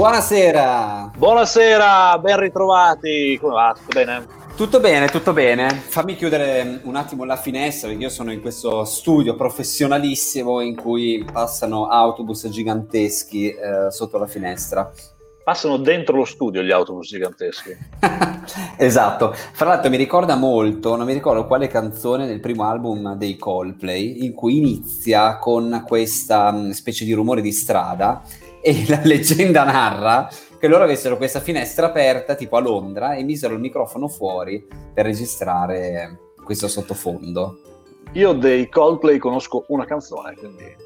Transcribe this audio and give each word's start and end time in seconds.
Buonasera. 0.00 1.10
Buonasera, 1.14 2.18
ben 2.20 2.38
ritrovati. 2.38 3.36
Come 3.38 3.52
va? 3.52 3.76
Tutto 3.76 3.92
bene? 3.92 4.26
Tutto 4.56 4.80
bene, 4.80 5.08
tutto 5.08 5.32
bene. 5.34 5.68
Fammi 5.68 6.16
chiudere 6.16 6.80
un 6.84 6.96
attimo 6.96 7.24
la 7.24 7.36
finestra 7.36 7.88
perché 7.88 8.04
io 8.04 8.08
sono 8.08 8.32
in 8.32 8.40
questo 8.40 8.86
studio 8.86 9.36
professionalissimo 9.36 10.62
in 10.62 10.74
cui 10.74 11.22
passano 11.30 11.88
autobus 11.88 12.48
giganteschi 12.48 13.50
eh, 13.50 13.90
sotto 13.90 14.16
la 14.16 14.26
finestra. 14.26 14.90
Passano 15.44 15.76
dentro 15.76 16.16
lo 16.16 16.24
studio 16.24 16.62
gli 16.62 16.70
autobus 16.70 17.06
giganteschi. 17.06 17.76
esatto. 18.78 19.34
Fra 19.34 19.66
l'altro 19.66 19.90
mi 19.90 19.98
ricorda 19.98 20.34
molto, 20.34 20.96
non 20.96 21.04
mi 21.04 21.12
ricordo 21.12 21.46
quale 21.46 21.68
canzone 21.68 22.26
del 22.26 22.40
primo 22.40 22.64
album 22.64 23.16
dei 23.16 23.36
Coldplay, 23.36 24.24
in 24.24 24.32
cui 24.32 24.56
inizia 24.56 25.36
con 25.36 25.84
questa 25.86 26.50
mm, 26.50 26.70
specie 26.70 27.04
di 27.04 27.12
rumore 27.12 27.42
di 27.42 27.52
strada 27.52 28.22
e 28.62 28.84
la 28.88 29.00
leggenda 29.02 29.64
narra 29.64 30.28
che 30.58 30.68
loro 30.68 30.84
avessero 30.84 31.16
questa 31.16 31.40
finestra 31.40 31.86
aperta 31.86 32.34
tipo 32.34 32.56
a 32.56 32.60
Londra 32.60 33.14
e 33.14 33.22
misero 33.22 33.54
il 33.54 33.60
microfono 33.60 34.08
fuori 34.08 34.66
per 34.92 35.06
registrare 35.06 36.18
questo 36.44 36.68
sottofondo. 36.68 37.60
Io 38.12 38.32
dei 38.32 38.68
Coldplay 38.68 39.18
conosco 39.18 39.64
una 39.68 39.86
canzone, 39.86 40.34
quindi... 40.34 40.76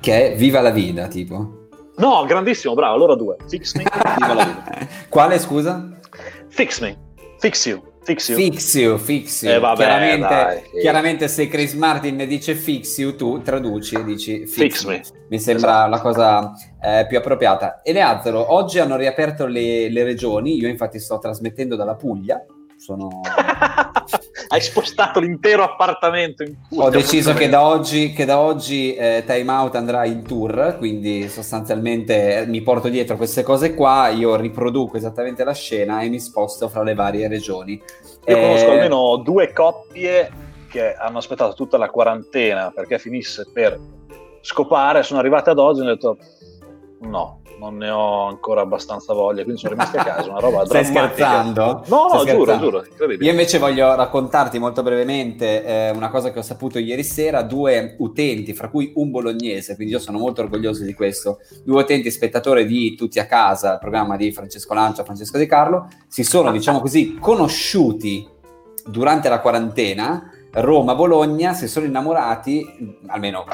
Che 0.00 0.32
è 0.32 0.36
Viva 0.36 0.60
la 0.60 0.70
vita, 0.70 1.06
tipo. 1.06 1.68
No, 1.96 2.24
grandissimo, 2.24 2.74
bravo, 2.74 2.94
allora 2.94 3.14
due. 3.14 3.36
Fix 3.46 3.74
me, 3.74 3.84
Viva 4.18 4.34
la 4.34 4.44
vita. 4.74 4.86
Quale, 5.08 5.38
scusa? 5.38 6.00
Fix 6.48 6.80
me, 6.80 6.98
fix 7.38 7.66
you. 7.66 7.80
Fix 8.04 8.28
you. 8.28 8.36
Fix 8.36 8.74
you, 8.74 8.98
fix 8.98 9.42
you. 9.42 9.52
Eh, 9.52 9.58
vabbè, 9.58 9.84
chiaramente, 9.84 10.26
dai, 10.28 10.62
chiaramente, 10.80 11.28
se 11.28 11.46
Chris 11.46 11.72
Martin 11.74 12.24
dice 12.26 12.54
fix 12.54 12.98
you, 12.98 13.14
tu 13.14 13.40
traduci 13.42 13.94
e 13.94 14.04
dici 14.04 14.46
fix, 14.46 14.84
fix 14.84 14.84
me. 14.84 15.02
Mi 15.28 15.38
sembra 15.38 15.70
esatto. 15.70 15.90
la 15.90 16.00
cosa 16.00 16.52
eh, 16.82 17.06
più 17.06 17.18
appropriata. 17.18 17.80
Eleazaro, 17.84 18.52
oggi 18.52 18.80
hanno 18.80 18.96
riaperto 18.96 19.46
le, 19.46 19.88
le 19.88 20.02
regioni, 20.02 20.56
io 20.56 20.68
infatti 20.68 20.98
sto 20.98 21.18
trasmettendo 21.18 21.76
dalla 21.76 21.94
Puglia, 21.94 22.44
sono... 22.76 23.20
Hai 24.52 24.60
spostato 24.60 25.18
l'intero 25.18 25.62
appartamento 25.62 26.42
in 26.42 26.54
Ho 26.76 26.90
deciso 26.90 27.32
che 27.32 27.48
da 27.48 27.64
oggi, 27.64 28.12
che 28.12 28.26
da 28.26 28.38
oggi 28.38 28.94
eh, 28.94 29.22
Time 29.26 29.50
Out 29.50 29.76
andrà 29.76 30.04
in 30.04 30.22
tour, 30.24 30.74
quindi 30.76 31.26
sostanzialmente 31.30 32.40
eh, 32.40 32.46
mi 32.46 32.60
porto 32.60 32.90
dietro 32.90 33.16
queste 33.16 33.42
cose 33.42 33.72
qua, 33.72 34.08
io 34.08 34.36
riproduco 34.36 34.98
esattamente 34.98 35.42
la 35.42 35.54
scena 35.54 36.02
e 36.02 36.10
mi 36.10 36.20
sposto 36.20 36.68
fra 36.68 36.82
le 36.82 36.92
varie 36.92 37.28
regioni. 37.28 37.80
Io 38.26 38.36
eh... 38.36 38.40
conosco 38.42 38.70
almeno 38.72 39.16
due 39.24 39.54
coppie 39.54 40.30
che 40.68 40.96
hanno 40.96 41.16
aspettato 41.16 41.54
tutta 41.54 41.78
la 41.78 41.88
quarantena 41.88 42.70
perché 42.74 42.98
finisse 42.98 43.46
per 43.50 43.80
scopare, 44.42 45.02
sono 45.02 45.20
arrivate 45.20 45.48
ad 45.48 45.58
oggi 45.58 45.78
e 45.78 45.82
hanno 45.84 45.92
detto 45.92 46.18
no, 47.00 47.40
non 47.62 47.76
ne 47.76 47.90
ho 47.90 48.26
ancora 48.26 48.62
abbastanza 48.62 49.12
voglia, 49.12 49.44
quindi 49.44 49.60
sono 49.60 49.74
rimasti 49.74 49.96
a 49.96 50.02
casa, 50.02 50.30
una 50.30 50.40
roba 50.40 50.64
Stai 50.66 50.84
scherzando? 50.84 51.84
No, 51.86 52.08
no, 52.12 52.18
Stai 52.18 52.34
giuro, 52.34 52.58
giuro, 52.58 52.84
incredibile. 52.84 53.24
Io 53.24 53.30
invece 53.30 53.58
voglio 53.58 53.94
raccontarti 53.94 54.58
molto 54.58 54.82
brevemente 54.82 55.64
eh, 55.64 55.90
una 55.90 56.10
cosa 56.10 56.32
che 56.32 56.40
ho 56.40 56.42
saputo 56.42 56.80
ieri 56.80 57.04
sera, 57.04 57.42
due 57.42 57.94
utenti, 57.98 58.52
fra 58.52 58.68
cui 58.68 58.92
un 58.96 59.12
bolognese, 59.12 59.76
quindi 59.76 59.92
io 59.92 60.00
sono 60.00 60.18
molto 60.18 60.40
orgoglioso 60.40 60.82
di 60.82 60.92
questo, 60.92 61.38
due 61.62 61.82
utenti 61.82 62.10
spettatori 62.10 62.66
di 62.66 62.96
Tutti 62.96 63.20
a 63.20 63.26
Casa, 63.26 63.74
il 63.74 63.78
programma 63.78 64.16
di 64.16 64.32
Francesco 64.32 64.74
Lancia, 64.74 65.04
Francesco 65.04 65.38
Di 65.38 65.46
Carlo, 65.46 65.88
si 66.08 66.24
sono, 66.24 66.50
diciamo 66.50 66.80
così, 66.80 67.16
conosciuti 67.20 68.28
durante 68.84 69.28
la 69.28 69.38
quarantena, 69.38 70.32
Roma-Bologna, 70.50 71.54
si 71.54 71.68
sono 71.68 71.86
innamorati, 71.86 72.98
almeno 73.06 73.44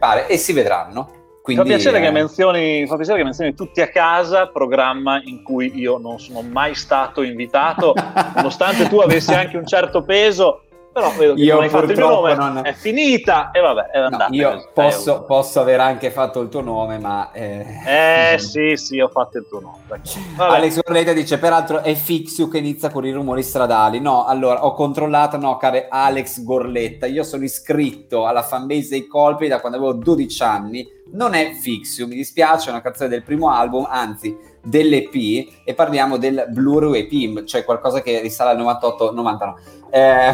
pare, 0.00 0.26
e 0.26 0.38
si 0.38 0.52
vedranno. 0.52 1.22
Quindi, 1.44 1.62
fa, 1.62 1.68
piacere 1.68 2.06
eh... 2.06 2.10
menzioni, 2.10 2.86
fa, 2.86 2.96
piacere 2.96 3.18
che 3.18 3.24
menzioni, 3.24 3.54
tutti 3.54 3.82
a 3.82 3.88
casa, 3.88 4.46
programma 4.46 5.20
in 5.22 5.42
cui 5.42 5.78
io 5.78 5.98
non 5.98 6.18
sono 6.18 6.40
mai 6.40 6.74
stato 6.74 7.20
invitato, 7.20 7.92
nonostante 8.34 8.88
tu 8.88 9.00
avessi 9.00 9.34
anche 9.34 9.58
un 9.58 9.66
certo 9.66 10.02
peso, 10.04 10.63
però 10.94 11.10
vedo 11.10 11.34
che 11.34 11.42
io 11.42 11.54
non 11.54 11.64
hai 11.64 11.68
fatto 11.68 11.90
il 11.90 11.96
mio 11.96 12.08
nome, 12.08 12.34
non... 12.36 12.60
è 12.64 12.72
finita 12.72 13.50
e 13.50 13.58
vabbè, 13.58 13.86
è 13.90 13.98
andata. 13.98 14.28
No, 14.28 14.34
io 14.36 14.70
posso, 14.72 15.24
posso, 15.24 15.58
aver 15.58 15.80
anche 15.80 16.12
fatto 16.12 16.40
il 16.40 16.48
tuo 16.48 16.60
nome, 16.60 16.98
ma... 16.98 17.32
Eh, 17.32 17.66
eh 17.84 18.38
sì, 18.38 18.76
sì, 18.76 19.00
ho 19.00 19.08
fatto 19.08 19.38
il 19.38 19.46
tuo 19.48 19.58
nome. 19.58 20.00
Alex 20.36 20.80
Gorleta 20.82 21.12
dice, 21.12 21.38
peraltro 21.38 21.80
è 21.80 21.94
Fixio 21.94 22.46
che 22.46 22.58
inizia 22.58 22.90
con 22.90 23.04
i 23.04 23.10
rumori 23.10 23.42
stradali. 23.42 23.98
No, 23.98 24.24
allora, 24.24 24.64
ho 24.64 24.72
controllato, 24.74 25.36
no, 25.36 25.56
care 25.56 25.88
Alex 25.90 26.44
Gorletta, 26.44 27.06
io 27.06 27.24
sono 27.24 27.42
iscritto 27.42 28.26
alla 28.26 28.42
fanbase 28.42 28.90
dei 28.90 29.08
colpi 29.08 29.48
da 29.48 29.58
quando 29.58 29.78
avevo 29.78 29.94
12 29.94 30.42
anni, 30.44 30.88
non 31.10 31.34
è 31.34 31.54
Fixio, 31.54 32.06
mi 32.06 32.14
dispiace, 32.14 32.68
è 32.68 32.70
una 32.70 32.82
canzone 32.82 33.08
del 33.08 33.24
primo 33.24 33.50
album, 33.50 33.84
anzi 33.90 34.52
dell'EP 34.64 35.52
e 35.62 35.74
parliamo 35.74 36.16
del 36.16 36.46
Blu-ray 36.48 37.08
EP, 37.08 37.44
cioè 37.44 37.64
qualcosa 37.64 38.02
che 38.02 38.20
risale 38.20 38.50
al 38.50 38.80
98-99. 38.80 39.54
Eh, 39.90 40.32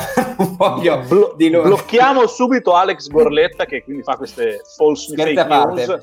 Blo- 1.06 1.34
di 1.36 1.50
lo... 1.50 1.62
Blocchiamo 1.62 2.26
subito 2.26 2.74
Alex 2.74 3.08
Gorletta 3.08 3.66
che 3.66 3.82
quindi 3.84 4.02
fa 4.02 4.16
queste 4.16 4.62
false 4.76 5.14
fake 5.14 5.44
news. 5.44 5.98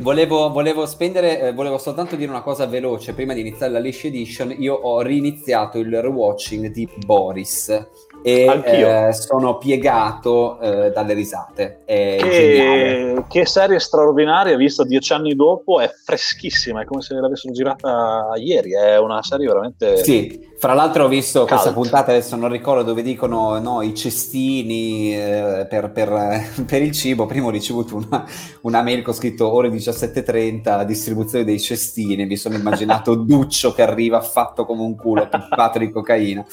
Volevo, 0.00 0.50
volevo, 0.50 0.86
spendere, 0.86 1.40
eh, 1.40 1.52
volevo 1.52 1.76
soltanto 1.76 2.14
dire 2.14 2.30
una 2.30 2.42
cosa 2.42 2.66
veloce 2.66 3.14
prima 3.14 3.34
di 3.34 3.40
iniziare 3.40 3.72
la 3.72 3.80
Lish 3.80 4.04
Edition. 4.04 4.54
Io 4.56 4.74
ho 4.74 5.00
riniziato 5.02 5.78
il 5.78 6.00
rewatching 6.00 6.68
di 6.68 6.88
Boris 7.04 7.88
e 8.22 8.44
eh, 8.44 9.12
sono 9.12 9.58
piegato 9.58 10.58
eh, 10.60 10.90
dalle 10.90 11.14
risate. 11.14 11.80
Che, 11.84 13.24
che, 13.28 13.46
serie 13.46 13.78
straordinaria, 13.78 14.56
vista 14.56 14.84
dieci 14.84 15.12
anni 15.12 15.34
dopo, 15.34 15.80
è 15.80 15.88
freschissima, 16.04 16.82
è 16.82 16.84
come 16.84 17.02
se 17.02 17.14
l'avessero 17.14 17.52
girata 17.52 18.32
ieri, 18.36 18.74
è 18.74 18.98
una 18.98 19.22
serie 19.22 19.46
veramente... 19.46 20.02
Sì, 20.04 20.46
fra 20.58 20.74
l'altro 20.74 21.04
ho 21.04 21.08
visto 21.08 21.40
cult. 21.40 21.50
questa 21.52 21.72
puntata, 21.72 22.10
adesso 22.10 22.34
non 22.34 22.50
ricordo 22.50 22.82
dove 22.82 23.02
dicono 23.02 23.60
no, 23.60 23.80
i 23.82 23.94
cestini 23.94 25.14
eh, 25.14 25.66
per, 25.68 25.92
per, 25.92 26.64
per, 26.66 26.82
il 26.82 26.90
cibo, 26.90 27.26
prima 27.26 27.46
ho 27.46 27.50
ricevuto 27.50 27.94
una, 27.94 28.26
una 28.62 28.82
mail 28.82 29.02
con 29.02 29.14
scritto 29.14 29.52
ore 29.52 29.68
17.30, 29.68 30.82
distribuzione 30.82 31.44
dei 31.44 31.60
cestini, 31.60 32.26
mi 32.26 32.36
sono 32.36 32.56
immaginato 32.56 33.14
Duccio 33.28 33.72
che 33.72 33.82
arriva 33.82 34.20
fatto 34.20 34.66
come 34.66 34.82
un 34.82 34.96
culo, 34.96 35.28
pippato 35.28 35.78
di 35.78 35.90
cocaina. 35.90 36.44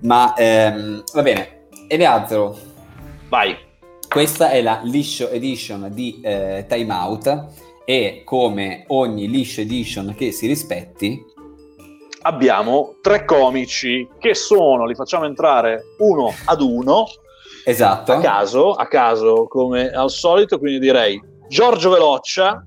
Ma 0.00 0.34
ehm, 0.34 1.04
va 1.12 1.22
bene, 1.22 1.66
Eleazaro. 1.86 2.58
Vai. 3.28 3.56
Questa 4.08 4.50
è 4.50 4.62
la 4.62 4.80
liscio 4.82 5.30
edition 5.30 5.90
di 5.92 6.20
eh, 6.22 6.64
Time 6.68 6.92
Out 6.92 7.46
e 7.84 8.22
come 8.24 8.84
ogni 8.88 9.28
liscio 9.28 9.60
edition 9.60 10.14
che 10.16 10.32
si 10.32 10.46
rispetti 10.46 11.32
abbiamo 12.26 12.96
tre 13.00 13.24
comici 13.24 14.08
che 14.18 14.34
sono, 14.34 14.86
li 14.86 14.94
facciamo 14.94 15.24
entrare 15.24 15.94
uno 15.98 16.32
ad 16.46 16.60
uno 16.60 17.06
esatto. 17.64 18.12
a 18.12 18.18
caso, 18.20 18.72
a 18.72 18.86
caso 18.86 19.46
come 19.46 19.90
al 19.90 20.10
solito, 20.10 20.58
quindi 20.58 20.78
direi 20.78 21.20
Giorgio 21.48 21.90
Veloccia 21.90 22.64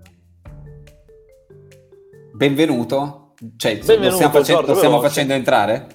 benvenuto 2.33 3.33
cioè, 3.55 3.77
benvenuto, 3.77 4.09
lo 4.09 4.15
stiamo, 4.15 4.33
facendo, 4.33 4.61
lo 4.61 4.75
stiamo 4.75 5.01
facendo 5.01 5.33
entrare? 5.33 5.87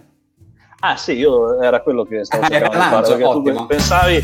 Ah 0.80 0.96
sì, 0.96 1.12
io 1.12 1.60
era 1.60 1.80
quello 1.82 2.04
che 2.04 2.24
stavo 2.24 2.46
cercando 2.46 2.76
di 2.76 2.82
fare, 2.82 3.16
perché 3.16 3.52
tu 3.52 3.66
pensavi... 3.66 4.20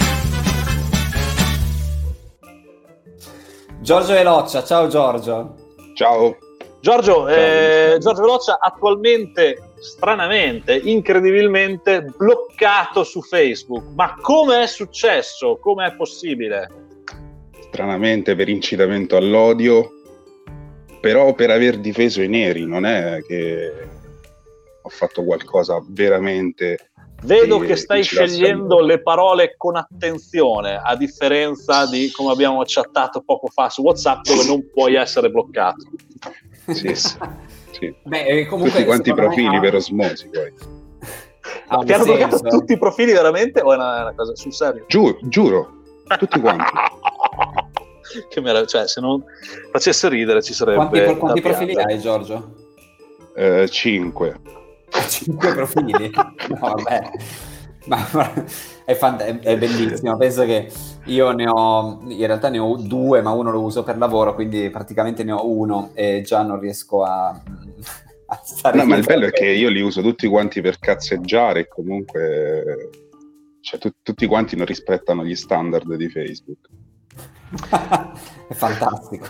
Giorgio 3.81 4.13
Veloccia, 4.13 4.65
ciao 4.65 4.87
Giorgio. 4.89 5.55
Ciao. 5.95 6.37
Giorgio, 6.81 7.27
eh, 7.29 7.97
Giorgio 7.99 8.21
Veloccia 8.21 8.59
attualmente, 8.61 9.73
stranamente, 9.81 10.77
incredibilmente 10.77 12.03
bloccato 12.17 13.03
su 13.03 13.21
Facebook. 13.21 13.85
Ma 13.95 14.17
come 14.21 14.63
è 14.63 14.67
successo? 14.67 15.57
Come 15.57 15.87
è 15.87 15.95
possibile? 15.95 16.71
Stranamente 17.69 18.37
per 18.37 18.49
incitamento 18.49 19.17
all'odio, 19.17 19.91
però 21.01 21.35
per 21.35 21.51
aver 21.51 21.79
difeso 21.79 22.23
i 22.23 22.29
neri, 22.29 22.65
non 22.65 22.87
è 22.87 23.23
che 23.27 23.89
ho 24.81 24.89
fatto 24.89 25.25
qualcosa 25.25 25.83
veramente... 25.89 26.91
Vedo 27.25 27.59
che 27.59 27.75
stai 27.75 28.05
scegliendo 28.05 28.81
le 28.81 29.03
parole 29.03 29.57
con 29.57 29.75
attenzione, 29.75 30.81
a 30.81 30.95
differenza 30.95 31.85
di 31.87 32.13
come 32.13 32.31
abbiamo 32.31 32.63
chattato 32.65 33.23
poco 33.23 33.49
fa 33.49 33.69
su 33.69 33.83
WhatsApp, 33.83 34.23
dove 34.23 34.45
non 34.45 34.71
puoi 34.73 34.95
essere 34.95 35.29
bloccato. 35.29 35.85
Sì, 36.69 36.95
sì. 36.95 37.17
Beh, 38.05 38.25
eh, 38.27 38.47
Tutti 38.47 38.85
quanti 38.85 39.11
i 39.11 39.15
profili 39.15 39.57
ha... 39.57 39.61
per 39.61 39.75
osmosi 39.77 40.29
poi. 40.29 40.53
Ah, 41.69 41.79
ti 41.85 41.93
hanno 41.93 42.05
bloccato 42.05 42.41
tutti 42.41 42.73
i 42.73 42.79
profili 42.79 43.13
veramente 43.13 43.61
o 43.61 43.73
è 43.73 43.77
una, 43.77 44.03
una 44.03 44.15
cosa 44.15 44.35
sul 44.35 44.53
serio? 44.53 44.85
Giuro, 44.89 45.19
giuro, 45.23 45.73
tutti 46.19 46.41
quanti. 46.41 46.65
che 48.29 48.41
meraviglia, 48.41 48.67
cioè 48.67 48.89
se 48.89 49.01
non 49.01 49.23
facesse 49.71 50.09
ridere 50.09 50.43
ci 50.43 50.55
sarebbe... 50.55 51.05
Quanti, 51.05 51.19
quanti 51.19 51.41
profili 51.41 51.77
hai 51.77 51.99
Giorgio? 52.01 52.67
Eh, 53.35 53.69
cinque. 53.69 54.41
Cinque 55.09 55.53
profili? 55.53 56.11
No, 56.49 56.75
vabbè. 56.75 57.11
È, 58.89 58.95
fant- 58.95 59.21
è, 59.21 59.39
è, 59.41 59.59
bellissimo. 59.59 60.17
Penso 60.17 60.47
che 60.47 60.73
io 61.05 61.33
ne 61.33 61.47
ho, 61.47 62.01
in 62.09 62.27
realtà 62.27 62.49
ne 62.49 62.59
ho 62.59 62.75
due, 62.77 63.21
ma 63.21 63.33
uno 63.33 63.51
lo 63.51 63.61
uso 63.61 63.83
per 63.83 63.99
lavoro, 63.99 64.35
quindi 64.35 64.71
praticamente 64.71 65.25
ne 65.25 65.33
ho 65.33 65.47
uno 65.47 65.91
e 65.93 66.23
già 66.25 66.41
non 66.43 66.59
riesco 66.59 67.03
a, 67.03 67.29
a 67.29 68.41
stare. 68.43 68.79
No, 68.79 68.87
ma 68.87 68.97
il 68.97 69.05
bello 69.05 69.27
è 69.27 69.31
che 69.31 69.45
io 69.45 69.69
li 69.69 69.83
uso 69.83 70.01
tutti 70.01 70.27
quanti 70.27 70.63
per 70.63 70.79
cazzeggiare 70.79 71.61
e 71.61 71.69
comunque 71.69 72.89
cioè, 73.61 73.79
tu, 73.79 73.91
tutti 74.03 74.25
quanti 74.27 74.57
non 74.57 74.65
rispettano 74.65 75.23
gli 75.23 75.37
standard 75.37 75.95
di 75.95 76.09
Facebook. 76.09 76.69
è 78.49 78.55
fantastico. 78.55 79.27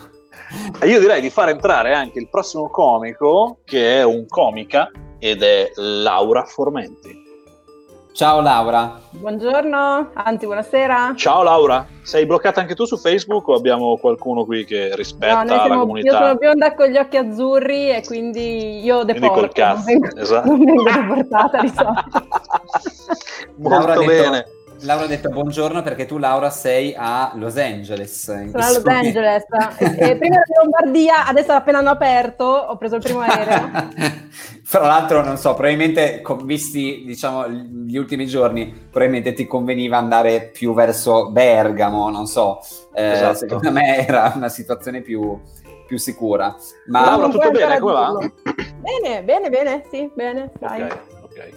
Io 0.85 1.01
direi 1.01 1.21
di 1.21 1.31
far 1.31 1.49
entrare 1.49 1.95
anche 1.95 2.21
il 2.21 2.29
prossimo 2.29 2.71
comico, 2.71 3.59
che 3.65 3.97
è 3.97 4.05
un 4.05 4.25
comica, 4.29 4.89
ed 5.19 5.43
è 5.43 5.73
Laura 5.75 6.45
Formenti. 6.45 7.27
Ciao 8.19 8.41
Laura. 8.41 8.99
Buongiorno, 9.11 10.11
anzi 10.13 10.47
buonasera. 10.47 11.13
Ciao 11.15 11.45
Laura, 11.45 11.87
sei 12.03 12.27
bloccata 12.27 12.61
anche 12.61 12.75
tu 12.75 12.85
su 12.85 12.97
Facebook 12.97 13.47
o 13.47 13.55
abbiamo 13.55 13.97
qualcuno 13.97 14.45
qui 14.45 14.65
che 14.65 14.91
rispetta 14.97 15.45
no, 15.45 15.49
siamo, 15.49 15.69
la 15.69 15.77
comunità? 15.77 16.11
Io 16.11 16.17
sono 16.17 16.35
bionda 16.35 16.75
con 16.75 16.87
gli 16.89 16.97
occhi 16.97 17.17
azzurri 17.17 17.91
e 17.91 18.03
quindi 18.05 18.83
io 18.83 19.05
deporto, 19.05 19.21
quindi 19.21 19.29
col 19.29 19.53
cazzo, 19.53 19.77
non 19.77 20.01
vengo, 20.01 20.17
esatto. 20.17 20.49
non 20.49 20.65
vengo 20.65 20.83
deportata 20.83 21.61
di 21.61 21.69
solito. 21.69 22.27
Molto 23.55 23.87
Laura 23.87 24.05
bene. 24.05 24.37
Detto 24.39 24.58
Laura 24.83 25.05
ha 25.05 25.09
detto 25.09 25.29
buongiorno 25.29 25.83
perché 25.83 26.07
tu 26.07 26.19
Laura 26.19 26.51
sei 26.51 26.95
a 26.97 27.33
Los 27.35 27.57
Angeles. 27.57 28.23
Sono 28.23 28.51
a 28.53 28.71
Los 28.71 28.85
Angeles. 28.85 29.45
e, 29.79 30.17
prima 30.17 30.37
ero 30.37 30.45
in 30.47 30.61
Lombardia, 30.63 31.27
adesso 31.27 31.53
appena 31.53 31.79
hanno 31.79 31.91
aperto, 31.91 32.45
ho 32.45 32.77
preso 32.77 32.97
il 32.97 33.03
primo 33.03 33.21
aereo. 33.21 33.71
Fra 34.63 34.87
l'altro, 34.87 35.25
non 35.25 35.37
so, 35.37 35.55
probabilmente 35.55 36.23
visti 36.45 37.03
diciamo 37.05 37.49
gli 37.49 37.97
ultimi 37.97 38.27
giorni, 38.27 38.67
probabilmente 38.71 39.33
ti 39.33 39.47
conveniva 39.47 39.97
andare 39.97 40.51
più 40.53 40.75
verso 40.75 41.31
Bergamo, 41.31 42.11
non 42.11 42.27
so. 42.27 42.61
Eh, 42.95 43.13
esatto. 43.13 43.35
Secondo 43.37 43.73
me 43.73 44.07
era 44.07 44.33
una 44.37 44.49
situazione 44.49 45.01
più, 45.01 45.41
più 45.87 45.97
sicura. 45.97 46.55
Ma 46.87 47.05
Laura, 47.05 47.29
tutto 47.29 47.51
bene? 47.51 47.79
Come 47.79 47.93
va? 47.93 48.31
Bene, 48.81 49.23
bene, 49.25 49.49
bene, 49.51 49.85
sì, 49.91 50.11
bene, 50.15 50.53
dai. 50.59 50.87
Okay 51.39 51.53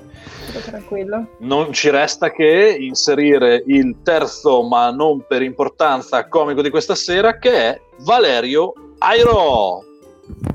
ok. 0.55 0.61
Tranquillo. 0.63 1.27
Non 1.39 1.73
ci 1.73 1.89
resta 1.89 2.31
che 2.31 2.77
inserire 2.79 3.63
il 3.65 3.97
terzo, 4.03 4.61
ma 4.63 4.91
non 4.91 5.25
per 5.27 5.41
importanza, 5.41 6.27
comico 6.27 6.61
di 6.61 6.69
questa 6.69 6.95
sera, 6.95 7.37
che 7.39 7.51
è 7.51 7.81
Valerio 7.99 8.73
Airo. 8.99 9.83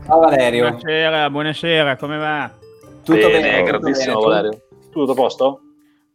Ciao 0.06 0.20
Valerio. 0.20 0.68
Buonasera, 0.68 1.30
buonasera, 1.30 1.96
come 1.96 2.16
va? 2.18 2.50
Tutto 3.02 3.28
bene, 3.28 3.40
bene 3.40 3.62
grandissimo 3.62 4.20
bene, 4.20 4.26
Valerio. 4.26 4.60
Tutto 4.90 5.12
a 5.12 5.14
posto? 5.14 5.60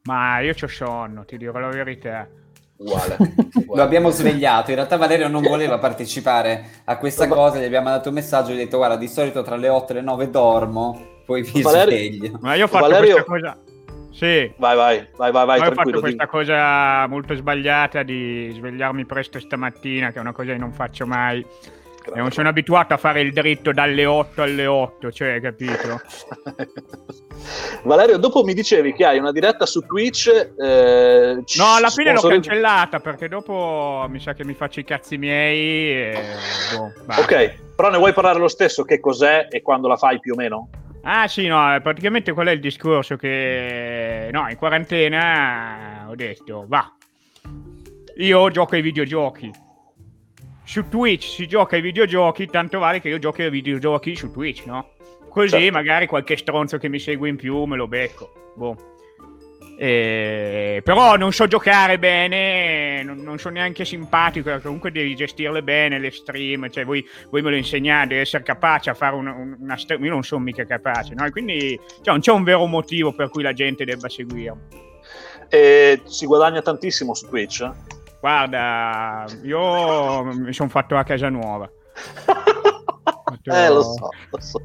Ma 0.04 0.40
io 0.40 0.54
ho 0.60 0.68
sonno, 0.68 1.26
ti 1.26 1.38
dico 1.38 1.58
la 1.58 1.68
verità. 1.68 2.28
Uguale, 2.78 3.18
uguale. 3.54 3.66
Lo 3.76 3.82
abbiamo 3.84 4.10
svegliato. 4.10 4.72
In 4.72 4.78
realtà 4.78 4.98
Valerio 4.98 5.28
non 5.28 5.44
voleva 5.44 5.78
partecipare 5.78 6.82
a 6.86 6.98
questa 6.98 7.28
cosa, 7.28 7.60
gli 7.60 7.64
abbiamo 7.64 7.90
dato 7.90 8.10
un 8.10 8.16
messaggio, 8.16 8.52
gli 8.52 8.56
ha 8.56 8.64
detto 8.64 8.78
guarda, 8.78 8.96
di 8.96 9.08
solito 9.08 9.44
tra 9.44 9.56
le 9.56 9.70
8 9.70 9.92
e 9.92 9.96
le 9.96 10.02
9 10.02 10.30
dormo, 10.30 11.21
poi 11.32 11.50
mi 11.54 11.62
Valerio... 11.62 11.98
sveglio. 11.98 12.38
Ma 12.42 12.56
io 12.56 12.66
ho 12.66 12.68
fatto 12.68 12.90
Valerio... 12.90 13.24
questa 13.24 13.32
cosa... 13.32 13.58
Sì. 14.12 14.54
Vai, 14.58 14.76
vai, 14.76 15.08
vai, 15.16 15.32
vai, 15.32 15.46
vai 15.46 15.60
ho 15.62 15.72
fatto 15.72 16.00
questa 16.02 16.28
cosa 16.28 17.08
molto 17.08 17.34
sbagliata 17.34 18.04
di 18.04 18.52
svegliarmi 18.54 19.06
presto 19.06 19.40
stamattina, 19.40 20.12
che 20.12 20.18
è 20.18 20.20
una 20.20 20.34
cosa 20.34 20.52
che 20.52 20.58
non 20.58 20.74
faccio 20.74 21.08
mai. 21.08 21.46
E 22.04 22.18
non 22.18 22.32
sono 22.32 22.50
abituato 22.50 22.94
a 22.94 22.98
fare 22.98 23.22
il 23.22 23.32
dritto 23.32 23.72
dalle 23.72 24.06
8 24.06 24.42
alle 24.42 24.66
8, 24.66 25.12
cioè, 25.12 25.40
capito? 25.40 26.02
Valerio, 27.84 28.18
dopo 28.18 28.44
mi 28.44 28.54
dicevi 28.54 28.92
che 28.94 29.06
hai 29.06 29.20
una 29.20 29.32
diretta 29.32 29.66
su 29.66 29.86
Twitch. 29.86 30.28
Eh, 30.28 31.44
no, 31.58 31.74
alla 31.74 31.90
fine 31.90 32.12
l'ho 32.14 32.22
cancellata 32.22 33.00
perché 33.00 33.30
dopo 33.30 34.06
mi 34.10 34.20
sa 34.20 34.34
che 34.34 34.44
mi 34.44 34.56
faccio 34.56 34.82
i 34.82 34.84
cazzi 34.84 35.18
miei. 35.18 36.12
E... 36.12 36.22
Boh, 36.76 36.92
ok, 37.22 37.56
però 37.76 37.90
ne 37.90 37.98
vuoi 37.98 38.14
parlare 38.14 38.40
lo 38.40 38.50
stesso? 38.50 38.84
Che 38.84 39.00
cos'è 39.00 39.48
e 39.50 39.62
quando 39.62 39.88
la 39.88 39.96
fai 39.96 40.20
più 40.20 40.34
o 40.34 40.36
meno? 40.36 40.70
Ah 41.04 41.28
sì, 41.28 41.48
no, 41.48 41.80
praticamente 41.82 42.32
qual 42.32 42.48
è 42.48 42.52
il 42.52 42.60
discorso 42.60 43.16
che... 43.16 44.30
No, 44.32 44.48
in 44.50 44.56
quarantena 44.56 46.06
ho 46.08 46.16
detto, 46.16 46.66
va, 46.68 46.94
io 48.18 48.50
gioco 48.52 48.76
ai 48.76 48.82
videogiochi. 48.82 49.52
Su 50.64 50.88
Twitch 50.88 51.24
si 51.24 51.48
gioca 51.48 51.76
ai 51.76 51.82
videogiochi, 51.82 52.46
tanto 52.48 52.80
vale 52.80 53.02
che 53.02 53.10
io 53.10 53.18
giochi 53.18 53.42
ai 53.42 53.50
videogiochi 53.50 54.16
su 54.16 54.32
Twitch, 54.32 54.66
no? 54.66 54.92
Così 55.28 55.50
certo. 55.50 55.72
magari 55.72 56.08
qualche 56.08 56.38
stronzo 56.38 56.78
che 56.78 56.88
mi 56.88 57.00
segue 57.00 57.30
in 57.30 57.36
più 57.36 57.64
me 57.64 57.78
lo 57.78 57.88
becco. 57.88 58.54
Boh. 58.56 58.91
Eh, 59.84 60.82
però 60.84 61.18
non 61.18 61.34
so 61.34 61.48
giocare 61.48 61.98
bene, 61.98 63.02
non, 63.02 63.18
non 63.18 63.40
sono 63.40 63.56
neanche 63.56 63.84
simpatico, 63.84 64.56
comunque 64.62 64.92
devi 64.92 65.16
gestirle 65.16 65.64
bene 65.64 65.98
le 65.98 66.12
stream, 66.12 66.70
cioè 66.70 66.86
voi, 66.86 67.04
voi 67.32 67.42
me 67.42 67.50
lo 67.50 67.56
insegnate, 67.56 68.20
essere 68.20 68.44
capace 68.44 68.92
a 68.92 68.94
fare 68.94 69.16
una, 69.16 69.34
una 69.34 69.76
stream, 69.78 70.06
io 70.06 70.12
non 70.12 70.22
sono 70.22 70.44
mica 70.44 70.66
capace, 70.66 71.16
no? 71.16 71.28
quindi 71.32 71.80
cioè, 71.96 72.14
non 72.14 72.20
c'è 72.20 72.32
un 72.32 72.44
vero 72.44 72.68
motivo 72.68 73.12
per 73.12 73.32
cui 73.32 73.42
la 73.42 73.54
gente 73.54 73.84
debba 73.84 74.08
seguirmi. 74.08 74.62
E 75.50 76.02
si 76.06 76.28
guadagna 76.28 76.62
tantissimo 76.62 77.16
su 77.16 77.28
Twitch? 77.28 77.68
Guarda, 78.20 79.26
io 79.42 80.24
mi 80.26 80.54
sono 80.54 80.70
fatto 80.70 80.96
a 80.96 81.04
casa 81.04 81.30
nuova. 81.30 81.68
eh, 83.46 83.70
lo 83.70 83.82
so, 83.82 84.10
lo 84.30 84.40
so. 84.40 84.62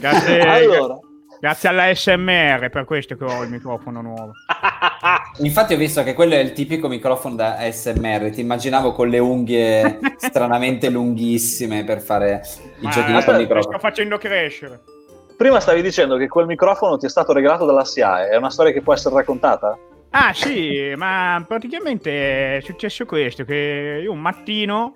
Grazie, 0.00 0.40
allora. 0.40 0.98
Grazie 1.38 1.68
alla 1.68 1.94
SMR, 1.94 2.70
per 2.70 2.84
questo 2.84 3.16
che 3.16 3.24
ho 3.24 3.42
il 3.42 3.50
microfono 3.50 4.00
nuovo. 4.00 4.32
Infatti 5.38 5.74
ho 5.74 5.76
visto 5.76 6.02
che 6.02 6.14
quello 6.14 6.34
è 6.34 6.38
il 6.38 6.52
tipico 6.52 6.88
microfono 6.88 7.34
da 7.34 7.58
SMR, 7.70 8.30
ti 8.30 8.40
immaginavo 8.40 8.92
con 8.92 9.08
le 9.08 9.18
unghie 9.18 9.98
stranamente 10.16 10.88
lunghissime 10.88 11.84
per 11.84 12.00
fare 12.00 12.42
i 12.80 12.88
giochi 12.88 13.12
con 13.12 13.34
il 13.34 13.40
microfono. 13.40 13.62
sto 13.62 13.78
facendo 13.78 14.18
crescere. 14.18 14.80
Prima 15.36 15.60
stavi 15.60 15.82
dicendo 15.82 16.16
che 16.16 16.28
quel 16.28 16.46
microfono 16.46 16.96
ti 16.96 17.04
è 17.04 17.10
stato 17.10 17.34
regalato 17.34 17.66
dalla 17.66 17.84
SIAE, 17.84 18.30
è 18.30 18.36
una 18.36 18.50
storia 18.50 18.72
che 18.72 18.80
può 18.80 18.94
essere 18.94 19.14
raccontata? 19.14 19.78
Ah 20.10 20.32
sì, 20.32 20.94
ma 20.96 21.44
praticamente 21.46 22.56
è 22.56 22.60
successo 22.62 23.04
questo, 23.04 23.44
che 23.44 24.00
io 24.02 24.10
un 24.10 24.20
mattino 24.20 24.94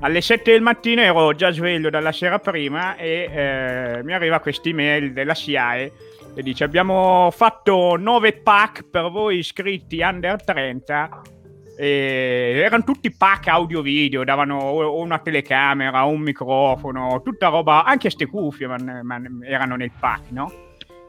alle 0.00 0.20
7 0.22 0.50
del 0.50 0.62
mattino 0.62 1.02
ero 1.02 1.34
già 1.34 1.50
sveglio 1.50 1.90
dalla 1.90 2.12
sera 2.12 2.38
prima 2.38 2.96
e 2.96 3.28
eh, 3.30 4.00
mi 4.02 4.14
arriva 4.14 4.40
questa 4.40 4.68
email 4.68 5.12
della 5.12 5.34
SIAE 5.34 5.92
che 6.34 6.42
dice 6.42 6.64
abbiamo 6.64 7.28
fatto 7.30 7.96
9 7.96 8.32
pack 8.40 8.88
per 8.88 9.10
voi 9.10 9.38
iscritti 9.38 10.00
under 10.00 10.42
30 10.42 11.22
e 11.76 12.62
erano 12.64 12.84
tutti 12.84 13.14
pack 13.14 13.48
audio 13.48 13.82
video 13.82 14.24
davano 14.24 14.94
una 14.94 15.18
telecamera 15.18 16.04
un 16.04 16.20
microfono 16.20 17.20
tutta 17.22 17.48
roba 17.48 17.84
anche 17.84 18.08
ste 18.08 18.26
cuffie 18.26 18.68
man, 18.68 19.00
man, 19.02 19.40
erano 19.46 19.76
nel 19.76 19.92
pack 19.98 20.30
no? 20.30 20.50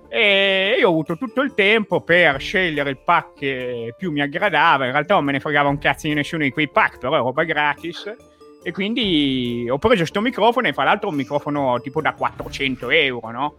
e 0.10 0.76
io 0.78 0.88
ho 0.88 0.92
avuto 0.92 1.18
tutto 1.18 1.42
il 1.42 1.54
tempo 1.54 2.02
per 2.02 2.42
scegliere 2.42 2.90
il 2.90 2.98
pack 2.98 3.34
che 3.36 3.96
più 3.98 4.12
mi 4.12 4.20
aggradava 4.20 4.86
in 4.86 4.92
realtà 4.92 5.14
non 5.14 5.24
me 5.24 5.32
ne 5.32 5.40
fregava 5.40 5.70
un 5.70 5.78
cazzo 5.78 6.08
di 6.08 6.14
nessuno 6.14 6.44
di 6.44 6.52
quei 6.52 6.70
pack 6.70 6.98
però 6.98 7.16
è 7.16 7.20
roba 7.20 7.44
gratis 7.44 8.31
e 8.64 8.72
quindi 8.72 9.68
ho 9.70 9.78
preso 9.78 9.98
questo 9.98 10.22
microfono 10.22 10.68
e 10.68 10.74
fra 10.74 10.84
l'altro 10.84 11.10
un 11.10 11.16
microfono 11.16 11.80
tipo 11.82 12.02
da 12.02 12.14
400 12.14 12.90
euro, 12.90 13.32
no? 13.32 13.56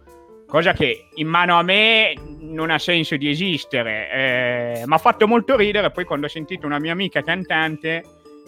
Cosa 0.47 0.73
che 0.73 1.07
in 1.15 1.27
mano 1.27 1.57
a 1.57 1.63
me 1.63 2.13
non 2.39 2.69
ha 2.69 2.77
senso 2.77 3.17
di 3.17 3.29
esistere. 3.29 4.11
Eh, 4.11 4.83
mi 4.85 4.93
ha 4.93 4.97
fatto 4.97 5.27
molto 5.27 5.55
ridere 5.55 5.91
poi 5.91 6.05
quando 6.05 6.27
ho 6.27 6.29
sentito 6.29 6.65
una 6.65 6.79
mia 6.79 6.91
amica 6.91 7.21
cantante 7.23 8.03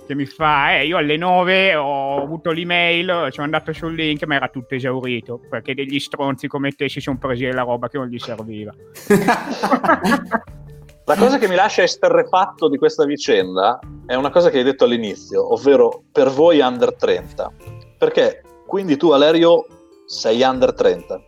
che 0.05 0.13
mi 0.13 0.25
fa, 0.25 0.77
eh, 0.77 0.85
io 0.85 0.97
alle 0.97 1.17
9 1.17 1.75
ho 1.75 2.21
avuto 2.21 2.51
l'email, 2.51 3.29
sono 3.31 3.45
andato 3.45 3.73
sul 3.73 3.95
link, 3.95 4.23
ma 4.25 4.35
era 4.35 4.49
tutto 4.49 4.75
esaurito, 4.75 5.39
perché 5.49 5.73
degli 5.73 5.99
stronzi 5.99 6.47
come 6.47 6.71
te 6.71 6.87
si 6.89 7.01
sono 7.01 7.17
presi 7.17 7.45
la 7.45 7.63
roba 7.63 7.89
che 7.89 7.97
non 7.97 8.07
gli 8.07 8.19
serviva. 8.19 8.71
La 11.07 11.15
cosa 11.15 11.37
che 11.37 11.47
mi 11.47 11.53
lascia 11.53 11.83
esterrefatto 11.83 12.67
di 12.67 12.79
questa 12.79 13.05
vicenda 13.05 13.79
è 14.07 14.15
una 14.15 14.31
cosa 14.31 14.49
che 14.49 14.57
hai 14.57 14.63
detto 14.63 14.85
all'inizio, 14.85 15.53
ovvero 15.53 16.01
per 16.11 16.29
voi 16.29 16.61
under 16.61 16.95
30. 16.95 17.51
Perché 17.99 18.41
quindi 18.65 18.97
tu, 18.97 19.09
Valerio, 19.09 19.67
sei 20.07 20.41
under 20.41 20.73
30. 20.73 21.21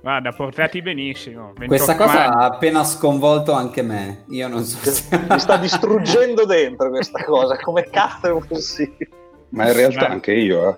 Guarda, 0.00 0.30
portati 0.30 0.80
benissimo. 0.80 1.52
Questa 1.66 1.96
cosa 1.96 2.24
anni. 2.24 2.42
ha 2.42 2.44
appena 2.46 2.82
sconvolto 2.82 3.52
anche 3.52 3.82
me. 3.82 4.24
Io 4.30 4.48
non 4.48 4.64
so 4.64 4.78
se... 4.90 5.20
Mi 5.28 5.38
sta 5.38 5.58
distruggendo 5.58 6.46
dentro 6.46 6.88
questa 6.88 7.22
cosa. 7.24 7.58
Come 7.58 7.84
cazzo 7.90 8.38
è 8.38 8.46
possibile? 8.46 9.10
Ma 9.50 9.68
in 9.68 9.74
realtà 9.74 10.08
Ma... 10.08 10.14
anche 10.14 10.32
io, 10.32 10.70
eh. 10.70 10.76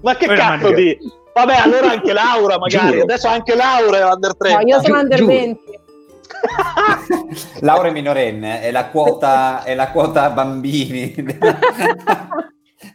Ma 0.00 0.16
che 0.16 0.26
Poi 0.26 0.36
cazzo 0.36 0.72
di... 0.72 0.98
Vabbè, 1.34 1.54
allora 1.54 1.90
anche 1.90 2.12
Laura 2.14 2.58
magari. 2.58 2.92
Giuro. 2.92 3.02
Adesso 3.02 3.28
anche 3.28 3.54
Laura 3.54 3.98
è 3.98 4.10
under 4.10 4.36
30. 4.36 4.58
No, 4.58 4.66
io 4.66 4.82
sono 4.82 4.98
under 4.98 5.18
giuro. 5.18 5.32
20. 5.32 5.60
Laura 7.60 7.88
è 7.88 7.92
minorenne, 7.92 8.60
è 8.60 8.70
la 8.70 8.86
quota, 8.86 9.64
è 9.64 9.74
la 9.74 9.90
quota 9.90 10.30
bambini. 10.30 11.14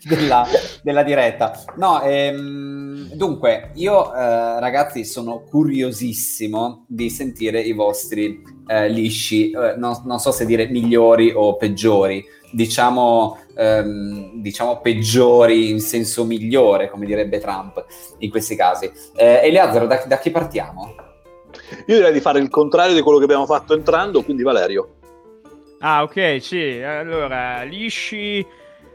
della, 0.03 0.45
della, 0.81 1.03
diretta. 1.03 1.63
No, 1.75 2.01
ehm, 2.01 3.13
dunque, 3.13 3.71
io 3.75 4.13
eh, 4.13 4.59
ragazzi 4.59 5.05
sono 5.05 5.43
curiosissimo 5.49 6.85
di 6.87 7.09
sentire 7.09 7.61
i 7.61 7.73
vostri 7.73 8.41
eh, 8.67 8.89
lisci, 8.89 9.51
eh, 9.51 9.75
non, 9.77 10.01
non, 10.05 10.19
so 10.19 10.31
se 10.31 10.45
dire 10.45 10.67
migliori 10.67 11.31
o 11.33 11.55
peggiori, 11.55 12.23
diciamo, 12.51 13.37
ehm, 13.55 14.41
diciamo 14.41 14.79
peggiori 14.79 15.69
in 15.69 15.79
senso 15.79 16.25
migliore, 16.25 16.89
come 16.89 17.05
direbbe 17.05 17.39
Trump 17.39 17.85
in 18.19 18.29
questi 18.29 18.55
casi. 18.55 18.91
Eh, 19.15 19.41
Eleazaro, 19.43 19.87
da, 19.87 20.03
da 20.05 20.17
chi 20.17 20.31
partiamo? 20.31 21.11
Io 21.87 21.95
direi 21.95 22.13
di 22.13 22.21
fare 22.21 22.39
il 22.39 22.49
contrario 22.49 22.95
di 22.95 23.01
quello 23.01 23.17
che 23.17 23.25
abbiamo 23.25 23.45
fatto 23.45 23.73
entrando, 23.73 24.23
quindi 24.23 24.43
Valerio. 24.43 24.95
Ah, 25.79 26.03
ok, 26.03 26.37
sì. 26.41 26.81
Allora, 26.81 27.63
lisci 27.63 28.45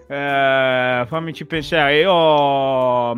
eh, 0.08 1.04
fammici 1.06 1.44
pensare, 1.44 2.00
io... 2.00 3.14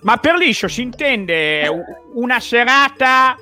Ma 0.00 0.18
per 0.18 0.34
liscio 0.34 0.68
si 0.68 0.82
intende 0.82 1.66
una 2.14 2.40
serata 2.40 3.36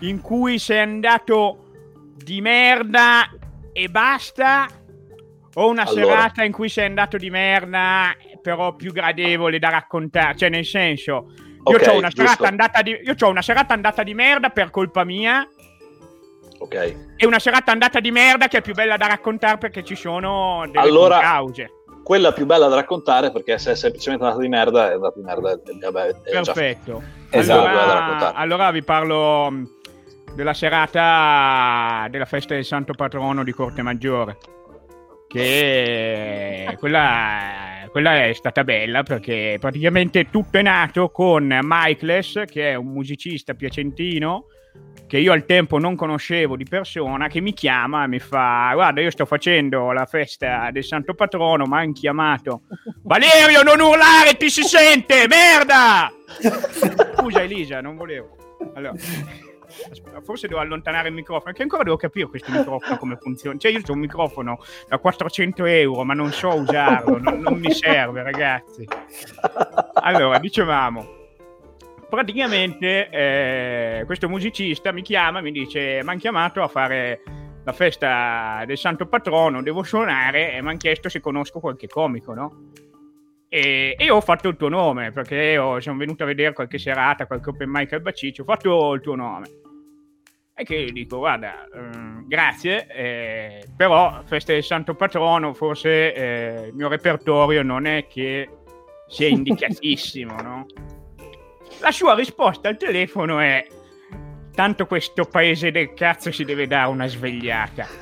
in 0.00 0.20
cui 0.20 0.58
sei 0.58 0.80
andato 0.80 1.70
di 2.16 2.40
merda 2.40 3.30
e 3.72 3.88
basta? 3.88 4.68
O 5.54 5.68
una 5.68 5.82
allora. 5.82 6.04
serata 6.04 6.44
in 6.44 6.52
cui 6.52 6.68
sei 6.68 6.86
andato 6.86 7.16
di 7.16 7.30
merda 7.30 8.14
però 8.42 8.74
più 8.74 8.92
gradevole 8.92 9.58
da 9.58 9.68
raccontare? 9.68 10.36
Cioè 10.36 10.48
nel 10.48 10.64
senso, 10.64 11.32
io 11.64 11.76
okay, 11.76 11.88
ho 11.88 11.98
una, 11.98 12.08
una 13.28 13.42
serata 13.42 13.74
andata 13.74 14.02
di 14.02 14.14
merda 14.14 14.48
per 14.48 14.70
colpa 14.70 15.04
mia. 15.04 15.46
Ok? 16.58 16.96
E 17.16 17.26
una 17.26 17.38
serata 17.38 17.72
andata 17.72 18.00
di 18.00 18.10
merda 18.10 18.48
che 18.48 18.58
è 18.58 18.62
più 18.62 18.74
bella 18.74 18.96
da 18.96 19.06
raccontare 19.06 19.58
perché 19.58 19.82
ci 19.84 19.94
sono 19.94 20.64
delle 20.66 20.80
allora, 20.80 21.20
cause. 21.20 21.70
quella 22.02 22.32
più 22.32 22.46
bella 22.46 22.68
da 22.68 22.76
raccontare 22.76 23.30
perché 23.30 23.58
se 23.58 23.72
è 23.72 23.74
semplicemente 23.74 24.24
andata 24.24 24.42
di 24.42 24.48
merda 24.48 24.90
è 24.90 24.94
andata 24.94 25.14
di 25.16 25.24
merda 25.24 25.52
e 25.52 25.78
vabbè, 25.80 26.08
è 26.22 26.30
perfetto. 26.30 27.02
Esatto. 27.30 27.66
allora, 27.66 28.34
allora 28.34 28.70
vi 28.70 28.82
parlo 28.82 29.50
mm, 29.50 29.64
della 30.34 30.54
serata 30.54 32.06
della 32.10 32.26
festa 32.26 32.54
del 32.54 32.64
santo 32.64 32.92
patrono 32.92 33.42
di 33.42 33.52
Corte 33.52 33.82
Maggiore 33.82 34.36
che 35.30 36.76
quella, 36.80 37.79
quella, 37.90 38.26
è 38.26 38.32
stata 38.32 38.64
bella 38.64 39.02
perché 39.02 39.56
praticamente 39.60 40.30
tutto 40.30 40.58
è 40.58 40.62
nato 40.62 41.10
con 41.10 41.58
Michaelis 41.62 42.44
che 42.46 42.70
è 42.70 42.74
un 42.74 42.86
musicista 42.86 43.54
piacentino 43.54 44.46
che 45.06 45.18
io 45.18 45.32
al 45.32 45.44
tempo 45.44 45.78
non 45.78 45.96
conoscevo 45.96 46.54
di 46.54 46.64
persona, 46.64 47.26
che 47.26 47.40
mi 47.40 47.52
chiama 47.52 48.04
e 48.04 48.06
mi 48.06 48.20
fa: 48.20 48.70
Guarda, 48.74 49.00
io 49.00 49.10
sto 49.10 49.26
facendo 49.26 49.90
la 49.90 50.06
festa 50.06 50.70
del 50.70 50.84
Santo 50.84 51.14
Patrono, 51.14 51.64
ma 51.64 51.80
hanno 51.80 51.92
chiamato 51.92 52.62
Valerio, 53.02 53.62
non 53.64 53.80
urlare, 53.80 54.36
ti 54.36 54.48
si 54.48 54.62
sente, 54.62 55.26
merda! 55.26 56.12
Scusa, 57.18 57.42
Elisa, 57.42 57.80
non 57.80 57.96
volevo. 57.96 58.36
Allora, 58.74 58.94
forse 60.22 60.48
devo 60.48 60.60
allontanare 60.60 61.08
il 61.08 61.14
microfono, 61.14 61.52
che 61.52 61.62
ancora 61.62 61.82
devo 61.82 61.96
capire 61.96 62.26
questo 62.26 62.50
microfono 62.50 62.96
come 62.98 63.16
funziona. 63.16 63.58
Cioè, 63.58 63.70
io 63.70 63.80
ho 63.86 63.92
un 63.92 63.98
microfono 63.98 64.58
da 64.88 64.98
400 64.98 65.64
euro, 65.64 66.04
ma 66.04 66.14
non 66.14 66.32
so 66.32 66.54
usarlo, 66.54 67.18
non, 67.18 67.40
non 67.40 67.58
mi 67.58 67.72
serve, 67.72 68.22
ragazzi. 68.22 68.86
Allora, 69.94 70.38
dicevamo 70.38 71.18
praticamente 72.10 73.08
eh, 73.08 74.02
questo 74.04 74.28
musicista 74.28 74.92
mi 74.92 75.02
chiama 75.02 75.38
e 75.38 75.42
mi 75.42 75.52
dice: 75.52 76.00
Mi 76.02 76.10
hanno 76.10 76.18
chiamato 76.18 76.62
a 76.62 76.68
fare 76.68 77.22
la 77.64 77.72
festa 77.72 78.62
del 78.66 78.76
santo 78.76 79.06
patrono, 79.06 79.62
devo 79.62 79.82
suonare 79.82 80.52
e 80.52 80.60
mi 80.60 80.68
hanno 80.68 80.78
chiesto 80.78 81.08
se 81.08 81.20
conosco 81.20 81.60
qualche 81.60 81.86
comico, 81.86 82.34
no? 82.34 82.72
E, 83.48 83.96
e, 83.98 84.04
io 84.04 84.16
ho 84.16 84.20
fatto 84.20 84.48
il 84.48 84.56
tuo 84.56 84.68
nome 84.68 85.12
perché 85.12 85.58
ho, 85.58 85.80
sono 85.80 85.98
venuto 85.98 86.22
a 86.22 86.26
vedere 86.26 86.52
qualche 86.52 86.78
serata, 86.78 87.26
qualche 87.26 87.50
open 87.50 87.68
mic 87.68 87.92
al 87.92 88.00
Baciccio, 88.00 88.42
ho 88.42 88.44
fatto 88.44 88.92
il 88.94 89.00
tuo 89.00 89.14
nome. 89.14 89.59
E 90.60 90.64
che 90.64 90.84
gli 90.84 90.92
dico, 90.92 91.16
guarda, 91.16 91.64
eh, 91.64 92.22
grazie, 92.26 92.86
eh, 92.88 93.66
però 93.74 94.20
festa 94.26 94.52
del 94.52 94.62
santo 94.62 94.94
patrono 94.94 95.54
forse 95.54 96.12
eh, 96.12 96.66
il 96.66 96.74
mio 96.74 96.88
repertorio 96.88 97.62
non 97.62 97.86
è 97.86 98.06
che 98.06 98.46
sia 99.08 99.28
indicatissimo, 99.32 100.34
no? 100.42 100.66
La 101.78 101.90
sua 101.92 102.14
risposta 102.14 102.68
al 102.68 102.76
telefono 102.76 103.38
è: 103.38 103.66
Tanto 104.54 104.84
questo 104.84 105.24
paese 105.24 105.70
del 105.70 105.94
cazzo 105.94 106.30
si 106.30 106.44
deve 106.44 106.66
dare 106.66 106.90
una 106.90 107.06
svegliata. 107.06 107.86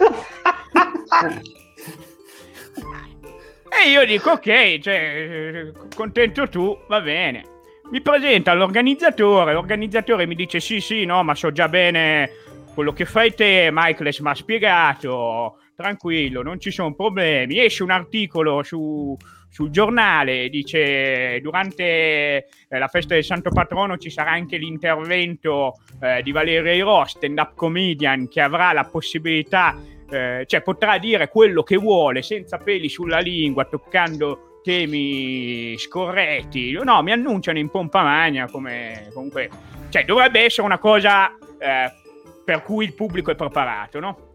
e 3.71 3.89
io 3.89 4.05
dico: 4.05 4.33
Ok, 4.33 4.81
cioè, 4.81 5.71
contento 5.95 6.49
tu, 6.49 6.77
va 6.89 7.01
bene. 7.01 7.45
Mi 7.93 8.01
presenta 8.01 8.53
l'organizzatore, 8.53 9.53
l'organizzatore 9.53 10.27
mi 10.27 10.35
dice: 10.35 10.59
Sì, 10.59 10.81
sì, 10.81 11.05
no, 11.05 11.23
ma 11.23 11.37
so 11.37 11.53
già 11.53 11.69
bene 11.69 12.47
quello 12.79 12.93
che 12.93 13.07
fai 13.07 13.35
te. 13.35 13.71
Michaelis 13.73 14.21
mi 14.21 14.29
ha 14.29 14.35
spiegato, 14.37 15.59
tranquillo, 15.75 16.45
non 16.45 16.61
ci 16.61 16.71
sono 16.71 16.95
problemi. 16.95 17.59
Esce 17.59 17.83
un 17.83 17.91
articolo 17.91 18.63
su 18.63 19.17
sul 19.51 19.71
giornale 19.71 20.51
dice 20.51 21.41
durante 21.41 21.83
eh, 21.85 22.45
la 22.69 22.87
festa 22.87 23.15
del 23.15 23.25
Santo 23.25 23.51
Patrono 23.51 23.97
ci 23.97 24.11
sarà 24.11 24.31
anche 24.31 24.59
l'intervento 24.59 25.79
eh, 26.01 26.23
di 26.23 26.31
Valerio 26.31 26.73
Iro, 26.73 27.05
stand-up 27.05 27.55
comedian 27.57 28.29
che 28.29 28.43
avrà 28.43 28.73
la 28.73 28.85
possibilità, 28.85 29.75
eh, 30.09 30.45
cioè 30.47 30.63
potrà 30.63 30.99
dire 30.99 31.29
quello 31.29 31.65
che 31.65 31.77
vuole 31.77 32.23
senza 32.23 32.59
peli 32.59 32.89
sulla 32.89 33.19
lingua, 33.19 33.65
toccando 33.65 34.61
temi 34.63 35.77
scorretti. 35.79 36.79
No, 36.85 37.03
mi 37.03 37.11
annunciano 37.11 37.59
in 37.59 37.71
pompa 37.71 38.03
magna 38.03 38.49
come 38.49 39.09
comunque, 39.13 39.49
cioè 39.89 40.05
dovrebbe 40.05 40.45
essere 40.45 40.67
una 40.67 40.79
cosa 40.79 41.33
eh, 41.59 42.07
per 42.49 42.63
cui 42.63 42.87
il 42.87 42.95
pubblico 42.95 43.31
è 43.31 43.35
preparato, 43.35 44.01
no? 44.01 44.33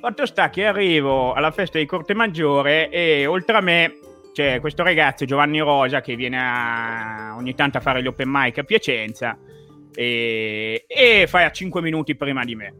Fatto 0.00 0.24
sta 0.24 0.48
che 0.48 0.64
arrivo 0.64 1.34
alla 1.34 1.50
festa 1.50 1.76
di 1.76 1.84
Corte 1.84 2.14
Maggiore 2.14 2.88
e 2.88 3.26
oltre 3.26 3.54
a 3.54 3.60
me 3.60 3.98
c'è 4.32 4.60
questo 4.60 4.82
ragazzo 4.82 5.26
Giovanni 5.26 5.58
Rosa 5.58 6.00
che 6.00 6.16
viene 6.16 6.38
a, 6.40 7.34
ogni 7.36 7.54
tanto 7.54 7.76
a 7.76 7.80
fare 7.82 8.02
gli 8.02 8.06
open 8.06 8.30
mic 8.30 8.56
a 8.56 8.62
Piacenza 8.62 9.38
e, 9.94 10.86
e 10.88 11.28
a 11.30 11.50
5 11.50 11.82
minuti 11.82 12.16
prima 12.16 12.44
di 12.44 12.54
me. 12.54 12.76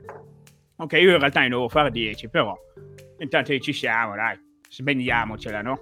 Ok, 0.77 0.95
io 0.95 1.13
in 1.13 1.19
realtà 1.19 1.41
ne 1.41 1.51
devo 1.51 1.69
fare 1.69 1.91
10, 1.91 2.31
però 2.31 2.57
intanto 3.19 3.59
ci 3.59 3.73
siamo, 3.75 4.15
dai, 4.15 4.41
sbendiamocela, 4.67 5.61
no? 5.61 5.79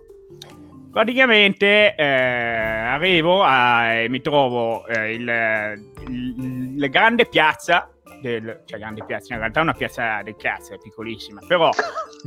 Praticamente 0.90 1.94
eh, 1.94 2.04
arrivo 2.04 3.46
e 3.46 4.08
mi 4.08 4.20
trovo 4.20 4.88
eh, 4.88 5.12
il, 5.12 5.84
il, 6.08 6.78
la 6.80 6.86
grande 6.88 7.26
piazza 7.26 7.88
del, 8.20 8.62
cioè 8.64 8.78
grande 8.78 9.04
piazza, 9.04 9.34
in 9.34 9.40
realtà 9.40 9.60
è 9.60 9.62
una 9.62 9.74
piazza 9.74 10.22
del 10.22 10.36
cazzo, 10.36 10.74
è 10.74 10.78
piccolissima, 10.78 11.40
però 11.46 11.70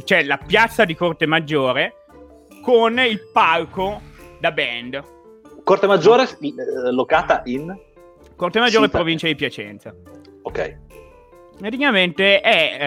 c'è 0.04 0.24
la 0.24 0.38
piazza 0.38 0.86
di 0.86 0.96
Corte 0.96 1.26
Maggiore 1.26 2.06
con 2.62 3.00
il 3.00 3.20
palco 3.32 4.02
da 4.40 4.52
band. 4.52 5.04
Corte 5.64 5.88
Maggiore 5.88 6.24
eh, 6.24 6.92
locata 6.92 7.42
in? 7.46 7.76
Corte 8.36 8.60
Maggiore, 8.60 8.86
Sita. 8.86 8.98
provincia 8.98 9.28
di 9.28 9.36
Piacenza. 9.36 9.94
Ok. 10.42 10.80
Praticamente 11.58 12.42
è 12.42 12.78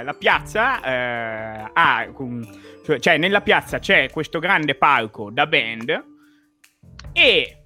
eh, 0.00 0.04
la 0.04 0.14
piazza, 0.14 0.82
eh, 0.82 1.70
ha, 1.72 2.08
cioè, 2.84 2.98
cioè 2.98 3.16
nella 3.16 3.40
piazza 3.40 3.78
c'è 3.78 4.10
questo 4.10 4.38
grande 4.40 4.74
palco 4.74 5.30
da 5.30 5.46
band 5.46 6.04
e 7.12 7.61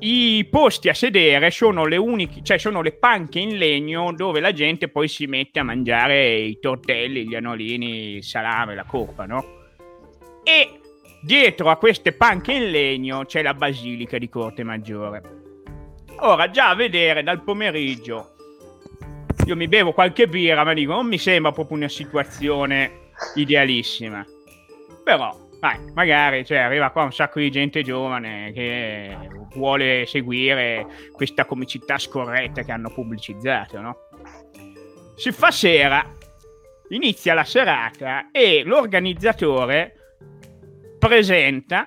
i 0.00 0.46
posti 0.50 0.88
a 0.88 0.94
sedere 0.94 1.50
sono 1.50 1.86
le 1.86 1.96
uniche, 1.96 2.42
cioè 2.42 2.58
sono 2.58 2.82
le 2.82 2.92
panche 2.92 3.38
in 3.38 3.56
legno 3.56 4.12
dove 4.12 4.40
la 4.40 4.52
gente 4.52 4.88
poi 4.88 5.08
si 5.08 5.26
mette 5.26 5.58
a 5.58 5.62
mangiare 5.62 6.36
i 6.36 6.58
tortelli, 6.60 7.26
gli 7.26 7.34
anolini, 7.34 8.16
il 8.16 8.24
salame, 8.24 8.74
la 8.74 8.84
coppa, 8.84 9.24
no? 9.24 9.44
E 10.42 10.80
dietro 11.22 11.70
a 11.70 11.76
queste 11.76 12.12
panche 12.12 12.52
in 12.52 12.70
legno 12.70 13.24
c'è 13.24 13.42
la 13.42 13.54
basilica 13.54 14.18
di 14.18 14.28
Corte 14.28 14.62
Maggiore. 14.62 15.22
Ora, 16.18 16.50
già 16.50 16.70
a 16.70 16.74
vedere 16.74 17.22
dal 17.22 17.42
pomeriggio, 17.42 18.34
io 19.46 19.56
mi 19.56 19.68
bevo 19.68 19.92
qualche 19.92 20.28
birra, 20.28 20.64
ma 20.64 20.72
dico, 20.72 20.92
non 20.92 21.06
mi 21.06 21.18
sembra 21.18 21.52
proprio 21.52 21.76
una 21.76 21.88
situazione 21.88 23.10
idealissima. 23.34 24.24
Però 25.04 25.45
Vai, 25.66 25.80
magari 25.94 26.44
cioè, 26.44 26.58
arriva 26.58 26.90
qua 26.90 27.02
un 27.02 27.12
sacco 27.12 27.40
di 27.40 27.50
gente 27.50 27.82
giovane 27.82 28.52
che 28.52 29.16
vuole 29.56 30.06
seguire 30.06 30.86
questa 31.10 31.44
comicità 31.44 31.98
scorretta 31.98 32.62
che 32.62 32.70
hanno 32.70 32.88
pubblicizzato, 32.88 33.80
no? 33.80 33.96
Si 35.16 35.32
fa 35.32 35.50
sera, 35.50 36.08
inizia 36.90 37.34
la 37.34 37.42
serata 37.42 38.30
e 38.30 38.62
l'organizzatore 38.64 39.94
presenta 41.00 41.84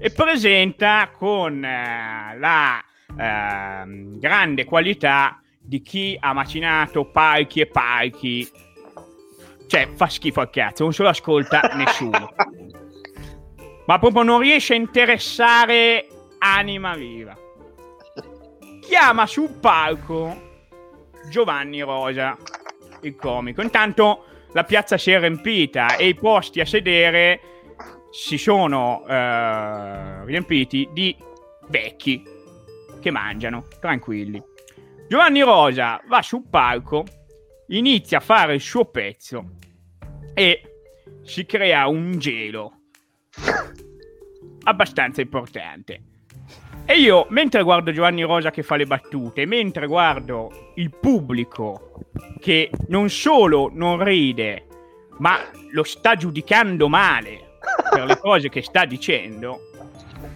e 0.00 0.10
presenta 0.10 1.10
con 1.12 1.62
eh, 1.62 2.38
la 2.38 2.82
eh, 3.18 4.18
grande 4.18 4.64
qualità 4.64 5.42
di 5.60 5.82
chi 5.82 6.16
ha 6.18 6.32
macinato 6.32 7.10
palchi 7.10 7.60
e 7.60 7.66
palchi 7.66 8.48
cioè, 9.68 9.88
fa 9.94 10.08
schifo 10.08 10.40
al 10.40 10.50
cazzo, 10.50 10.82
non 10.82 10.92
se 10.92 11.02
lo 11.02 11.10
ascolta 11.10 11.60
nessuno. 11.76 12.32
ma 13.86 13.98
proprio 13.98 14.22
non 14.22 14.40
riesce 14.40 14.72
a 14.72 14.76
interessare 14.76 16.08
anima 16.38 16.94
viva. 16.94 17.36
Chiama 18.80 19.26
sul 19.26 19.50
palco 19.60 20.62
Giovanni 21.30 21.80
Rosa, 21.82 22.36
il 23.02 23.14
comico. 23.14 23.62
Intanto 23.62 24.24
la 24.52 24.64
piazza 24.64 24.96
si 24.96 25.10
è 25.10 25.18
riempita 25.18 25.96
e 25.96 26.08
i 26.08 26.14
posti 26.14 26.60
a 26.60 26.66
sedere 26.66 27.40
si 28.10 28.38
sono 28.38 29.04
eh, 29.06 30.24
riempiti 30.24 30.88
di 30.92 31.14
vecchi 31.68 32.22
che 33.00 33.10
mangiano, 33.10 33.66
tranquilli. 33.80 34.42
Giovanni 35.08 35.42
Rosa 35.42 36.00
va 36.06 36.22
sul 36.22 36.44
palco, 36.48 37.04
inizia 37.68 38.18
a 38.18 38.22
fare 38.22 38.54
il 38.54 38.60
suo 38.60 38.86
pezzo 38.86 39.56
e 40.34 40.62
si 41.22 41.44
crea 41.44 41.86
un 41.88 42.18
gelo 42.18 42.72
abbastanza 44.64 45.20
importante. 45.20 46.02
E 46.84 46.94
io, 46.98 47.26
mentre 47.30 47.62
guardo 47.62 47.92
Giovanni 47.92 48.22
Rosa 48.22 48.50
che 48.50 48.62
fa 48.62 48.76
le 48.76 48.86
battute, 48.86 49.44
mentre 49.44 49.86
guardo 49.86 50.72
il 50.76 50.90
pubblico 50.90 52.06
che 52.40 52.70
non 52.88 53.10
solo 53.10 53.70
non 53.72 54.02
ride, 54.02 54.66
ma 55.18 55.38
lo 55.72 55.82
sta 55.82 56.16
giudicando 56.16 56.88
male 56.88 57.58
per 57.90 58.06
le 58.06 58.18
cose 58.18 58.48
che 58.48 58.62
sta 58.62 58.86
dicendo, 58.86 59.70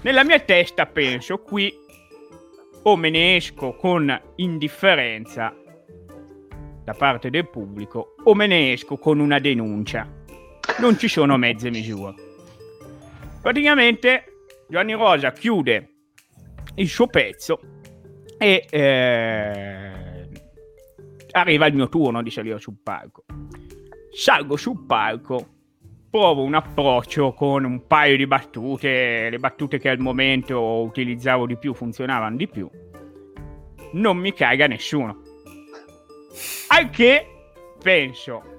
nella 0.03 0.25
mia 0.25 0.41
testa 0.41 0.85
penso 0.85 1.39
qui 1.39 1.73
o 2.83 2.97
me 2.97 3.09
ne 3.09 3.37
esco 3.37 3.75
con 3.75 4.21
indifferenza 4.37 5.55
da 6.85 6.95
parte 6.95 7.31
del 7.31 7.49
pubblico 7.49 8.15
o 8.25 8.35
me 8.35 8.47
ne 8.47 8.73
esco 8.73 8.97
con 8.97 9.19
una 9.19 9.39
denuncia. 9.39 10.09
Non 10.81 10.99
ci 10.99 11.09
sono 11.09 11.37
mezze 11.37 11.71
misure. 11.71 12.15
Praticamente 13.41 14.25
Giovanni 14.69 14.93
Rosa 14.93 15.33
chiude 15.33 15.89
il 16.77 16.89
suo 16.89 17.07
pezzo 17.07 17.61
e 18.39 18.67
eh, 18.71 20.29
arriva 21.33 21.67
il 21.67 21.75
mio 21.75 21.89
turno 21.89 22.23
di 22.23 22.31
salire 22.31 22.59
sul 22.59 22.77
palco. 22.83 23.25
Salgo 24.11 24.57
sul 24.57 24.85
palco, 24.87 25.47
provo 26.11 26.43
un 26.43 26.55
approccio 26.55 27.33
con 27.33 27.65
un 27.65 27.87
paio 27.87 28.17
di 28.17 28.27
battute, 28.27 29.31
le 29.31 29.39
battute 29.39 29.79
che 29.79 29.89
al 29.89 29.99
momento 29.99 30.83
utilizzavo 30.83 31.47
di 31.47 31.57
più 31.57 31.73
funzionavano 31.75 32.37
di 32.37 32.49
più. 32.49 32.69
Non 33.93 34.17
mi 34.19 34.33
caga 34.33 34.67
nessuno. 34.67 35.22
Al 36.69 36.91
che 36.91 37.27
penso, 37.83 38.53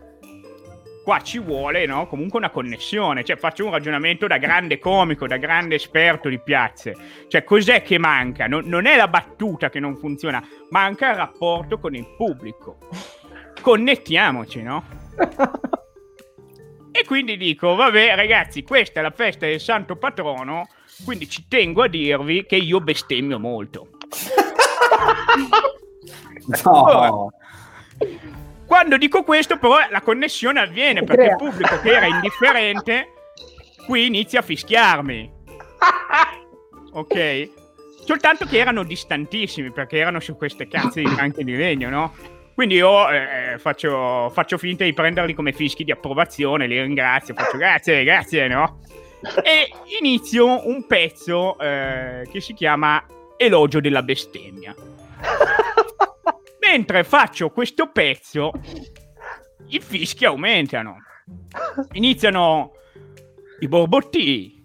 qua 1.03 1.22
ci 1.22 1.39
vuole 1.39 1.86
no? 1.86 2.08
comunque 2.08 2.39
una 2.39 2.50
connessione, 2.50 3.24
cioè 3.24 3.36
faccio 3.36 3.65
un 3.65 3.72
ragionamento 3.72 4.25
da 4.25 4.38
grande 4.38 4.80
comico, 4.80 5.27
da 5.27 5.38
grande 5.38 5.75
esperto 5.75 6.30
di 6.30 6.39
piazze, 6.39 6.96
cioè 7.27 7.44
cos'è 7.44 7.82
che 7.82 7.98
manca? 7.98 8.48
Non, 8.48 8.65
non 8.65 8.86
è 8.86 8.96
la 8.96 9.08
battuta 9.08 9.70
che 9.70 9.80
non 9.80 9.98
funziona, 9.98 10.46
manca 10.70 11.10
il 11.10 11.18
rapporto 11.18 11.80
con 11.80 11.94
il 11.94 12.08
pubblico. 12.15 12.77
Connettiamoci, 13.62 14.62
no? 14.62 14.84
e 16.92 17.06
quindi 17.06 17.38
dico, 17.38 17.75
vabbè 17.75 18.15
ragazzi, 18.15 18.63
questa 18.63 19.00
è 19.00 19.03
la 19.03 19.12
festa 19.12 19.46
del 19.46 19.60
santo 19.60 19.98
patrono, 19.98 20.68
quindi 21.03 21.30
ci 21.30 21.48
tengo 21.48 21.84
a 21.84 21.88
dirvi 21.88 22.46
che 22.46 22.56
io 22.56 22.80
bestemmio 22.80 23.39
molto. 23.39 23.89
no. 26.63 26.72
Oh, 26.72 27.32
quando 28.66 28.98
dico 28.98 29.24
questo, 29.24 29.58
però, 29.58 29.78
la 29.90 30.02
connessione 30.02 30.60
avviene 30.60 31.04
perché 31.04 31.26
il 31.26 31.36
pubblico 31.36 31.80
che 31.82 31.92
era 31.92 32.08
indifferente 32.08 33.14
qui 33.86 34.06
inizia 34.06 34.40
a 34.40 34.44
fischiarmi. 34.44 35.32
Ok? 36.96 37.50
Soltanto 38.06 38.46
che 38.46 38.60
erano 38.60 38.84
distantissimi 38.84 39.72
perché 39.72 39.98
erano 39.98 40.20
su 40.20 40.36
queste 40.36 40.68
cazzo 40.68 41.00
di 41.00 41.10
banche 41.10 41.44
di 41.44 41.56
legno, 41.56 41.90
no? 41.90 42.14
Quindi 42.54 42.76
io 42.76 43.10
eh, 43.10 43.56
faccio, 43.58 44.30
faccio, 44.30 44.60
finta 44.60 44.84
di 44.84 44.94
prenderli 44.94 45.34
come 45.34 45.54
fischi 45.54 45.84
di 45.84 45.92
approvazione, 45.92 46.68
li 46.68 46.80
ringrazio, 46.80 47.34
faccio 47.34 47.58
grazie, 47.58 48.04
grazie, 48.04 48.48
no? 48.48 48.82
E 49.44 49.72
inizio 50.00 50.68
un 50.68 50.86
pezzo 50.86 51.58
eh, 51.58 52.28
che 52.32 52.39
si 52.42 52.54
chiama 52.54 53.04
Elogio 53.38 53.80
della 53.80 54.04
bestemmia 54.04 54.76
mentre 56.74 57.04
faccio 57.04 57.52
questo 57.52 57.92
pezzo, 57.92 58.52
i 59.68 59.80
fischi 59.80 60.26
aumentano. 60.26 60.98
Iniziano 61.92 62.72
i 63.60 63.68
borbotti. 63.68 64.60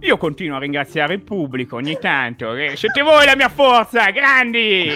Io 0.00 0.16
continuo 0.16 0.56
a 0.56 0.60
ringraziare 0.60 1.14
il 1.14 1.22
pubblico 1.22 1.76
ogni 1.76 1.96
tanto. 2.00 2.56
Eh, 2.56 2.74
siete 2.74 3.02
voi 3.02 3.26
la 3.26 3.36
mia 3.36 3.48
forza, 3.48 4.10
grandi! 4.10 4.90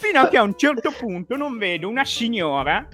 Fino 0.00 0.20
a 0.20 0.28
che 0.28 0.36
a 0.36 0.42
un 0.42 0.56
certo 0.56 0.92
punto 0.96 1.34
non 1.34 1.58
vedo 1.58 1.88
una 1.88 2.04
signora 2.04 2.86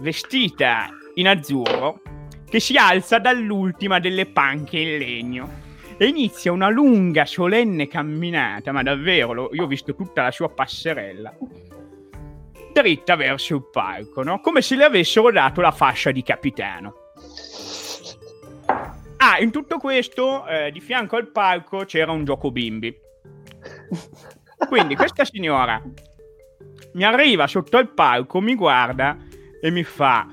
vestita 0.00 0.88
in 1.14 1.28
azzurro 1.28 2.02
che 2.48 2.58
si 2.58 2.76
alza 2.76 3.20
dall'ultima 3.20 4.00
delle 4.00 4.26
panche 4.26 4.78
in 4.80 4.98
legno 4.98 5.69
e 6.02 6.06
inizia 6.06 6.50
una 6.50 6.70
lunga, 6.70 7.26
solenne 7.26 7.86
camminata, 7.86 8.72
ma 8.72 8.82
davvero, 8.82 9.34
lo, 9.34 9.50
io 9.52 9.64
ho 9.64 9.66
visto 9.66 9.94
tutta 9.94 10.22
la 10.22 10.30
sua 10.30 10.48
passerella, 10.48 11.36
dritta 12.72 13.16
verso 13.16 13.56
il 13.56 13.68
palco, 13.70 14.22
no? 14.22 14.40
come 14.40 14.62
se 14.62 14.76
le 14.76 14.84
avessero 14.84 15.30
dato 15.30 15.60
la 15.60 15.72
fascia 15.72 16.10
di 16.10 16.22
capitano. 16.22 16.94
Ah, 19.18 19.40
in 19.40 19.50
tutto 19.50 19.76
questo, 19.76 20.46
eh, 20.46 20.70
di 20.72 20.80
fianco 20.80 21.16
al 21.16 21.30
palco 21.30 21.84
c'era 21.84 22.12
un 22.12 22.24
gioco 22.24 22.50
bimbi. 22.50 22.96
Quindi 24.70 24.96
questa 24.96 25.26
signora 25.26 25.82
mi 26.94 27.04
arriva 27.04 27.46
sotto 27.46 27.76
al 27.76 27.92
palco, 27.92 28.40
mi 28.40 28.54
guarda 28.54 29.18
e 29.60 29.70
mi 29.70 29.84
fa 29.84 30.26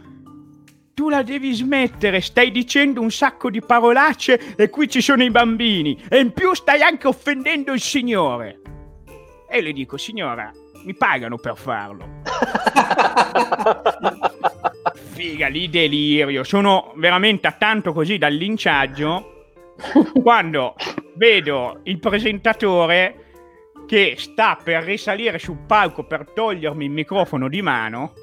tu 0.98 1.10
la 1.10 1.22
devi 1.22 1.54
smettere, 1.54 2.22
stai 2.22 2.50
dicendo 2.50 3.02
un 3.02 3.12
sacco 3.12 3.52
di 3.52 3.62
parolacce 3.62 4.56
e 4.56 4.68
qui 4.72 4.90
ci 4.90 5.00
sono 5.00 5.22
i 5.22 5.30
bambini 5.30 5.96
e 6.10 6.18
in 6.18 6.32
più 6.32 6.56
stai 6.56 6.82
anche 6.82 7.06
offendendo 7.06 7.72
il 7.72 7.80
Signore. 7.80 8.62
E 9.48 9.62
le 9.62 9.74
dico, 9.74 9.98
signora, 9.98 10.52
mi 10.86 10.96
pagano 10.96 11.38
per 11.38 11.56
farlo. 11.56 12.24
Figa, 15.14 15.48
lì 15.50 15.70
delirio, 15.70 16.44
sono 16.44 16.94
veramente 16.96 17.46
a 17.46 17.52
tanto 17.52 17.94
così 17.94 18.18
dal 18.18 18.34
linciaggio 18.34 19.52
quando 20.20 20.74
vedo 21.14 21.82
il 21.84 22.00
presentatore 22.00 23.26
che 23.86 24.16
sta 24.18 24.58
per 24.62 24.82
risalire 24.82 25.38
sul 25.38 25.60
palco 25.68 26.06
per 26.06 26.32
togliermi 26.34 26.86
il 26.86 26.92
microfono 26.92 27.48
di 27.48 27.62
mano 27.62 28.14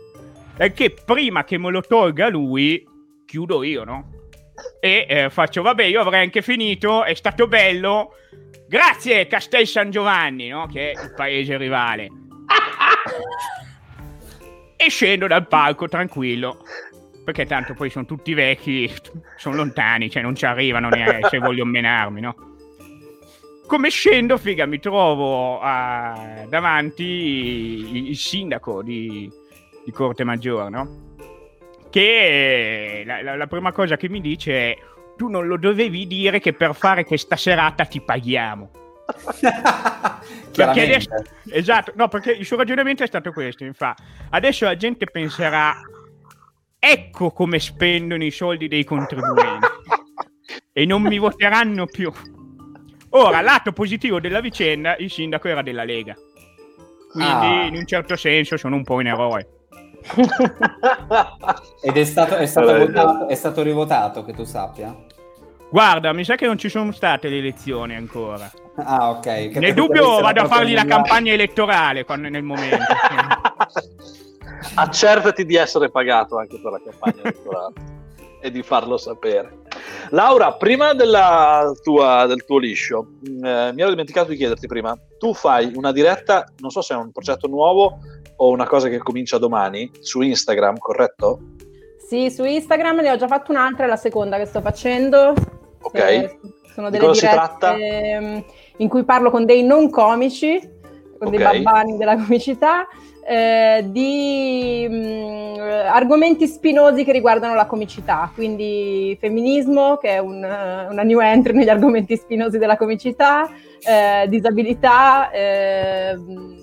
è 0.57 0.73
che 0.73 0.95
prima 1.05 1.45
che 1.45 1.59
me 1.59 1.71
lo 1.71 1.81
tolga 1.81 2.29
lui, 2.29 2.85
chiudo 3.27 3.63
io, 3.63 3.85
no? 3.85 4.11
E 4.81 5.07
eh, 5.09 5.31
faccio, 5.31 5.63
vabbè, 5.63 5.85
io 5.85 6.01
avrei 6.01 6.23
anche 6.23 6.43
finito, 6.43 7.05
è 7.05 7.15
stato 7.15 7.49
bello. 7.49 8.15
Grazie 8.69 9.27
Castel 9.27 9.67
San 9.67 9.91
Giovanni, 9.91 10.49
no? 10.49 10.67
Che 10.67 10.93
è 10.93 11.03
il 11.03 11.13
paese 11.15 11.57
rivale. 11.57 12.09
e 14.77 14.89
scendo 14.89 15.27
dal 15.27 15.49
palco 15.49 15.89
tranquillo. 15.89 16.63
Perché 17.25 17.47
tanto 17.47 17.75
poi 17.75 17.89
sono 17.89 18.05
tutti 18.05 18.35
vecchi, 18.35 18.93
sono 19.37 19.57
lontani, 19.57 20.11
cioè 20.11 20.23
non 20.23 20.37
ci 20.37 20.45
arrivano 20.45 20.91
neanche 20.91 21.29
se 21.29 21.39
voglio 21.39 21.65
menarmi, 21.65 22.21
no? 22.21 22.37
Come 23.67 23.89
scendo, 23.89 24.37
figa, 24.37 24.67
mi 24.67 24.79
trovo 24.79 25.57
uh, 25.57 26.47
davanti 26.49 27.03
il, 27.03 28.09
il 28.11 28.17
sindaco 28.17 28.83
di, 28.83 29.33
di 29.85 29.91
Corte 29.93 30.25
Maggiore, 30.25 30.71
no? 30.71 31.03
Che 31.91 33.03
la, 33.07 33.23
la, 33.23 33.37
la 33.37 33.47
prima 33.47 33.73
cosa 33.73 33.97
che 33.97 34.09
mi 34.09 34.21
dice 34.21 34.53
è 34.53 34.79
tu 35.17 35.29
non 35.29 35.47
lo 35.47 35.57
dovevi 35.57 36.07
dire 36.07 36.41
che 36.41 36.53
per 36.53 36.75
fare 36.75 37.05
questa 37.05 37.37
serata 37.37 37.85
ti 37.85 38.01
paghiamo. 38.01 38.71
perché 40.55 40.83
adesso, 40.83 41.11
esatto, 41.51 41.93
no, 41.95 42.09
perché 42.09 42.33
il 42.33 42.45
suo 42.45 42.57
ragionamento 42.57 43.03
è 43.03 43.07
stato 43.07 43.33
questo, 43.33 43.65
infatti. 43.65 44.03
Adesso 44.31 44.65
la 44.65 44.77
gente 44.77 45.07
penserà 45.07 45.75
ecco 46.79 47.31
come 47.31 47.59
spendono 47.59 48.25
i 48.25 48.31
soldi 48.31 48.69
dei 48.69 48.85
contribuenti 48.85 49.67
e 50.73 50.85
non 50.85 51.03
mi 51.03 51.19
voteranno 51.19 51.87
più. 51.87 52.13
Ora, 53.11 53.41
lato 53.41 53.73
positivo 53.73 54.21
della 54.21 54.41
vicenda, 54.41 54.97
il 54.97 55.11
sindaco 55.11 55.49
era 55.49 55.63
della 55.63 55.85
Lega. 55.85 56.15
Quindi 57.13 57.47
ah. 57.47 57.65
in 57.67 57.77
un 57.77 57.87
certo 57.87 58.17
senso 58.17 58.57
sono 58.57 58.75
un 58.75 58.83
po' 58.83 58.95
un 58.95 59.07
eroe. 59.07 59.49
Ed 61.81 61.97
è 61.97 62.05
stato, 62.05 62.37
è, 62.37 62.47
stato 62.47 62.77
votato, 62.77 63.29
è 63.29 63.35
stato 63.35 63.63
rivotato, 63.63 64.25
che 64.25 64.33
tu 64.33 64.45
sappia? 64.45 64.95
Guarda, 65.71 66.13
mi 66.13 66.25
sa 66.25 66.37
che 66.37 66.47
non 66.47 66.59
ci 66.59 66.69
sono 66.69 66.93
state 66.93 67.29
le 67.29 67.39
elezioni 67.39 67.97
ancora. 67.97 68.51
Ah, 68.77 69.11
ok. 69.11 69.49
Che 69.49 69.59
nel 69.59 69.75
dubbio 69.75 70.21
vado 70.21 70.43
a 70.43 70.47
fargli 70.47 70.75
la 70.75 70.85
campagna 70.85 71.33
elettorale 71.33 72.05
quando, 72.05 72.29
nel 72.29 72.43
momento. 72.43 72.77
Accertati 74.77 75.45
di 75.45 75.57
essere 75.57 75.91
pagato 75.91 76.39
anche 76.39 76.61
per 76.61 76.73
la 76.73 76.81
campagna 76.85 77.23
elettorale. 77.23 77.73
e 78.41 78.51
di 78.51 78.63
farlo 78.63 78.97
sapere. 78.97 79.63
Laura, 80.11 80.53
prima 80.53 80.95
tua, 81.83 82.27
del 82.27 82.45
tuo 82.45 82.59
liscio, 82.59 83.09
eh, 83.25 83.73
mi 83.73 83.81
ero 83.81 83.91
dimenticato 83.91 84.31
di 84.31 84.37
chiederti 84.37 84.67
prima, 84.67 84.97
tu 85.19 85.35
fai 85.35 85.73
una 85.75 85.93
diretta, 85.93 86.47
non 86.59 86.71
so 86.71 86.83
se 86.83 86.95
è 86.95 86.97
un 86.97 87.11
progetto 87.11 87.49
nuovo 87.49 87.99
o 88.37 88.51
una 88.51 88.67
cosa 88.67 88.89
che 88.89 88.99
comincia 88.99 89.39
domani, 89.39 89.91
su 90.01 90.21
Instagram, 90.21 90.79
corretto? 90.79 91.41
Sì, 92.07 92.31
su 92.31 92.45
Instagram 92.45 93.01
ne 93.01 93.11
ho 93.11 93.17
già 93.17 93.27
fatto 93.27 93.51
un'altra, 93.51 93.85
è 93.85 93.89
la 93.89 93.97
seconda 93.97 94.37
che 94.37 94.45
sto 94.45 94.61
facendo. 94.61 95.35
Ok. 95.83 95.99
Eh, 95.99 96.39
sono 96.75 96.91
delle 96.91 97.11
dirette 97.13 97.77
ehm, 97.77 98.45
in 98.79 98.89
cui 98.89 99.05
parlo 99.05 99.31
con 99.31 99.45
dei 99.45 99.63
non 99.63 99.91
comici, 99.91 100.59
con 101.19 101.29
okay. 101.29 101.31
dei 101.31 101.63
babbani 101.63 101.97
della 101.97 102.17
comicità 102.17 102.87
eh, 103.27 103.85
di 103.87 104.87
mh, 104.89 104.95
mm, 104.95 105.61
argomenti 105.91 106.47
spinosi 106.47 107.05
che 107.05 107.13
riguardano 107.13 107.55
la 107.55 107.67
comicità, 107.67 108.31
quindi 108.35 109.17
femminismo, 109.19 109.97
che 109.97 110.11
è 110.11 110.19
un, 110.19 110.37
una 110.39 111.03
new 111.03 111.21
entry 111.21 111.55
negli 111.55 111.69
argomenti 111.69 112.17
spinosi 112.17 112.59
della 112.59 112.77
comicità, 112.77 113.49
eh, 113.87 114.27
disabilità, 114.29 115.31
eh, 115.31 116.17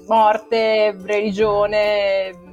morte, 0.08 0.96
religione, 1.04 2.50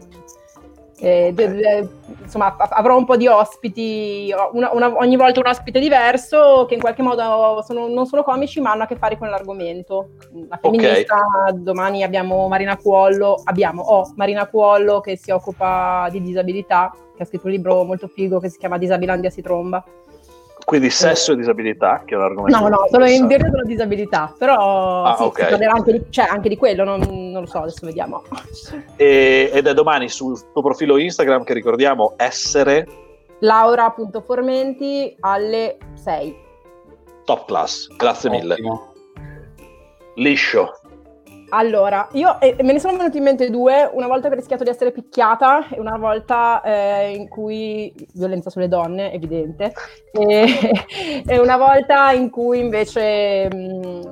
eh, 1.01 1.31
de, 1.33 1.49
de, 1.55 1.89
insomma, 2.23 2.57
avrò 2.57 2.97
un 2.97 3.05
po' 3.05 3.17
di 3.17 3.29
ospiti, 3.29 4.33
una, 4.53 4.73
una, 4.73 4.97
ogni 4.97 5.17
volta 5.17 5.41
un 5.41 5.47
ospite 5.47 5.79
diverso 5.79 6.67
che 6.69 6.75
in 6.75 6.81
qualche 6.81 7.03
modo 7.03 7.63
sono, 7.63 7.87
non 7.87 8.07
sono 8.07 8.23
comici 8.23 8.61
ma 8.61 8.73
hanno 8.73 8.83
a 8.83 8.87
che 8.87 8.97
fare 8.97 9.17
con 9.17 9.29
l'argomento. 9.29 10.11
La 10.49 10.59
femminista, 10.61 11.17
okay. 11.17 11.63
domani 11.63 12.03
abbiamo 12.03 12.49
Marina 12.49 12.77
Cuollo, 12.77 13.41
abbiamo, 13.45 13.83
oh, 13.83 14.13
Marina 14.17 14.47
Cuollo 14.47 15.01
che 15.01 15.17
si 15.17 15.31
occupa 15.31 16.09
di 16.11 16.21
disabilità, 16.21 16.93
che 17.17 17.23
ha 17.23 17.27
scritto 17.27 17.47
un 17.47 17.53
libro 17.53 17.85
molto 17.85 18.09
figo 18.09 18.41
che 18.41 18.49
si 18.49 18.59
chiama 18.59 18.79
Disabilandia 18.79 19.31
si 19.31 19.41
tromba. 19.41 19.85
Quindi 20.69 20.91
sesso 20.91 21.33
e 21.33 21.37
disabilità, 21.37 22.03
che 22.05 22.13
è 22.13 22.19
un 22.19 22.25
argomento. 22.25 22.61
No, 22.61 22.69
no, 22.69 22.87
solo 22.91 23.07
in 23.07 23.27
teoria 23.27 23.49
della 23.49 23.63
disabilità, 23.63 24.35
però 24.37 25.03
ah, 25.03 25.17
sì, 25.17 25.23
okay. 25.23 25.57
si 25.57 25.65
anche 25.65 25.93
di, 25.93 26.05
cioè, 26.11 26.27
anche 26.29 26.51
di 26.51 26.59
quello, 26.59 26.85
non, 26.85 27.01
non, 27.01 27.41
lo 27.41 27.47
so, 27.47 27.61
adesso 27.61 27.87
vediamo. 27.87 28.23
E, 28.97 29.49
ed 29.51 29.67
è 29.67 29.73
domani 29.73 30.11
sul 30.11 30.39
tuo 30.53 30.61
profilo 30.61 30.99
Instagram 30.99 31.45
che 31.45 31.55
ricordiamo 31.55 32.13
essere 32.19 32.87
laura.formenti 33.39 35.17
alle 35.21 35.79
6. 35.95 36.37
Top 37.25 37.47
class, 37.47 37.87
grazie 37.97 38.29
Ottimo. 38.29 38.43
mille. 38.43 38.57
Liscio. 40.17 40.81
Allora, 41.51 42.09
io 42.13 42.39
eh, 42.41 42.57
me 42.63 42.73
ne 42.73 42.79
sono 42.79 42.97
venuti 42.97 43.17
in 43.17 43.23
mente 43.23 43.49
due, 43.51 43.89
una 43.93 44.07
volta 44.07 44.29
che 44.29 44.35
ho 44.35 44.37
rischiato 44.37 44.65
di 44.65 44.71
essere 44.71 44.93
picchiata 44.93 45.69
e 45.69 45.81
una 45.81 45.97
volta 45.97 46.61
eh, 46.61 47.15
in 47.15 47.29
cui, 47.29 47.93
violenza 48.13 48.51
sulle 48.51 48.69
donne, 48.69 49.13
evidente, 49.13 49.73
e, 50.13 50.73
e 51.27 51.39
una 51.39 51.57
volta 51.57 52.13
in 52.13 52.29
cui 52.29 52.61
invece 52.61 53.49
mh, 53.49 53.59
mm, 53.59 54.03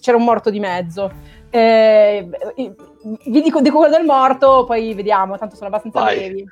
c'era 0.00 0.16
un 0.16 0.24
morto 0.24 0.48
di 0.48 0.60
mezzo. 0.60 1.10
Eh, 1.50 2.28
vi 3.26 3.42
dico, 3.42 3.60
dico 3.60 3.78
quello 3.78 3.96
del 3.96 4.06
morto, 4.06 4.64
poi 4.64 4.94
vediamo, 4.94 5.36
tanto 5.36 5.56
sono 5.56 5.68
abbastanza 5.68 6.00
Vai. 6.00 6.16
brevi. 6.16 6.44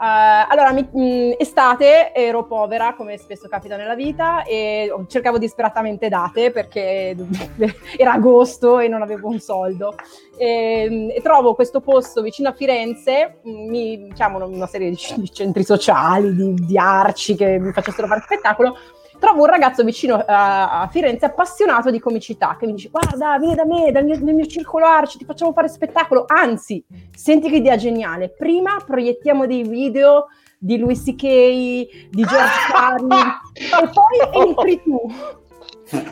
Uh, 0.00 0.48
allora, 0.48 0.72
mi, 0.72 0.88
mh, 0.90 0.98
mm, 0.98 1.30
estate 1.36 2.14
ero 2.14 2.46
povera, 2.46 2.94
come 2.94 3.18
spesso 3.18 3.48
capita 3.48 3.76
nella 3.76 3.94
vita, 3.94 4.44
e 4.44 4.90
cercavo 5.08 5.36
disperatamente 5.36 6.08
date 6.08 6.50
perché 6.50 7.14
era 7.98 8.12
agosto 8.12 8.78
e 8.78 8.88
non 8.88 9.02
avevo 9.02 9.28
un 9.28 9.38
soldo. 9.40 9.94
E, 10.38 10.86
mm, 10.90 11.10
e 11.10 11.20
trovo 11.20 11.54
questo 11.54 11.82
posto 11.82 12.22
vicino 12.22 12.48
a 12.48 12.52
Firenze, 12.52 13.40
mm, 13.46 13.68
mi 13.68 14.10
chiamano 14.14 14.46
una 14.46 14.66
serie 14.66 14.88
di, 14.88 14.96
di 15.16 15.30
centri 15.30 15.64
sociali, 15.64 16.34
di, 16.34 16.54
di 16.54 16.78
arci 16.78 17.34
che 17.34 17.58
mi 17.58 17.70
facessero 17.70 18.06
fare 18.06 18.22
spettacolo 18.22 18.76
trovo 19.20 19.42
un 19.42 19.46
ragazzo 19.46 19.84
vicino 19.84 20.14
a, 20.14 20.80
a, 20.80 20.88
Firenze 20.88 21.26
appassionato 21.26 21.90
di 21.90 22.00
comicità 22.00 22.56
che 22.58 22.66
mi 22.66 22.72
dice 22.72 22.88
guarda 22.88 23.38
vieni 23.38 23.54
da 23.54 23.64
me 23.64 23.92
dal 23.92 24.04
mio, 24.04 24.18
nel 24.20 24.34
mio 24.34 24.46
circolo 24.46 24.86
arci 24.86 25.18
ti 25.18 25.24
facciamo 25.24 25.52
fare 25.52 25.68
spettacolo 25.68 26.24
anzi 26.26 26.84
senti 27.14 27.48
che 27.48 27.56
idea 27.56 27.76
geniale 27.76 28.30
prima 28.30 28.82
proiettiamo 28.84 29.46
dei 29.46 29.62
video 29.62 30.26
di 30.58 30.78
Louis 30.78 31.02
C.K. 31.02 31.22
di 31.22 32.24
George 32.24 32.58
Carlin 32.72 33.32
e 33.54 33.90
poi 33.92 34.42
entri 34.48 34.82
tu 34.82 35.00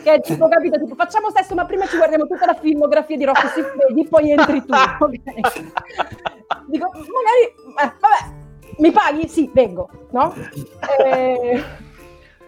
che 0.03 0.13
è 0.13 0.21
tipo 0.21 0.47
capito 0.47 0.77
tipo 0.77 0.95
facciamo 0.95 1.29
sesso 1.31 1.55
ma 1.55 1.65
prima 1.65 1.87
ci 1.87 1.97
guardiamo 1.97 2.27
tutta 2.27 2.45
la 2.45 2.53
filmografia 2.53 3.17
di 3.17 3.25
Rocco 3.25 3.47
Siffredi 3.47 4.05
poi 4.09 4.31
entri 4.31 4.63
tu 4.63 4.73
okay. 4.73 5.21
dico 6.67 6.89
magari 6.91 7.43
eh, 7.81 7.93
vabbè 7.99 8.37
mi 8.79 8.91
paghi? 8.91 9.27
Sì, 9.27 9.49
vengo, 9.53 9.89
no? 10.11 10.33
Eh, 11.03 11.61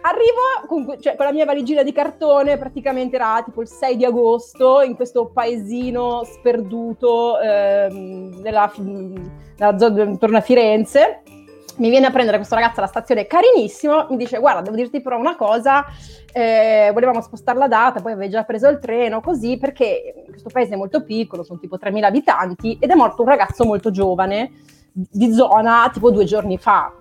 Arrivo 0.04 0.66
con, 0.66 1.00
cioè, 1.00 1.14
con, 1.14 1.26
la 1.26 1.32
mia 1.32 1.44
valigina 1.44 1.84
di 1.84 1.92
cartone, 1.92 2.58
praticamente 2.58 3.14
era 3.14 3.40
tipo 3.44 3.60
il 3.60 3.68
6 3.68 3.96
di 3.96 4.04
agosto, 4.04 4.82
in 4.82 4.96
questo 4.96 5.30
paesino 5.32 6.24
sperduto 6.24 7.38
ehm, 7.38 8.40
nella, 8.42 8.70
zona 9.78 10.02
intorno 10.02 10.38
a 10.38 10.40
Firenze. 10.40 11.22
Mi 11.76 11.88
viene 11.88 12.06
a 12.06 12.10
prendere 12.10 12.36
questo 12.36 12.56
ragazzo 12.56 12.80
alla 12.80 12.88
stazione 12.88 13.26
carinissimo, 13.26 14.08
mi 14.10 14.16
dice 14.16 14.38
guarda 14.38 14.60
devo 14.60 14.76
dirti 14.76 15.00
però 15.00 15.16
una 15.18 15.36
cosa, 15.36 15.86
eh, 16.32 16.90
volevamo 16.92 17.22
spostare 17.22 17.58
la 17.58 17.68
data, 17.68 18.00
poi 18.00 18.12
avevi 18.12 18.28
già 18.28 18.42
preso 18.42 18.68
il 18.68 18.78
treno, 18.78 19.20
così 19.20 19.56
perché 19.56 20.24
questo 20.28 20.50
paese 20.52 20.74
è 20.74 20.76
molto 20.76 21.02
piccolo, 21.02 21.44
sono 21.44 21.60
tipo 21.60 21.78
3.000 21.78 22.02
abitanti 22.02 22.76
ed 22.78 22.90
è 22.90 22.94
morto 22.94 23.22
un 23.22 23.28
ragazzo 23.28 23.64
molto 23.64 23.90
giovane 23.90 24.50
di 24.92 25.32
zona 25.32 25.88
tipo 25.90 26.10
due 26.10 26.24
giorni 26.24 26.58
fa 26.58 26.92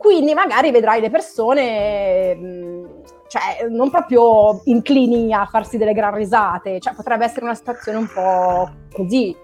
quindi 0.00 0.32
magari 0.32 0.70
vedrai 0.70 0.98
le 0.98 1.10
persone, 1.10 2.34
mm, 2.34 2.84
cioè, 3.28 3.68
non 3.68 3.90
proprio 3.90 4.62
inclini 4.64 5.30
a 5.34 5.44
farsi 5.44 5.76
delle 5.76 5.92
gran 5.92 6.14
risate, 6.14 6.80
cioè 6.80 6.94
potrebbe 6.94 7.26
essere 7.26 7.44
una 7.44 7.54
situazione 7.54 7.98
un 7.98 8.08
po' 8.10 8.70
così. 8.90 9.36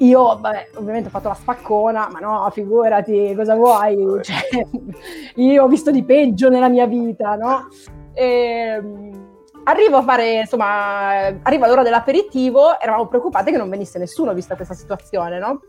Io, 0.00 0.24
vabbè, 0.24 0.70
ovviamente 0.74 1.06
ho 1.06 1.12
fatto 1.12 1.28
la 1.28 1.34
spaccona, 1.34 2.08
ma 2.10 2.18
no, 2.18 2.50
figurati, 2.50 3.32
cosa 3.36 3.54
vuoi? 3.54 4.18
Cioè, 4.20 4.66
io 5.36 5.62
ho 5.62 5.68
visto 5.68 5.92
di 5.92 6.02
peggio 6.02 6.48
nella 6.48 6.68
mia 6.68 6.86
vita, 6.86 7.36
no? 7.36 7.68
E, 8.12 8.24
ehm, 8.24 9.38
arrivo 9.62 9.98
a 9.98 10.02
fare, 10.02 10.40
insomma, 10.40 11.26
arriva 11.42 11.68
l'ora 11.68 11.84
dell'aperitivo, 11.84 12.80
eravamo 12.80 13.06
preoccupati 13.06 13.52
che 13.52 13.58
non 13.58 13.70
venisse 13.70 14.00
nessuno 14.00 14.34
vista 14.34 14.56
questa 14.56 14.74
situazione, 14.74 15.38
no? 15.38 15.60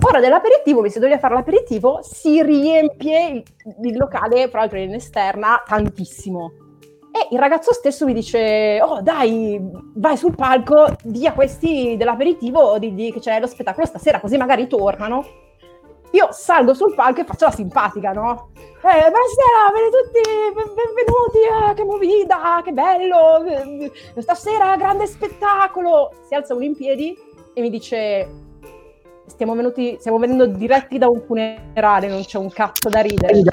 Ora 0.00 0.20
dell'aperitivo, 0.20 0.80
mi 0.80 0.90
si 0.90 0.98
doveva 0.98 1.18
fare 1.18 1.34
l'aperitivo, 1.34 2.00
si 2.02 2.42
riempie 2.42 3.28
il, 3.28 3.42
il 3.82 3.96
locale, 3.96 4.48
fra 4.48 4.60
l'altro 4.60 4.78
in 4.78 4.94
esterna, 4.94 5.62
tantissimo. 5.66 6.52
E 7.12 7.28
il 7.30 7.38
ragazzo 7.38 7.74
stesso 7.74 8.06
mi 8.06 8.14
dice: 8.14 8.80
Oh, 8.82 9.02
dai, 9.02 9.60
vai 9.94 10.16
sul 10.16 10.34
palco, 10.34 10.96
di 11.02 11.26
a 11.26 11.34
questi 11.34 11.96
dell'aperitivo 11.98 12.78
di, 12.78 12.94
di, 12.94 13.12
che 13.12 13.20
c'è 13.20 13.38
lo 13.38 13.46
spettacolo 13.46 13.86
stasera, 13.86 14.18
così 14.18 14.38
magari 14.38 14.66
tornano. 14.66 15.24
Io 16.12 16.28
salgo 16.30 16.74
sul 16.74 16.94
palco 16.94 17.20
e 17.20 17.24
faccio 17.24 17.46
la 17.46 17.50
simpatica, 17.52 18.12
no? 18.12 18.50
Eh, 18.54 19.10
buonasera, 19.10 19.70
bene 19.72 19.88
tutti, 19.90 20.74
benvenuti, 20.74 21.70
eh, 21.70 21.74
che 21.74 21.84
movida, 21.84 22.60
che 22.64 22.72
bello, 22.72 23.44
eh, 23.44 23.92
stasera 24.20 24.76
grande 24.76 25.06
spettacolo. 25.06 26.12
Si 26.26 26.34
alza 26.34 26.54
uno 26.54 26.64
in 26.64 26.76
piedi 26.76 27.16
e 27.54 27.60
mi 27.60 27.70
dice: 27.70 28.51
stiamo, 29.32 29.54
venuti, 29.54 29.96
stiamo 29.98 30.18
venendo 30.18 30.46
diretti 30.46 30.98
da 30.98 31.08
un 31.08 31.22
funerale, 31.22 32.08
non 32.08 32.22
c'è 32.22 32.38
un 32.38 32.50
cazzo 32.50 32.88
da 32.88 33.00
ridere. 33.00 33.42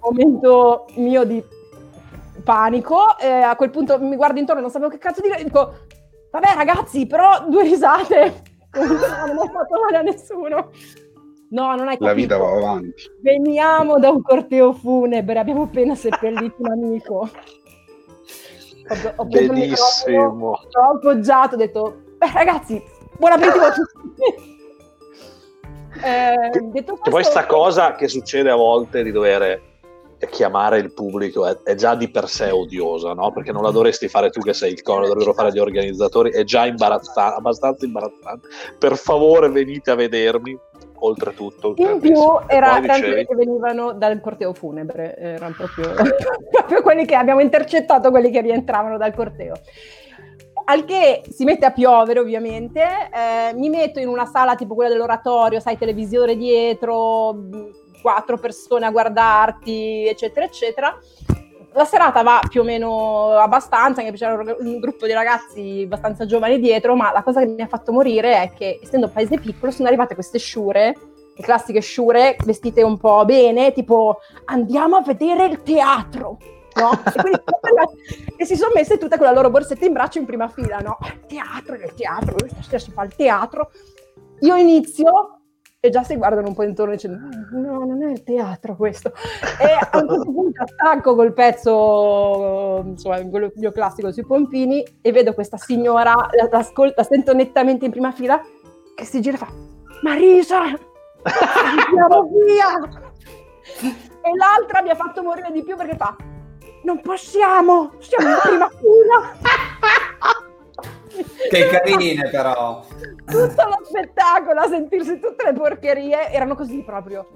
Momento 0.00 0.86
mio 0.94 1.24
di 1.24 1.42
panico, 2.44 3.18
eh, 3.18 3.28
a 3.28 3.56
quel 3.56 3.70
punto 3.70 3.98
mi 3.98 4.16
guardo 4.16 4.38
intorno, 4.38 4.60
non 4.62 4.70
sapevo 4.70 4.90
che 4.90 4.98
cazzo 4.98 5.20
dire, 5.20 5.42
dico, 5.42 5.74
vabbè 6.30 6.54
ragazzi, 6.54 7.06
però 7.06 7.44
due 7.48 7.64
risate, 7.64 8.42
non 8.78 9.36
ho 9.36 9.46
fatto 9.52 9.80
male 9.82 9.96
a 9.96 10.02
nessuno. 10.02 10.70
No, 11.50 11.74
non 11.74 11.88
hai 11.88 11.96
capito. 11.96 12.04
La 12.04 12.12
vita 12.12 12.36
va 12.36 12.50
avanti. 12.52 13.02
Veniamo 13.22 13.98
da 13.98 14.10
un 14.10 14.22
corteo 14.22 14.72
funebre, 14.74 15.38
abbiamo 15.38 15.62
appena 15.62 15.94
seppellito 15.94 16.56
un 16.58 16.70
amico. 16.70 17.28
Ho, 18.88 19.12
ho 19.16 19.24
Benissimo. 19.24 20.50
Ho 20.50 20.94
appoggiato, 20.94 21.54
ho 21.54 21.58
detto, 21.58 22.02
beh 22.18 22.32
ragazzi, 22.32 22.82
buon 23.18 23.32
aperitivo 23.32 23.64
a 23.64 23.72
tutti. 23.72 24.56
Eh, 26.02 26.60
detto 26.70 26.92
questo, 26.92 27.10
poi 27.10 27.24
sta 27.24 27.46
cosa 27.46 27.94
che 27.94 28.08
succede 28.08 28.50
a 28.50 28.54
volte 28.54 29.02
di 29.02 29.10
dover 29.10 29.60
chiamare 30.30 30.78
il 30.78 30.92
pubblico 30.92 31.46
è, 31.46 31.56
è, 31.62 31.74
già 31.74 31.94
di 31.94 32.08
per 32.08 32.28
sé 32.28 32.50
odiosa, 32.50 33.12
no? 33.12 33.30
Perché 33.32 33.52
non 33.52 33.62
la 33.62 33.70
dovresti 33.70 34.08
fare 34.08 34.30
tu 34.30 34.40
che 34.40 34.52
sei 34.52 34.72
il 34.72 34.82
cono, 34.82 35.06
dovrebbero 35.06 35.32
fare 35.32 35.52
gli 35.52 35.58
organizzatori, 35.58 36.30
è 36.30 36.44
già 36.44 36.66
imbarazzante, 36.66 37.36
abbastanza 37.36 37.84
imbarazzante. 37.84 38.48
Per 38.78 38.96
favore 38.96 39.48
venite 39.48 39.90
a 39.90 39.94
vedermi, 39.94 40.58
oltretutto. 41.00 41.74
In 41.76 42.00
più 42.00 42.16
era 42.46 42.80
quelli 42.80 43.24
che 43.24 43.34
venivano 43.34 43.92
dal 43.92 44.20
corteo 44.20 44.52
funebre, 44.52 45.16
erano 45.16 45.54
proprio, 45.56 45.94
proprio 46.50 46.82
quelli 46.82 47.06
che 47.06 47.14
abbiamo 47.14 47.40
intercettato, 47.40 48.10
quelli 48.10 48.30
che 48.30 48.40
rientravano 48.40 48.96
dal 48.96 49.14
corteo 49.14 49.54
al 50.70 50.84
che 50.84 51.22
si 51.30 51.44
mette 51.44 51.64
a 51.64 51.70
piovere 51.70 52.20
ovviamente, 52.20 52.82
eh, 52.82 53.54
mi 53.54 53.70
metto 53.70 54.00
in 54.00 54.08
una 54.08 54.26
sala 54.26 54.54
tipo 54.54 54.74
quella 54.74 54.90
dell'oratorio, 54.90 55.60
sai, 55.60 55.78
televisore 55.78 56.36
dietro, 56.36 57.34
quattro 58.02 58.36
persone 58.36 58.84
a 58.84 58.90
guardarti, 58.90 60.06
eccetera, 60.06 60.44
eccetera. 60.44 60.98
La 61.72 61.84
serata 61.86 62.22
va 62.22 62.40
più 62.46 62.60
o 62.60 62.64
meno 62.64 63.30
abbastanza, 63.30 64.00
anche 64.00 64.12
perché 64.12 64.26
c'era 64.26 64.56
un 64.58 64.78
gruppo 64.78 65.06
di 65.06 65.12
ragazzi 65.12 65.82
abbastanza 65.84 66.26
giovani 66.26 66.58
dietro, 66.58 66.94
ma 66.94 67.12
la 67.12 67.22
cosa 67.22 67.40
che 67.40 67.46
mi 67.46 67.62
ha 67.62 67.66
fatto 67.66 67.92
morire 67.92 68.42
è 68.42 68.52
che, 68.52 68.78
essendo 68.82 69.06
un 69.06 69.12
paese 69.12 69.38
piccolo, 69.38 69.72
sono 69.72 69.88
arrivate 69.88 70.14
queste 70.14 70.38
sciure, 70.38 70.94
le 71.34 71.42
classiche 71.42 71.80
sciure, 71.80 72.36
vestite 72.44 72.82
un 72.82 72.98
po' 72.98 73.24
bene, 73.24 73.72
tipo 73.72 74.18
andiamo 74.46 74.96
a 74.96 75.02
vedere 75.02 75.46
il 75.46 75.62
teatro 75.62 76.36
no? 76.78 76.92
E, 76.92 77.20
quindi, 77.20 77.40
e 78.36 78.44
si 78.44 78.56
sono 78.56 78.72
messe 78.74 78.98
tutte 78.98 79.16
con 79.16 79.26
la 79.26 79.32
loro 79.32 79.50
borsetta 79.50 79.84
in 79.84 79.92
braccio 79.92 80.18
in 80.18 80.26
prima 80.26 80.48
fila, 80.48 80.78
no? 80.78 80.98
Teatro, 81.26 81.76
nel 81.76 81.94
teatro, 81.94 82.36
stasera 82.46 82.78
si 82.78 82.90
fa 82.90 83.04
il 83.04 83.14
teatro. 83.14 83.70
Io 84.40 84.56
inizio 84.56 85.38
e 85.80 85.90
già 85.90 86.02
si 86.02 86.16
guardano 86.16 86.48
un 86.48 86.54
po' 86.54 86.64
intorno 86.64 86.92
dicendo 86.92 87.18
no, 87.52 87.84
non 87.84 88.02
è 88.02 88.10
il 88.10 88.24
teatro 88.24 88.74
questo. 88.76 89.12
E 89.60 89.64
a 89.64 89.98
un 89.98 90.08
certo 90.08 90.24
punto 90.32 90.62
attacco 90.62 91.14
col 91.14 91.32
pezzo, 91.32 92.82
insomma, 92.84 93.20
quello 93.28 93.52
mio 93.56 93.72
classico 93.72 94.10
sui 94.10 94.26
pompini 94.26 94.84
e 95.00 95.12
vedo 95.12 95.34
questa 95.34 95.56
signora, 95.56 96.14
la, 96.32 96.48
la 96.50 97.02
sento 97.04 97.32
nettamente 97.32 97.84
in 97.84 97.90
prima 97.90 98.10
fila, 98.12 98.40
che 98.94 99.04
si 99.04 99.20
gira 99.20 99.36
e 99.36 99.38
fa 99.38 99.48
Marisa, 100.02 100.62
andiamo 100.62 102.28
via! 102.44 103.06
E 103.80 104.36
l'altra 104.36 104.82
mi 104.82 104.90
ha 104.90 104.96
fatto 104.96 105.22
morire 105.22 105.50
di 105.52 105.62
più 105.62 105.76
perché 105.76 105.96
fa 105.96 106.16
non 106.82 107.00
possiamo, 107.00 107.92
siamo 107.98 108.28
in 108.28 108.38
prima 108.42 108.70
fila. 108.70 109.36
che 111.50 111.66
carine 111.68 112.28
però. 112.30 112.84
Tutto 113.24 113.62
lo 113.64 113.84
spettacolo, 113.84 114.60
a 114.60 114.68
sentirsi 114.68 115.18
tutte 115.18 115.44
le 115.44 115.52
porcherie, 115.52 116.30
erano 116.30 116.54
così 116.54 116.82
proprio. 116.84 117.26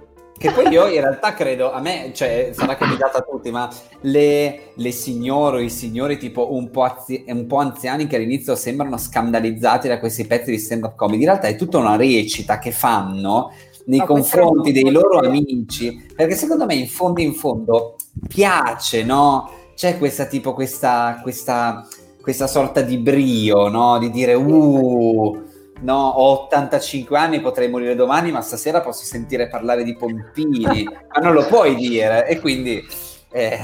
Che 0.43 0.51
poi 0.51 0.67
io 0.69 0.89
in 0.89 1.01
realtà 1.01 1.35
credo, 1.35 1.71
a 1.71 1.81
me, 1.81 2.11
cioè, 2.13 2.51
sarà 2.53 2.75
capitato 2.75 3.19
a 3.19 3.21
tutti, 3.21 3.53
ma 3.53 3.69
le, 4.01 4.73
le 4.75 4.91
signore 4.91 5.59
o 5.59 5.61
i 5.61 5.71
signori 5.71 6.19
tipo 6.19 6.53
un 6.53 6.69
po', 6.71 6.83
azi- 6.83 7.25
un 7.29 7.47
po', 7.47 7.59
anziani 7.59 8.09
che 8.09 8.17
all'inizio 8.17 8.57
sembrano 8.57 8.99
scandalizzati 8.99 9.87
da 9.87 10.01
questi 10.01 10.27
pezzi 10.27 10.51
di 10.51 10.59
stand-up 10.59 10.97
comedy, 10.97 11.21
in 11.21 11.29
realtà 11.29 11.47
è 11.47 11.55
tutta 11.55 11.79
una 11.79 11.95
recita 11.95 12.59
che 12.59 12.73
fanno 12.73 13.53
nei 13.87 13.99
no, 13.99 14.05
confronti 14.07 14.73
dei 14.73 14.91
loro 14.91 15.19
amici, 15.19 16.07
perché 16.15 16.35
secondo 16.35 16.67
me 16.67 16.75
in 16.75 16.89
fondo 16.89 17.21
in 17.21 17.35
fondo 17.35 17.97
piace, 18.29 19.05
no? 19.05 19.51
C'è 19.75 19.99
questa 19.99 20.27
tipo, 20.27 20.53
questa, 20.53 21.21
questa, 21.23 21.87
questa 22.21 22.47
sorta 22.47 22.83
di 22.83 22.99
brio, 22.99 23.69
no? 23.69 23.99
Di 23.99 24.11
dire, 24.11 24.35
uh, 24.35 25.43
no, 25.81 26.09
ho 26.09 26.45
85 26.45 27.19
anni, 27.19 27.41
potrei 27.41 27.69
morire 27.69 27.95
domani, 27.95 28.31
ma 28.31 28.41
stasera 28.41 28.81
posso 28.81 29.05
sentire 29.05 29.49
parlare 29.49 29.83
di 29.83 29.97
pompini, 29.97 30.85
ma 30.85 31.21
non 31.21 31.33
lo 31.33 31.47
puoi 31.47 31.75
dire, 31.75 32.27
e 32.27 32.41
quindi... 32.41 33.11
Eh, 33.35 33.59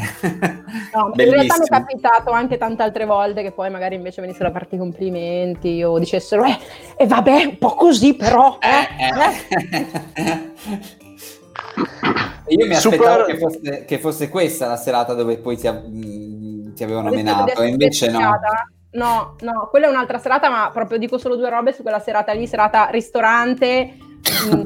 no, 0.94 1.12
in 1.22 1.30
realtà 1.30 1.58
mi 1.58 1.64
è 1.64 1.68
capitato 1.68 2.30
anche 2.30 2.56
tante 2.56 2.82
altre 2.82 3.04
volte 3.04 3.42
che 3.42 3.52
poi 3.52 3.68
magari 3.70 3.96
invece 3.96 4.22
venissero 4.22 4.48
a 4.48 4.52
farti 4.52 4.76
i 4.76 4.78
complimenti 4.78 5.82
o 5.82 5.98
dicessero 5.98 6.44
eh, 6.44 6.58
eh 6.96 7.06
vabbè, 7.06 7.44
un 7.44 7.58
po' 7.58 7.74
così 7.74 8.14
però. 8.14 8.58
Eh, 8.60 8.88
eh. 9.04 10.24
eh. 10.24 10.52
Io 12.48 12.66
mi 12.66 12.74
aspettavo 12.74 13.24
che 13.24 13.36
fosse, 13.36 13.84
che 13.84 13.98
fosse, 13.98 14.28
questa 14.30 14.66
la 14.66 14.76
serata 14.76 15.12
dove 15.12 15.36
poi 15.36 15.58
ti, 15.58 16.72
ti 16.72 16.82
avevano 16.82 17.10
menato, 17.10 17.60
e 17.60 17.68
invece 17.68 18.10
no. 18.10 18.20
No, 18.90 19.36
no, 19.40 19.68
quella 19.68 19.86
è 19.86 19.90
un'altra 19.90 20.18
serata, 20.18 20.48
ma 20.48 20.70
proprio 20.72 20.98
dico 20.98 21.18
solo 21.18 21.36
due 21.36 21.50
robe 21.50 21.74
su 21.74 21.82
quella 21.82 22.00
serata 22.00 22.32
lì, 22.32 22.46
serata 22.46 22.88
ristorante, 22.90 23.96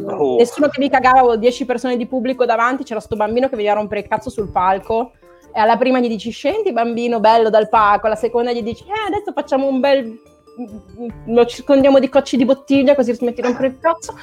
oh. 0.06 0.36
nessuno 0.36 0.68
che 0.68 0.80
mi 0.80 0.90
cagava, 0.90 1.20
avevo 1.20 1.36
10 1.36 1.64
persone 1.64 1.96
di 1.96 2.06
pubblico 2.06 2.44
davanti, 2.44 2.84
c'era 2.84 3.00
sto 3.00 3.16
bambino 3.16 3.48
che 3.48 3.56
veniva 3.56 3.74
a 3.74 3.76
rompere 3.76 4.00
il 4.00 4.08
cazzo 4.08 4.30
sul 4.30 4.50
palco. 4.50 5.12
E 5.54 5.60
alla 5.60 5.76
prima 5.76 6.00
gli 6.00 6.08
dici 6.08 6.30
scendi 6.30 6.72
bambino 6.72 7.20
bello 7.20 7.50
dal 7.50 7.68
palco, 7.68 8.06
alla 8.06 8.16
seconda 8.16 8.52
gli 8.52 8.62
dici 8.62 8.84
eh 8.84 9.06
adesso 9.06 9.32
facciamo 9.32 9.66
un 9.66 9.80
bel 9.80 10.06
mm, 10.06 11.08
lo 11.26 11.44
circondiamo 11.44 11.98
di 11.98 12.08
cocci 12.08 12.38
di 12.38 12.46
bottiglia 12.46 12.94
così 12.94 13.12
smetti 13.12 13.42
di 13.42 13.46
rompere 13.48 13.68
il 13.68 13.78
cazzo, 13.78 14.16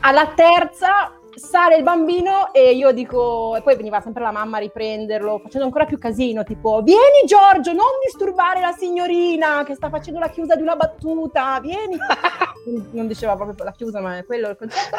alla 0.00 0.32
terza 0.34 1.12
sale 1.42 1.76
il 1.76 1.82
bambino 1.82 2.52
e 2.52 2.72
io 2.72 2.92
dico, 2.92 3.56
e 3.56 3.62
poi 3.62 3.74
veniva 3.74 4.00
sempre 4.00 4.22
la 4.22 4.30
mamma 4.30 4.58
a 4.58 4.60
riprenderlo, 4.60 5.40
facendo 5.42 5.66
ancora 5.66 5.84
più 5.84 5.98
casino, 5.98 6.44
tipo, 6.44 6.80
vieni 6.82 7.26
Giorgio, 7.26 7.72
non 7.72 7.98
disturbare 8.04 8.60
la 8.60 8.72
signorina 8.72 9.64
che 9.64 9.74
sta 9.74 9.90
facendo 9.90 10.20
la 10.20 10.28
chiusa 10.28 10.54
di 10.54 10.62
una 10.62 10.76
battuta, 10.76 11.58
vieni. 11.60 11.98
non 12.92 13.08
diceva 13.08 13.34
proprio 13.34 13.64
la 13.64 13.72
chiusa, 13.72 14.00
ma 14.00 14.18
è 14.18 14.24
quello 14.24 14.50
il 14.50 14.56
concetto. 14.56 14.96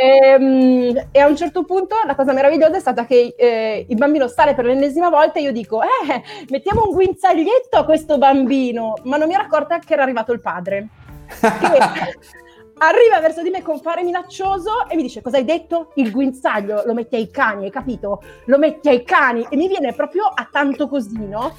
e, 0.00 0.16
ehm, 0.28 1.08
e, 1.10 1.20
a 1.20 1.26
un 1.26 1.36
certo 1.36 1.64
punto 1.64 1.96
la 2.06 2.14
cosa 2.14 2.32
meravigliosa 2.32 2.76
è 2.76 2.80
stata 2.80 3.04
che 3.04 3.34
eh, 3.36 3.84
il 3.88 3.96
bambino 3.96 4.28
sale 4.28 4.54
per 4.54 4.66
l'ennesima 4.66 5.10
volta 5.10 5.40
e 5.40 5.42
io 5.42 5.52
dico, 5.52 5.82
eh, 5.82 6.22
mettiamo 6.50 6.84
un 6.84 6.94
guinzaglietto 6.94 7.76
a 7.76 7.84
questo 7.84 8.16
bambino, 8.16 8.94
ma 9.04 9.16
non 9.16 9.26
mi 9.26 9.34
ero 9.34 9.42
accorta 9.42 9.80
che 9.80 9.92
era 9.92 10.04
arrivato 10.04 10.32
il 10.32 10.40
padre. 10.40 10.86
Che 11.40 12.49
arriva 12.80 13.20
verso 13.20 13.42
di 13.42 13.50
me 13.50 13.62
con 13.62 13.78
fare 13.78 14.02
minaccioso 14.02 14.88
e 14.88 14.96
mi 14.96 15.02
dice 15.02 15.22
cosa 15.22 15.36
hai 15.36 15.44
detto? 15.44 15.92
Il 15.94 16.10
guinzaglio 16.10 16.82
lo 16.84 16.94
metti 16.94 17.16
ai 17.16 17.30
cani, 17.30 17.64
hai 17.64 17.70
capito? 17.70 18.22
Lo 18.46 18.58
metti 18.58 18.88
ai 18.88 19.02
cani 19.04 19.46
e 19.48 19.56
mi 19.56 19.68
viene 19.68 19.92
proprio 19.92 20.24
a 20.26 20.48
tanto 20.50 20.88
così, 20.88 21.26
no? 21.26 21.54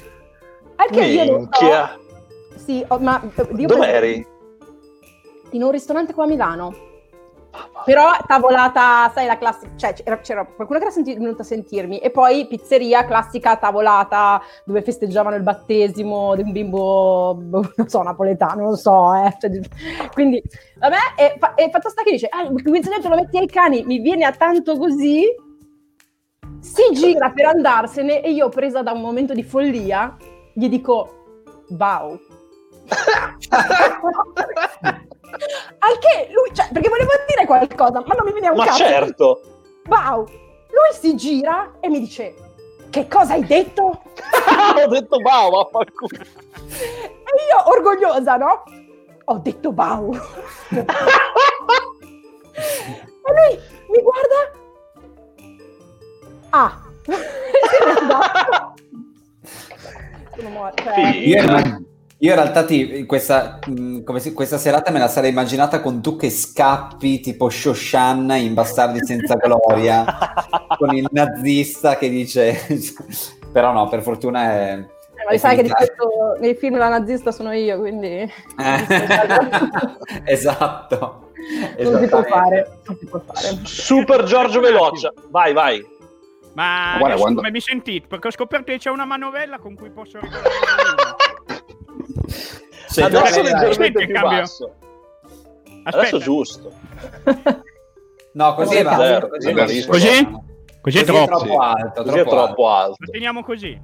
Anche 0.76 1.00
Minchia. 1.00 1.24
io 1.24 1.32
non 1.32 1.48
so. 1.50 2.00
Sì, 2.56 2.84
oh, 2.86 2.98
ma 2.98 3.20
Dove 3.50 3.86
eri? 3.86 4.26
In 5.50 5.62
un 5.62 5.70
ristorante 5.70 6.12
qua 6.12 6.24
a 6.24 6.26
Milano. 6.28 6.90
Però 7.84 8.10
tavolata, 8.26 9.10
sai, 9.12 9.26
la 9.26 9.36
classica, 9.36 9.72
cioè 9.76 9.92
c'era, 9.92 10.18
c'era 10.20 10.44
qualcuno 10.44 10.78
che 10.78 10.84
era 10.84 10.94
senti- 10.94 11.14
venuto 11.14 11.42
a 11.42 11.44
sentirmi 11.44 11.98
e 11.98 12.10
poi 12.10 12.46
pizzeria 12.46 13.04
classica 13.04 13.56
tavolata 13.56 14.40
dove 14.64 14.82
festeggiavano 14.82 15.36
il 15.36 15.42
battesimo 15.42 16.34
di 16.36 16.42
un 16.42 16.52
bimbo, 16.52 17.34
boh, 17.34 17.72
non 17.76 17.88
so, 17.88 18.02
napoletano, 18.02 18.62
non 18.62 18.76
so, 18.76 19.12
eh. 19.14 19.36
Cioè, 19.38 19.50
quindi, 20.12 20.40
vabbè, 20.78 20.96
e, 21.16 21.36
fa- 21.38 21.54
e 21.54 21.70
fatto 21.70 21.88
sta 21.88 22.02
che 22.02 22.12
dice, 22.12 22.28
ah, 22.28 22.42
il 22.42 22.62
guinzaglietto 22.62 23.08
lo 23.08 23.16
metti 23.16 23.36
ai 23.36 23.48
cani, 23.48 23.82
mi 23.84 23.98
viene 23.98 24.24
a 24.24 24.32
tanto 24.32 24.78
così, 24.78 25.24
si 26.60 26.82
gira 26.92 27.32
per 27.32 27.46
andarsene 27.46 28.22
e 28.22 28.30
io 28.30 28.48
presa 28.48 28.82
da 28.82 28.92
un 28.92 29.00
momento 29.00 29.34
di 29.34 29.42
follia 29.42 30.16
gli 30.54 30.68
dico, 30.68 31.64
wow. 31.70 32.16
Al 35.78 35.98
che 35.98 36.28
lui, 36.32 36.54
cioè, 36.54 36.68
perché 36.72 36.88
volevo 36.88 37.10
dire 37.26 37.46
qualcosa, 37.46 38.02
ma 38.06 38.14
non 38.14 38.26
mi 38.26 38.32
veniva 38.32 38.52
un 38.52 38.58
ma 38.58 38.64
cazzo. 38.66 38.82
Ma 38.82 38.88
certo! 38.88 39.40
Wow! 39.86 40.24
Lui 40.24 40.92
si 40.92 41.16
gira 41.16 41.72
e 41.80 41.88
mi 41.88 42.00
dice, 42.00 42.34
che 42.90 43.08
cosa 43.08 43.32
hai 43.34 43.44
detto? 43.44 43.82
Ho 44.84 44.86
detto 44.88 45.16
wow, 45.16 45.50
vaffanculo. 45.50 46.20
E 46.20 47.32
io, 47.48 47.62
orgogliosa, 47.64 48.36
no? 48.36 48.62
Ho 49.24 49.38
detto 49.38 49.70
wow. 49.70 50.14
e 50.72 50.84
lui 53.26 53.58
mi 53.88 54.02
guarda... 54.02 54.52
Ah! 56.50 56.80
Sono 60.36 60.48
morta. 60.50 60.82
Cioè... 60.82 61.08
Io, 61.16 61.84
io 62.22 62.30
in 62.30 62.36
realtà 62.36 62.64
ti, 62.64 63.04
questa, 63.04 63.58
si, 64.18 64.32
questa, 64.32 64.56
serata 64.56 64.92
me 64.92 65.00
la 65.00 65.08
sarei 65.08 65.30
immaginata 65.30 65.80
con 65.80 66.00
tu 66.00 66.14
che 66.14 66.30
scappi 66.30 67.18
tipo 67.18 67.50
Shoshan 67.50 68.30
in 68.36 68.54
Bastardi 68.54 69.04
senza 69.04 69.34
gloria, 69.34 70.04
con 70.78 70.94
il 70.94 71.08
nazista 71.10 71.96
che 71.96 72.08
dice... 72.08 72.64
Però 73.52 73.72
no, 73.72 73.88
per 73.88 74.02
fortuna 74.02 74.52
è... 74.52 74.72
Eh, 74.78 75.32
ma 75.32 75.36
sai 75.36 75.56
che 75.56 75.64
di 75.64 75.70
questo, 75.70 76.36
nei 76.38 76.54
film 76.54 76.78
la 76.78 76.90
nazista 76.90 77.32
sono 77.32 77.50
io, 77.50 77.80
quindi... 77.80 78.06
Eh. 78.06 78.30
esatto. 80.24 81.32
Non 81.78 82.02
si 82.02 82.06
può 82.06 82.22
fare. 82.22 82.78
Non 82.86 82.96
si 82.98 83.06
può 83.06 83.20
fare. 83.20 83.58
Super 83.64 84.22
Giorgio 84.22 84.60
Veloccia, 84.60 85.12
vai, 85.28 85.52
vai. 85.52 85.84
Ma 86.52 86.94
Guarda, 86.98 87.16
quando... 87.16 87.40
come 87.40 87.50
mi 87.50 87.60
sentite? 87.60 88.06
Perché 88.06 88.28
ho 88.28 88.30
scoperto 88.30 88.70
che 88.70 88.78
c'è 88.78 88.90
una 88.90 89.06
manovella 89.06 89.58
con 89.58 89.74
cui 89.74 89.90
posso 89.90 90.20
regolare 90.20 91.21
cioè, 92.90 93.04
Adesso 93.04 93.42
leggermente 93.42 94.04
più 94.04 94.14
cambio. 94.14 94.38
basso. 94.38 94.74
Aspetta. 95.84 95.98
Adesso 95.98 96.18
giusto. 96.18 96.72
No, 98.34 98.54
così 98.54 98.82
va. 98.82 98.96
Zero, 98.96 99.28
così, 99.28 99.52
così? 99.52 99.86
Così? 99.86 100.50
Così 100.80 100.98
è 100.98 101.04
troppo, 101.04 101.38
troppo 101.38 101.58
alto. 101.58 102.02
Così 102.02 102.18
è 102.18 102.24
troppo 102.24 102.68
alto. 102.68 102.96
Lo 102.98 103.12
teniamo 103.12 103.44
così. 103.44 103.78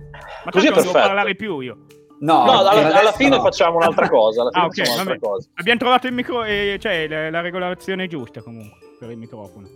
Ma 0.44 0.50
così 0.50 0.68
non 0.68 0.80
devo 0.80 0.92
parlare 0.92 1.34
più 1.36 1.60
io. 1.60 1.76
No, 2.20 2.44
no 2.44 2.58
alla, 2.58 2.98
alla, 2.98 3.12
fine 3.12 3.36
no. 3.36 3.42
facciamo 3.42 3.76
un'altra 3.76 4.08
cosa. 4.08 4.40
Alla 4.40 4.50
fine 4.50 4.64
ah, 4.64 4.66
okay, 4.66 4.92
un'altra 4.92 5.18
cosa. 5.20 5.48
Abbiamo 5.54 5.78
trovato 5.78 6.06
il 6.08 6.12
micro, 6.14 6.42
eh, 6.42 6.76
cioè 6.80 7.06
la, 7.06 7.30
la, 7.30 7.40
regolazione 7.40 8.08
giusta 8.08 8.42
comunque 8.42 8.78
per 8.98 9.10
il 9.10 9.16
microfono. 9.16 9.68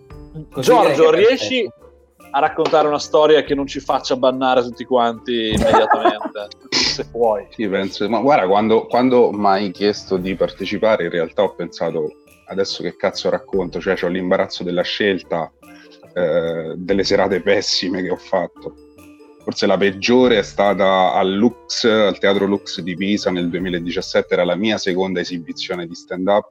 Così 0.51 0.69
Giorgio, 0.69 1.11
riesci, 1.13 1.71
a 2.35 2.39
raccontare 2.39 2.89
una 2.89 2.99
storia 2.99 3.43
che 3.43 3.55
non 3.55 3.67
ci 3.67 3.79
faccia 3.79 4.17
bannare 4.17 4.63
tutti 4.63 4.85
quanti 4.85 5.51
immediatamente, 5.51 6.49
se 6.71 7.07
puoi. 7.11 7.47
Sì, 7.51 7.69
penso, 7.69 8.09
ma 8.09 8.21
guarda, 8.21 8.47
quando, 8.47 8.87
quando 8.87 9.31
mi 9.33 9.47
hai 9.47 9.71
chiesto 9.71 10.17
di 10.17 10.35
partecipare, 10.35 11.05
in 11.05 11.11
realtà 11.11 11.43
ho 11.43 11.55
pensato, 11.55 12.23
adesso 12.47 12.83
che 12.83 12.97
cazzo 12.97 13.29
racconto, 13.29 13.81
cioè 13.81 13.97
ho 14.03 14.09
l'imbarazzo 14.09 14.65
della 14.65 14.83
scelta, 14.83 15.53
eh, 16.15 16.73
delle 16.77 17.05
serate 17.05 17.43
pessime 17.43 18.03
che 18.03 18.11
ho 18.11 18.17
fatto. 18.17 18.77
Forse 19.43 19.67
la 19.67 19.77
peggiore 19.77 20.39
è 20.39 20.43
stata 20.43 21.13
al 21.13 21.35
Lux, 21.35 21.85
al 21.85 22.19
Teatro 22.19 22.47
Lux 22.47 22.81
di 22.81 22.95
Pisa 22.95 23.31
nel 23.31 23.51
2017, 23.51 24.33
era 24.33 24.45
la 24.45 24.55
mia 24.55 24.79
seconda 24.79 25.21
esibizione 25.21 25.87
di 25.87 25.95
stand-up 25.95 26.49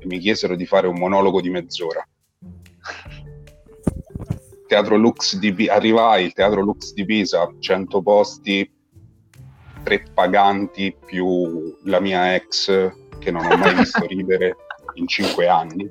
e 0.00 0.06
mi 0.06 0.18
chiesero 0.18 0.56
di 0.56 0.66
fare 0.66 0.88
un 0.88 0.98
monologo 0.98 1.40
di 1.40 1.50
mezz'ora 1.50 2.04
Teatro 4.66 4.96
Lux 4.96 5.36
di 5.36 5.52
Pisa, 5.52 5.74
arrivai, 5.74 6.24
il 6.24 6.32
Teatro 6.32 6.60
Lux 6.60 6.92
di 6.92 7.04
Pisa, 7.04 7.48
100 7.58 8.02
posti, 8.02 8.70
tre 9.82 10.02
paganti 10.12 10.96
più 11.06 11.76
la 11.84 12.00
mia 12.00 12.34
ex 12.34 12.92
che 13.20 13.30
non 13.30 13.44
ho 13.44 13.56
mai 13.56 13.74
visto 13.76 14.04
ridere 14.06 14.56
in 14.94 15.06
cinque 15.06 15.46
anni. 15.46 15.88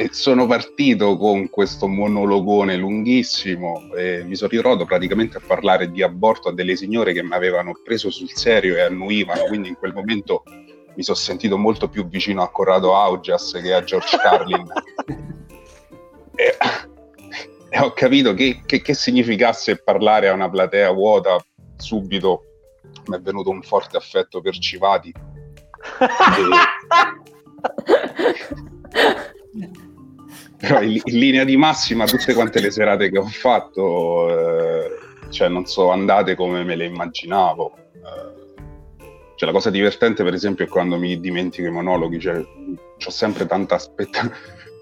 E 0.00 0.08
sono 0.12 0.46
partito 0.46 1.16
con 1.16 1.50
questo 1.50 1.88
monologone 1.88 2.76
lunghissimo 2.76 3.92
e 3.96 4.22
mi 4.24 4.36
sono 4.36 4.50
ritrovato 4.50 4.84
praticamente 4.84 5.38
a 5.38 5.42
parlare 5.44 5.90
di 5.90 6.02
aborto 6.02 6.48
a 6.48 6.54
delle 6.54 6.76
signore 6.76 7.12
che 7.12 7.22
mi 7.22 7.32
avevano 7.32 7.72
preso 7.84 8.08
sul 8.08 8.30
serio 8.30 8.76
e 8.76 8.82
annuivano, 8.82 9.44
quindi 9.46 9.68
in 9.68 9.74
quel 9.74 9.92
momento 9.92 10.44
mi 10.94 11.02
sono 11.02 11.16
sentito 11.16 11.58
molto 11.58 11.88
più 11.88 12.06
vicino 12.08 12.42
a 12.42 12.50
Corrado 12.50 12.94
Augias 12.94 13.58
che 13.60 13.74
a 13.74 13.82
George 13.82 14.16
Carlin. 14.16 14.66
e, 16.38 16.56
e 17.68 17.80
ho 17.80 17.92
capito 17.92 18.32
che, 18.32 18.62
che, 18.64 18.80
che, 18.80 18.94
significasse 18.94 19.82
parlare 19.82 20.28
a 20.28 20.32
una 20.32 20.48
platea 20.48 20.92
vuota 20.92 21.36
subito. 21.76 22.44
Mi 23.06 23.16
è 23.16 23.20
venuto 23.20 23.50
un 23.50 23.62
forte 23.62 23.96
affetto 23.96 24.40
per 24.40 24.56
Civati. 24.56 25.12
Però 30.58 30.80
in, 30.80 31.00
in, 31.04 31.18
linea 31.18 31.42
di 31.44 31.56
massima 31.56 32.04
tutte 32.04 32.34
quante 32.34 32.60
le 32.60 32.70
serate 32.70 33.10
che 33.10 33.18
ho 33.18 33.26
fatto 33.26 34.28
eh, 34.28 34.90
cioè 35.30 35.48
non 35.48 35.66
so 35.66 35.90
andate 35.90 36.36
come 36.36 36.62
me 36.62 36.76
le 36.76 36.84
immaginavo. 36.86 37.76
Eh, 37.92 38.36
cioè 39.34 39.48
la 39.48 39.54
cosa 39.54 39.70
divertente 39.70 40.22
per 40.22 40.34
esempio 40.34 40.64
è 40.64 40.68
quando 40.68 40.98
mi 40.98 41.18
dimentico 41.18 41.66
i 41.66 41.72
monologhi 41.72 42.20
cioè 42.20 42.38
ho 42.38 43.10
sempre 43.10 43.46
tanta, 43.46 43.76
aspetta- 43.76 44.30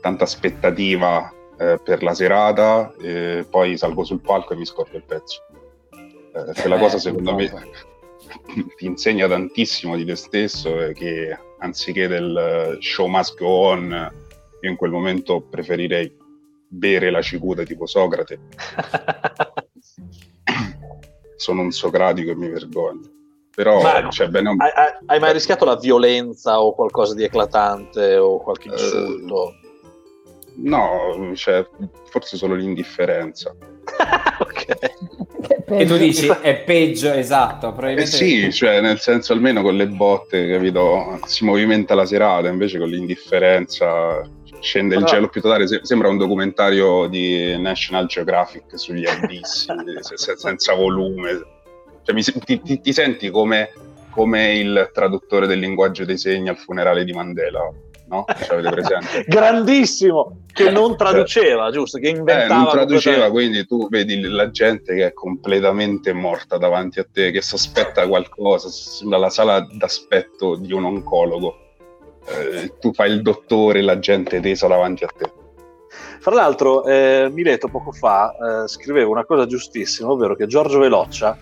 tanta 0.01 0.25
aspettativa 0.25 1.31
eh, 1.59 1.81
per 1.83 2.03
la 2.03 2.14
serata, 2.14 2.95
e 3.01 3.47
poi 3.49 3.77
salgo 3.77 4.05
sul 4.05 4.21
palco 4.21 4.53
e 4.53 4.57
mi 4.57 4.66
scordo 4.66 4.97
il 4.97 5.05
pezzo. 5.05 5.42
Eh, 5.90 6.61
quella 6.61 6.79
cosa 6.79 6.99
secondo 6.99 7.35
me 7.35 7.49
ti 8.77 8.87
insegna 8.87 9.27
tantissimo 9.27 9.97
di 9.97 10.05
te 10.05 10.16
stesso 10.16 10.81
e 10.81 10.92
che 10.92 11.38
anziché 11.59 12.09
del 12.09 12.77
show 12.81 13.07
must 13.07 13.38
go 13.38 13.69
on, 13.69 14.12
io 14.61 14.71
in 14.71 14.77
quel 14.77 14.90
momento 14.90 15.40
preferirei 15.40 16.14
bere 16.69 17.11
la 17.11 17.23
cicuta 17.23 17.62
tipo 17.62 17.87
Socrate. 17.87 18.38
Sono 21.37 21.62
un 21.62 21.71
socratico 21.71 22.31
e 22.31 22.35
mi 22.35 22.49
vergogno. 22.49 23.14
Però, 23.55 23.81
Ma, 23.81 24.09
cioè, 24.11 24.29
bene, 24.29 24.55
hai, 24.59 24.71
hai, 25.07 25.19
mai 25.19 25.33
rischiato 25.33 25.64
la 25.64 25.77
violenza 25.77 26.61
o 26.61 26.75
qualcosa 26.75 27.14
di 27.14 27.25
eclatante 27.25 28.16
o 28.16 28.38
qualche 28.38 28.69
insulto? 28.69 29.55
No, 30.59 31.33
cioè, 31.35 31.66
forse 32.09 32.37
solo 32.37 32.55
l'indifferenza. 32.55 33.55
ok. 34.38 34.77
E 35.69 35.85
tu 35.85 35.97
dici 35.97 36.29
è 36.29 36.62
peggio, 36.62 37.12
esatto. 37.12 37.77
Eh 37.81 38.07
sì, 38.07 38.53
cioè, 38.53 38.81
nel 38.81 38.99
senso 39.01 39.33
almeno 39.33 39.62
con 39.62 39.77
le 39.77 39.88
botte, 39.88 40.49
capito? 40.49 41.21
Si 41.27 41.45
movimenta 41.45 41.95
la 41.95 42.07
serata, 42.07 42.49
invece 42.49 42.79
con 42.79 42.88
l'indifferenza 42.88 44.23
scende 44.61 44.95
Però... 44.95 45.07
il 45.07 45.12
cielo 45.12 45.29
più 45.29 45.40
totale. 45.40 45.66
Sembra 45.83 46.09
un 46.09 46.16
documentario 46.16 47.07
di 47.07 47.59
National 47.59 48.07
Geographic 48.07 48.79
sugli 48.79 49.07
abissi, 49.07 49.66
senza 50.37 50.75
volume. 50.75 51.45
Cioè, 52.03 52.14
mi, 52.14 52.23
ti, 52.23 52.62
ti, 52.62 52.81
ti, 52.81 52.92
senti 52.92 53.31
come, 53.31 53.73
come 54.11 54.55
il 54.55 54.90
traduttore 54.95 55.47
del 55.47 55.59
linguaggio 55.59 56.05
dei 56.05 56.16
segni 56.19 56.49
al 56.49 56.57
funerale 56.57 57.05
di 57.05 57.12
Mandela 57.12 57.73
no? 58.09 58.25
Grandissimo, 59.27 60.38
che 60.53 60.71
non 60.71 60.97
traduceva, 60.97 61.71
giusto? 61.71 61.99
Che 61.99 62.09
inventava. 62.09 62.45
Eh, 62.45 62.49
non 62.49 62.71
traduceva, 62.71 63.31
quindi 63.31 63.66
tu 63.66 63.88
vedi 63.88 64.21
la 64.21 64.51
gente 64.51 64.95
che 64.95 65.07
è 65.07 65.12
completamente 65.12 66.12
morta 66.12 66.59
davanti 66.59 67.01
a 67.01 67.07
te, 67.11 67.31
che 67.31 67.42
sospetta 67.42 68.07
qualcosa, 68.07 68.69
sembra 68.69 69.19
la 69.19 69.31
sala 69.31 69.61
d'aspetto 69.61 70.57
di 70.57 70.73
un 70.73 70.85
oncologo. 70.85 71.59
Eh, 72.29 72.75
tu 72.81 72.92
fai 72.92 73.11
il 73.11 73.23
dottore, 73.23 73.83
la 73.83 73.99
gente 73.99 74.40
tesa 74.40 74.66
davanti 74.66 75.05
a 75.05 75.09
te. 75.16 75.33
Fra 76.19 76.35
l'altro, 76.35 76.85
eh, 76.85 77.29
Mileto 77.31 77.69
poco 77.69 77.92
fa 77.92 78.64
eh, 78.64 78.69
scriveva 78.69 79.09
una 79.09 79.25
cosa 79.25 79.47
giustissima, 79.47 80.11
ovvero 80.11 80.35
che 80.35 80.47
Giorgio 80.47 80.81
Veloccia 80.81 81.38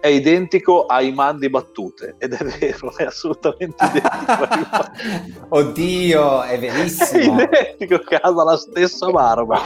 è 0.00 0.06
identico 0.08 0.86
ai 0.86 1.12
man 1.12 1.38
di 1.38 1.50
battute 1.50 2.14
ed 2.18 2.32
è 2.32 2.44
vero, 2.44 2.96
è 2.96 3.04
assolutamente 3.04 3.84
identico. 3.84 5.46
Oddio, 5.50 6.42
è 6.42 6.58
verissimo. 6.58 7.38
È 7.38 7.76
identico, 7.76 7.98
che 7.98 8.16
ha 8.16 8.30
la 8.30 8.56
stessa 8.56 9.10
barba. 9.10 9.60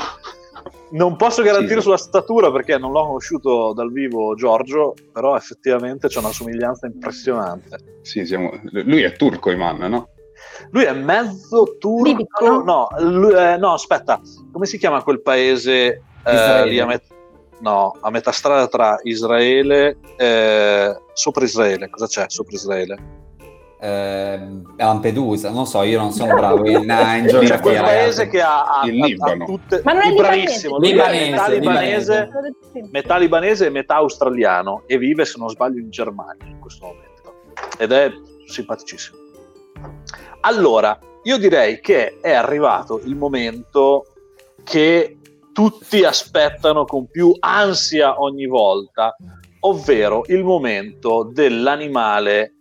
Non 0.91 1.17
posso 1.17 1.43
garantire 1.43 1.77
sì. 1.77 1.83
sulla 1.83 1.97
statura 1.97 2.51
perché 2.51 2.79
non 2.79 2.93
l'ho 2.93 3.07
conosciuto 3.07 3.73
dal 3.73 3.91
vivo 3.93 4.35
Giorgio, 4.35 4.95
però 5.13 5.37
effettivamente 5.37 6.09
c'è 6.09 6.19
una 6.19 6.33
somiglianza 6.33 6.87
impressionante. 6.87 7.79
Sì, 8.03 8.27
siamo... 8.27 8.51
lui 8.63 9.03
è 9.03 9.13
turco 9.17 9.51
Iman, 9.51 9.79
no? 9.79 10.09
Lui 10.71 10.85
è 10.85 10.93
mezzo 10.93 11.77
turco, 11.79 12.05
Libico, 12.05 12.63
no? 12.63 12.89
Lui, 12.99 13.33
eh, 13.33 13.57
no, 13.57 13.73
aspetta, 13.73 14.21
come 14.53 14.67
si 14.67 14.79
chiama 14.79 15.03
quel 15.03 15.21
paese 15.21 16.03
eh, 16.25 16.67
lì 16.67 16.79
a 16.79 16.87
metà? 16.87 17.14
No, 17.61 17.97
a 18.01 18.11
metà 18.11 18.33
strada 18.33 18.67
tra 18.69 18.99
Israele 19.03 19.97
e 20.17 20.99
sopra 21.13 21.45
Israele. 21.45 21.89
Cosa 21.91 22.07
c'è 22.07 22.25
sopra 22.29 22.55
Israele? 22.55 23.23
Eh, 23.81 24.41
Lampedusa, 24.77 25.51
non 25.51 25.67
so, 25.67 25.83
io 25.83 26.01
non 26.01 26.11
sono 26.11 26.35
bravo 26.35 26.67
in, 26.67 26.77
in 26.79 27.27
geografia. 27.27 27.57
C'è 27.57 27.61
quel 27.61 27.81
paese 27.81 28.29
che 28.29 28.41
ha, 28.41 28.81
ha, 28.81 28.87
il 28.87 28.95
Libano. 28.95 29.45
Ha 29.45 29.47
tutte, 29.47 29.83
Ma 29.85 29.93
non 29.93 30.03
è 30.03 30.15
bravissimo, 30.15 30.79
libanese, 30.79 31.31
metà, 31.31 31.49
libanese, 31.49 32.29
libanese. 32.31 32.89
metà 32.91 33.17
libanese 33.19 33.67
e 33.67 33.71
metà 33.71 33.95
australiano 33.97 34.85
e 34.87 34.97
vive, 34.97 35.27
se 35.27 35.35
non 35.39 35.51
sbaglio, 35.51 35.81
in 35.81 35.91
Germania 35.91 36.47
in 36.47 36.59
questo 36.61 36.87
momento. 36.87 37.35
Ed 37.77 37.93
è 37.93 38.11
simpaticissimo. 38.47 39.19
Allora, 40.41 40.99
io 41.25 41.37
direi 41.37 41.81
che 41.81 42.21
è 42.21 42.33
arrivato 42.33 43.01
il 43.05 43.17
momento 43.17 44.07
che 44.65 45.19
tutti 45.55 46.03
aspettano 46.05 46.85
con 46.85 47.09
più 47.09 47.35
ansia 47.39 48.21
ogni 48.21 48.47
volta, 48.47 49.17
ovvero 49.61 50.25
il 50.27 50.43
momento 50.43 51.31
dell'animale 51.33 52.54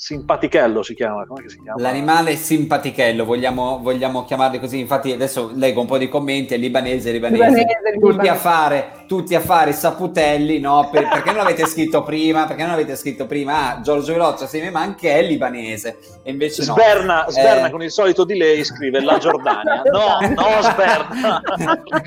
Simpatichello 0.00 0.84
si 0.84 0.94
chiama, 0.94 1.26
come 1.26 1.48
si 1.48 1.60
chiama? 1.60 1.82
L'animale 1.82 2.36
simpatichello, 2.36 3.24
vogliamo, 3.24 3.80
vogliamo 3.82 4.24
chiamarli 4.24 4.60
così. 4.60 4.78
Infatti, 4.78 5.10
adesso 5.10 5.50
leggo 5.52 5.80
un 5.80 5.88
po' 5.88 5.98
di 5.98 6.08
commenti: 6.08 6.54
è 6.54 6.56
libanese, 6.56 7.10
libanese. 7.10 7.48
libanese 7.48 7.66
tutti, 7.94 8.10
libanese. 8.12 8.28
A 8.28 8.34
fare, 8.36 8.92
tutti 9.08 9.34
a 9.34 9.40
fare 9.40 9.72
saputelli, 9.72 10.60
no? 10.60 10.88
Per, 10.88 11.08
perché 11.08 11.32
non 11.32 11.38
l'avete 11.38 11.66
scritto 11.66 12.04
prima? 12.04 12.46
Perché 12.46 12.62
non 12.62 12.70
l'avete 12.70 12.94
scritto 12.94 13.26
prima? 13.26 13.74
Ah, 13.74 13.80
Giorgio 13.80 14.12
Veloccia, 14.12 14.46
sì, 14.46 14.60
ma 14.70 14.82
anche 14.82 15.12
è 15.12 15.20
libanese. 15.20 15.98
E 16.22 16.30
invece 16.30 16.64
no. 16.64 16.74
Sberna, 16.74 17.24
Sberna 17.26 17.66
eh... 17.66 17.70
con 17.72 17.82
il 17.82 17.90
solito 17.90 18.22
di 18.22 18.36
lei 18.36 18.62
scrive 18.62 19.00
la 19.00 19.18
Giordania. 19.18 19.82
no, 19.90 20.20
no, 20.20 20.62
Sberna. 20.62 21.42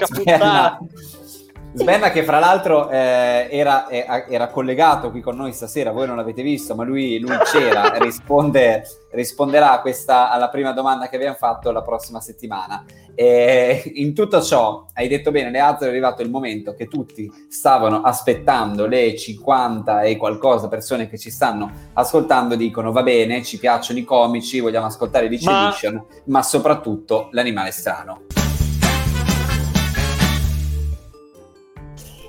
Sberna. 0.06 0.80
Sberna 1.74 2.12
che 2.12 2.24
fra 2.24 2.40
l'altro 2.40 2.90
eh, 2.90 3.48
era, 3.50 3.88
eh, 3.88 4.06
era, 4.28 4.48
collegato 4.48 5.10
qui 5.10 5.22
con 5.22 5.38
noi 5.38 5.54
stasera, 5.54 5.92
voi 5.92 6.06
non 6.06 6.18
l'avete 6.18 6.42
visto, 6.44 6.76
ma 6.76 6.84
lui, 6.84 7.18
lui 7.20 7.36
c'era, 7.50 7.98
risponde, 7.98 8.84
risponderà 9.12 9.80
questa, 9.80 10.30
alla 10.30 10.50
prima 10.50 10.74
domanda 10.74 11.08
che 11.08 11.16
abbiamo 11.16 11.36
fatto 11.36 11.72
la 11.72 11.82
prossima 11.82 12.20
settimana. 12.20 12.84
E 13.16 13.92
in 13.96 14.14
tutto 14.14 14.42
ciò, 14.42 14.86
hai 14.94 15.08
detto 15.08 15.32
bene, 15.32 15.50
Leazzo, 15.50 15.86
è 15.86 15.88
arrivato 15.88 16.22
il 16.22 16.30
momento 16.30 16.74
che 16.74 16.88
tutti 16.88 17.32
stavano 17.50 18.02
aspettando, 18.02 18.86
le 18.86 19.16
50 19.16 20.02
e 20.02 20.18
qualcosa 20.18 20.68
persone 20.68 21.08
che 21.08 21.18
ci 21.18 21.30
stanno 21.30 21.72
ascoltando 21.94 22.56
dicono 22.56 22.92
va 22.92 23.04
bene, 23.04 23.44
ci 23.44 23.58
piacciono 23.58 24.00
i 24.00 24.04
comici, 24.04 24.60
vogliamo 24.60 24.88
ascoltare 24.88 25.30
Dice 25.30 25.50
ma... 25.50 25.68
Edition, 25.68 26.04
ma 26.26 26.44
soprattutto 26.44 27.30
l'animale 27.32 27.72
strano. 27.72 28.24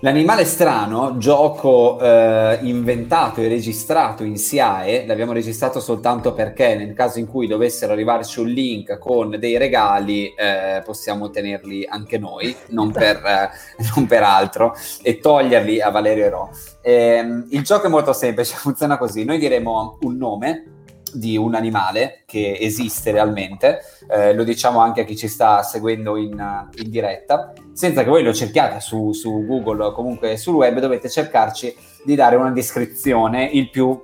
L'animale 0.05 0.45
strano, 0.45 1.17
gioco 1.17 2.01
eh, 2.01 2.59
inventato 2.63 3.41
e 3.41 3.47
registrato 3.47 4.25
in 4.25 4.37
SIAE, 4.37 5.07
l'abbiamo 5.07 5.31
registrato 5.31 5.79
soltanto 5.79 6.35
perché 6.35 6.75
nel 6.75 6.93
caso 6.93 7.21
in 7.21 7.29
cui 7.29 7.47
dovessero 7.47 7.93
arrivarci 7.93 8.41
un 8.41 8.49
link 8.49 8.99
con 8.99 9.37
dei 9.39 9.57
regali 9.59 10.35
eh, 10.35 10.83
possiamo 10.85 11.31
tenerli 11.31 11.87
anche 11.89 12.19
noi, 12.19 12.53
non 12.71 12.91
per, 12.91 13.25
eh, 13.25 13.51
non 13.95 14.07
per, 14.09 14.25
altro, 14.25 14.75
e 15.03 15.21
toglierli 15.21 15.81
a 15.81 15.91
Valerio 15.91 16.25
Ero. 16.25 16.51
Ehm, 16.81 17.47
il 17.51 17.63
gioco 17.63 17.87
è 17.87 17.89
molto 17.89 18.13
semplice, 18.13 18.57
funziona 18.59 18.99
così, 18.99 19.23
noi 19.25 19.39
diremo 19.39 19.99
un 20.01 20.17
nome 20.17 20.82
di 21.13 21.37
un 21.37 21.55
animale 21.55 22.23
che 22.27 22.57
esiste 22.61 23.11
realmente, 23.11 23.81
eh, 24.11 24.35
lo 24.35 24.45
diciamo 24.45 24.81
anche 24.81 25.03
a 25.03 25.05
chi 25.05 25.17
ci 25.17 25.29
sta 25.29 25.63
seguendo 25.63 26.17
in, 26.17 26.69
in 26.77 26.91
diretta, 26.91 27.53
senza 27.73 28.03
che 28.03 28.11
voi 28.11 28.23
lo 28.23 28.33
cerchiate 28.33 28.81
su, 28.81 29.13
su, 29.13 29.45
Google 29.47 29.85
o 29.85 29.93
comunque 29.93 30.37
sul 30.37 30.55
web, 30.55 30.79
dovete 30.79 31.09
cercarci 31.09 31.75
di 32.05 32.15
dare 32.15 32.37
una 32.37 32.51
descrizione 32.51 33.45
il 33.45 33.71
più 33.71 34.01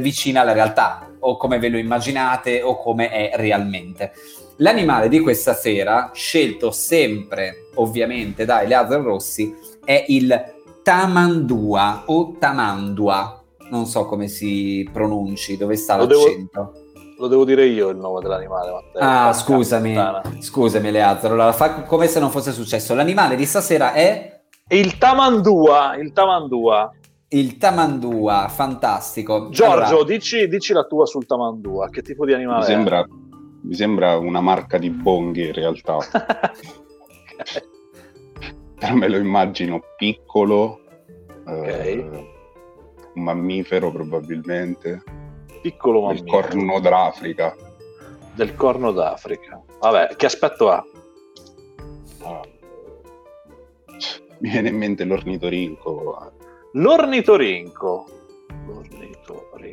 vicina 0.00 0.40
alla 0.40 0.52
realtà, 0.52 1.10
o 1.20 1.36
come 1.36 1.58
ve 1.58 1.68
lo 1.68 1.78
immaginate 1.78 2.62
o 2.62 2.78
come 2.78 3.10
è 3.10 3.32
realmente. 3.36 4.12
L'animale 4.56 5.08
di 5.08 5.20
questa 5.20 5.54
sera, 5.54 6.10
scelto 6.14 6.70
sempre 6.70 7.68
ovviamente 7.74 8.44
da 8.44 8.62
Eleazar 8.62 9.02
Rossi, 9.02 9.54
è 9.84 10.04
il 10.08 10.54
tamandua 10.82 12.04
o 12.06 12.36
tamandua 12.38 13.35
non 13.70 13.86
so 13.86 14.06
come 14.06 14.28
si 14.28 14.88
pronunci, 14.92 15.56
dove 15.56 15.76
sta 15.76 15.96
lo 15.96 16.06
l'accento. 16.06 16.72
Devo, 16.72 16.86
lo 17.18 17.28
devo 17.28 17.44
dire 17.44 17.66
io 17.66 17.88
il 17.88 17.96
nome 17.96 18.20
dell'animale, 18.20 18.70
Matteo. 18.72 19.00
Ah, 19.00 19.32
scusami, 19.32 19.96
scusami 20.38 20.90
Leazzaro, 20.90 21.34
allora 21.34 21.52
fa 21.52 21.82
come 21.82 22.06
se 22.06 22.20
non 22.20 22.30
fosse 22.30 22.52
successo. 22.52 22.94
L'animale 22.94 23.36
di 23.36 23.46
stasera 23.46 23.92
è... 23.92 24.40
Il 24.68 24.98
tamandua, 24.98 25.96
il 25.96 26.12
tamandua. 26.12 26.92
Il 27.28 27.56
tamandua, 27.56 28.48
fantastico. 28.48 29.48
Giorgio, 29.50 29.86
allora... 29.88 30.04
dici, 30.04 30.46
dici, 30.48 30.72
la 30.72 30.84
tua 30.84 31.06
sul 31.06 31.26
tamandua, 31.26 31.88
che 31.88 32.02
tipo 32.02 32.24
di 32.24 32.32
animale 32.32 32.58
mi 32.58 32.64
sembra, 32.64 33.06
mi 33.62 33.74
sembra 33.74 34.16
una 34.16 34.40
marca 34.40 34.78
di 34.78 34.90
bonghi 34.90 35.46
in 35.46 35.52
realtà. 35.52 35.96
okay. 35.96 37.62
Però 38.78 38.94
me 38.94 39.08
lo 39.08 39.16
immagino 39.16 39.80
piccolo. 39.96 40.80
Ok. 41.46 41.66
Eh, 41.66 42.34
un 43.16 43.22
mammifero 43.22 43.90
probabilmente. 43.90 45.02
Piccolo 45.60 46.02
mammifero. 46.02 46.38
Il 46.38 46.44
corno 46.44 46.80
d'Africa. 46.80 47.56
Del 48.34 48.54
corno 48.54 48.92
d'Africa. 48.92 49.60
Vabbè, 49.80 50.14
che 50.16 50.26
aspetto 50.26 50.70
ha? 50.70 50.84
Ah. 52.22 52.42
Mi 54.38 54.50
viene 54.50 54.68
in 54.68 54.76
mente 54.76 55.04
l'ornitorinco. 55.04 56.32
L'ornitorinco. 56.72 58.10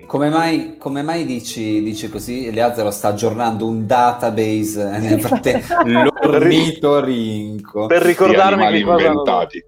Come 0.05 0.29
mai, 0.29 0.77
come 0.77 1.01
mai 1.01 1.25
dici, 1.25 1.81
dici, 1.81 2.09
così? 2.09 2.47
Eleazaro 2.47 2.91
sta 2.91 3.09
aggiornando 3.09 3.65
un 3.65 3.85
database 3.85 4.97
nel 4.99 5.19
frattempo. 5.19 5.83
L'ornitorinco. 5.85 7.87
Per 7.87 8.01
ricordarmi 8.01 8.67
di 8.67 8.81
animali 8.81 9.05
inventati. 9.05 9.63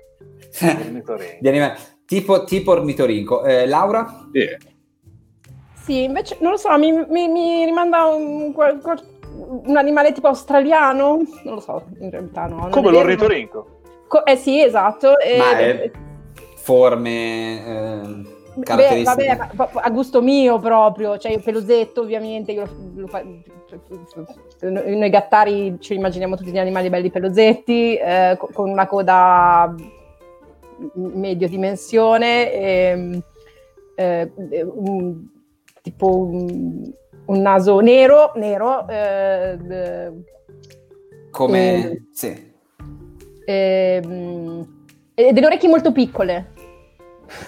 Di 1.39 1.47
animali. 1.47 1.73
Tipo, 2.05 2.43
tipo 2.43 2.71
ornitorinco. 2.71 3.43
Eh, 3.43 3.65
Laura? 3.65 4.27
Yeah. 4.31 4.57
Sì, 5.73 6.03
invece 6.03 6.37
non 6.39 6.51
lo 6.51 6.57
so, 6.57 6.75
mi, 6.77 6.91
mi, 6.91 7.27
mi 7.27 7.65
rimanda 7.65 8.05
un, 8.05 8.53
un, 9.65 9.77
animale 9.77 10.11
tipo 10.13 10.27
australiano? 10.27 11.21
Non 11.43 11.53
lo 11.53 11.59
so, 11.59 11.83
in 11.99 12.09
realtà 12.09 12.47
no. 12.47 12.69
Come 12.69 12.91
l'ornitorinco? 12.91 13.67
Co- 14.07 14.25
eh 14.25 14.35
sì, 14.35 14.61
esatto. 14.61 15.19
E... 15.19 15.37
Ma 15.37 15.57
è 15.57 15.91
forme... 16.55 17.65
Eh... 17.65 18.33
Beh, 18.55 19.03
vabbè, 19.03 19.37
a 19.73 19.89
gusto 19.89 20.21
mio 20.21 20.59
proprio, 20.59 21.17
cioè 21.17 21.33
il 21.33 21.43
pelosetto 21.43 21.99
ovviamente, 21.99 22.53
io 22.53 22.63
lo, 22.93 23.09
lo, 23.09 24.79
noi 24.79 25.09
gattari 25.09 25.75
ci 25.81 25.95
immaginiamo 25.95 26.37
tutti 26.37 26.51
gli 26.51 26.57
animali 26.57 26.89
belli 26.89 27.11
pelosetti, 27.11 27.97
eh, 27.97 28.37
con 28.53 28.69
una 28.69 28.87
coda 28.87 29.75
medio 30.95 31.47
dimensione, 31.47 32.51
e, 32.51 33.23
eh, 33.95 34.31
un, 34.63 35.25
tipo 35.81 36.17
un, 36.17 36.91
un, 37.25 37.41
naso 37.41 37.79
nero, 37.79 38.31
nero 38.35 38.87
eh, 38.87 40.11
come... 41.31 41.91
Eh, 41.91 42.01
sì. 42.11 42.53
e 43.45 44.01
delle 45.13 45.45
orecchie 45.45 45.69
molto 45.69 45.91
piccole. 45.91 46.53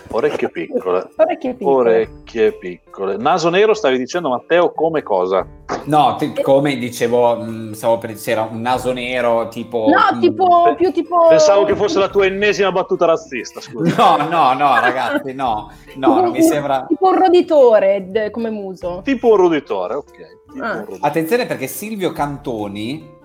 Orecchie 0.09 0.49
piccole. 0.49 1.09
Orecchie 1.17 1.53
piccole. 1.53 1.89
Orecchie 1.89 2.51
piccole. 2.53 3.17
Naso 3.17 3.49
nero 3.49 3.73
stavi 3.73 3.97
dicendo 3.97 4.29
Matteo 4.29 4.71
come 4.71 5.03
cosa? 5.03 5.45
No, 5.85 6.15
t- 6.17 6.41
come 6.41 6.77
dicevo, 6.77 7.35
mh, 7.37 7.49
mm, 7.49 7.71
stavo 7.71 7.97
per 7.97 8.13
dire 8.13 8.47
un 8.49 8.61
naso 8.61 8.91
nero 8.93 9.47
tipo... 9.49 9.87
No, 9.89 10.19
tipo, 10.19 10.73
più 10.75 10.91
tipo... 10.91 11.27
Pensavo 11.27 11.65
che 11.65 11.75
fosse 11.75 11.99
la 11.99 12.09
tua 12.09 12.25
ennesima 12.25 12.71
battuta 12.71 13.05
razzista, 13.05 13.61
scusa. 13.61 13.95
No, 13.95 14.27
no, 14.27 14.53
no, 14.53 14.79
ragazzi, 14.79 15.33
no. 15.33 15.71
No, 15.95 16.21
non 16.21 16.31
mi 16.31 16.41
sembra... 16.41 16.85
Tipo 16.87 17.07
un 17.09 17.17
roditore 17.17 18.29
come 18.31 18.49
muso. 18.49 19.01
Tipo 19.03 19.29
un 19.29 19.37
roditore, 19.37 19.93
ok. 19.95 20.37
Ah. 20.59 20.71
Un 20.71 20.85
roditore. 20.85 20.99
Attenzione 21.01 21.45
perché 21.45 21.67
Silvio 21.67 22.11
Cantoni 22.11 23.15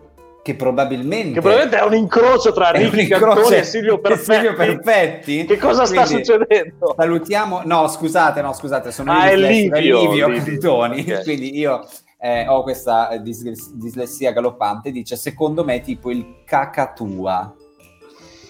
che 0.42 0.56
probabilmente... 0.56 1.34
Che 1.34 1.40
probabilmente 1.40 1.78
è 1.78 1.84
un 1.84 1.94
incrocio 1.94 2.52
tra 2.52 2.70
Ricky 2.70 3.08
e 3.54 3.62
Silvio 3.62 4.00
Perfetti. 4.00 4.32
Silvio 4.32 4.54
Perfetti. 4.54 5.44
Che 5.44 5.56
cosa 5.56 5.84
Quindi, 5.84 6.04
sta 6.04 6.16
succedendo? 6.16 6.94
Salutiamo... 6.96 7.62
No, 7.64 7.86
scusate, 7.86 8.42
no, 8.42 8.52
scusate, 8.52 8.90
sono 8.90 9.12
ah, 9.12 9.30
io 9.30 9.36
Livio, 9.36 9.78
Livio, 9.78 10.28
Livio 10.28 10.42
Cantoni. 10.42 11.00
Okay. 11.00 11.22
Quindi 11.22 11.56
io 11.56 11.86
eh, 12.18 12.46
ho 12.48 12.62
questa 12.64 13.16
dis- 13.18 13.72
dislessia 13.72 14.32
galoppante, 14.32 14.90
dice 14.90 15.14
secondo 15.14 15.64
me 15.64 15.80
tipo 15.80 16.10
il 16.10 16.42
cacatua. 16.44 17.54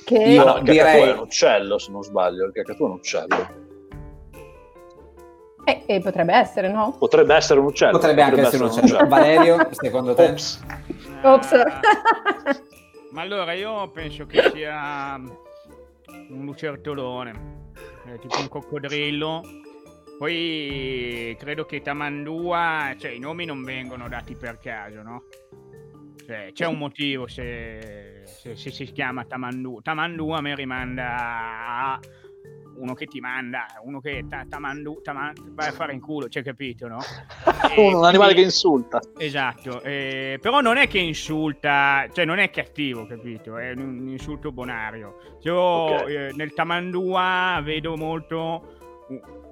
Che 0.04 0.14
io 0.14 0.42
ah, 0.42 0.52
no, 0.52 0.56
il 0.56 0.64
direi... 0.64 1.02
è 1.02 1.12
un 1.12 1.18
uccello, 1.18 1.78
se 1.78 1.90
non 1.92 2.02
sbaglio, 2.02 2.46
il 2.46 2.52
cacatua 2.52 2.86
è 2.86 2.90
un 2.90 2.96
uccello. 2.96 3.60
Eh, 5.64 5.82
eh, 5.86 6.00
potrebbe 6.00 6.34
essere, 6.34 6.72
no? 6.72 6.96
Potrebbe 6.98 7.34
essere 7.34 7.60
un 7.60 7.66
uccello. 7.66 7.92
Potrebbe, 7.92 8.22
potrebbe 8.22 8.42
anche 8.42 8.56
essere 8.56 8.64
un 8.64 8.70
uccello. 8.70 8.86
uccello. 8.86 9.08
Valerio, 9.08 9.68
secondo 9.70 10.14
te? 10.14 10.24
Ops. 10.24 10.60
Ops. 11.22 11.52
ma 13.12 13.20
allora 13.22 13.52
io 13.52 13.88
penso 13.90 14.26
che 14.26 14.50
sia 14.52 15.14
un 15.16 16.44
lucertolone, 16.44 17.70
eh, 18.06 18.18
tipo 18.18 18.38
un 18.40 18.48
coccodrillo. 18.48 19.42
Poi 20.18 21.36
credo 21.38 21.64
che 21.64 21.80
Tamandua, 21.80 22.94
cioè 22.98 23.10
i 23.10 23.18
nomi 23.18 23.44
non 23.44 23.62
vengono 23.62 24.08
dati 24.08 24.34
per 24.34 24.58
caso, 24.58 25.02
no? 25.02 25.24
Cioè, 26.24 26.50
c'è 26.52 26.66
un 26.66 26.78
motivo 26.78 27.26
se, 27.26 28.22
se, 28.24 28.56
se 28.56 28.70
si 28.70 28.84
chiama 28.86 29.24
Tamandua. 29.24 29.80
Tamandua 29.82 30.40
me 30.40 30.54
rimanda 30.54 31.16
a 31.16 32.00
uno 32.82 32.94
che 32.94 33.06
ti 33.06 33.20
manda, 33.20 33.66
uno 33.84 34.00
che 34.00 34.24
taman, 34.26 34.82
vai 35.50 35.68
a 35.68 35.72
fare 35.72 35.92
in 35.92 36.00
culo, 36.00 36.26
c'è 36.26 36.42
capito, 36.42 36.88
no? 36.88 36.98
E, 37.74 37.94
un 37.94 38.04
animale 38.04 38.34
che 38.34 38.42
insulta. 38.42 39.00
Esatto, 39.16 39.80
eh, 39.82 40.38
però 40.42 40.60
non 40.60 40.76
è 40.76 40.88
che 40.88 40.98
insulta, 40.98 42.06
cioè 42.12 42.24
non 42.24 42.38
è 42.38 42.50
cattivo, 42.50 43.06
capito? 43.06 43.56
È 43.56 43.70
un, 43.70 44.00
un 44.00 44.08
insulto 44.08 44.52
bonario. 44.52 45.38
Io 45.42 45.56
okay. 45.56 46.14
eh, 46.14 46.32
nel 46.34 46.52
tamandua 46.52 47.60
vedo 47.62 47.96
molto 47.96 48.80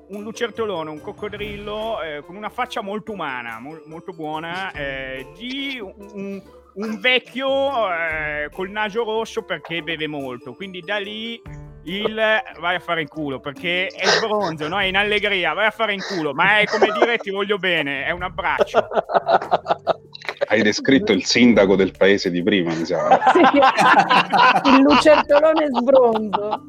un 0.08 0.22
lucertolone, 0.22 0.90
un 0.90 1.00
coccodrillo 1.00 2.02
eh, 2.02 2.22
con 2.26 2.34
una 2.36 2.50
faccia 2.50 2.82
molto 2.82 3.12
umana, 3.12 3.60
mo- 3.60 3.80
molto 3.86 4.12
buona, 4.12 4.72
eh, 4.72 5.26
di 5.36 5.80
un, 5.80 6.42
un 6.74 7.00
vecchio 7.00 7.90
eh, 7.92 8.48
col 8.52 8.70
naso 8.70 9.04
rosso 9.04 9.42
perché 9.42 9.82
beve 9.82 10.08
molto. 10.08 10.52
Quindi 10.54 10.80
da 10.80 10.98
lì 10.98 11.40
il 11.84 12.14
vai 12.58 12.74
a 12.76 12.80
fare 12.80 13.00
in 13.00 13.08
culo 13.08 13.40
perché 13.40 13.86
è 13.86 14.06
sbronzo, 14.06 14.68
no? 14.68 14.78
è 14.78 14.84
in 14.84 14.96
allegria, 14.96 15.54
vai 15.54 15.66
a 15.66 15.70
fare 15.70 15.94
in 15.94 16.00
culo, 16.00 16.34
ma 16.34 16.58
è 16.58 16.66
come 16.66 16.88
dire 16.98 17.18
ti 17.18 17.30
voglio 17.30 17.58
bene, 17.58 18.04
è 18.04 18.10
un 18.10 18.22
abbraccio. 18.22 18.86
Hai 20.48 20.62
descritto 20.62 21.12
il 21.12 21.24
sindaco 21.24 21.76
del 21.76 21.92
paese 21.96 22.30
di 22.30 22.42
prima, 22.42 22.74
mi 22.74 22.84
sa. 22.84 23.20
Sì. 23.32 24.70
il 24.70 24.80
lucertolone 24.82 25.68
sbronzo. 25.70 26.60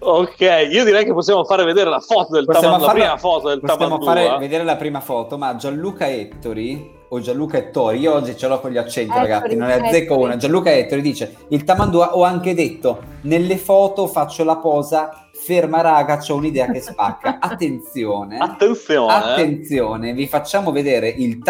ok, 0.00 0.40
io 0.70 0.84
direi 0.84 1.04
che 1.04 1.12
possiamo 1.12 1.44
fare 1.44 1.64
vedere 1.64 1.88
la 1.88 2.00
foto 2.00 2.32
del 2.32 2.44
Tamandua, 2.46 2.86
la 2.86 2.92
prima 2.92 3.16
foto 3.16 3.48
del 3.48 3.60
Possiamo 3.60 4.00
fare 4.00 4.36
vedere 4.38 4.64
la 4.64 4.76
prima 4.76 5.00
foto, 5.00 5.38
ma 5.38 5.54
Gianluca 5.56 6.08
Ettori 6.08 6.95
o 7.08 7.20
Gianluca 7.20 7.56
Ettori, 7.58 7.98
io 7.98 8.14
oggi 8.14 8.36
ce 8.36 8.48
l'ho 8.48 8.60
con 8.60 8.70
gli 8.70 8.78
accenti 8.78 9.10
Ettori, 9.10 9.30
ragazzi, 9.30 9.56
non 9.56 9.68
è 9.70 9.80
azzecco 9.80 10.18
una. 10.18 10.36
Gianluca 10.36 10.72
Ettori 10.72 11.02
dice, 11.02 11.36
il 11.48 11.64
Tamandua 11.64 12.16
ho 12.16 12.22
anche 12.24 12.54
detto, 12.54 13.02
nelle 13.22 13.56
foto 13.56 14.06
faccio 14.06 14.44
la 14.44 14.56
posa, 14.56 15.28
ferma 15.32 15.80
raga, 15.80 16.18
c'ho 16.18 16.34
un'idea 16.34 16.70
che 16.70 16.80
spacca. 16.80 17.38
Attenzione, 17.46 18.38
attenzione, 18.38 19.12
attenzione, 19.12 20.12
vi 20.12 20.26
facciamo 20.26 20.72
vedere 20.72 21.08
il 21.08 21.42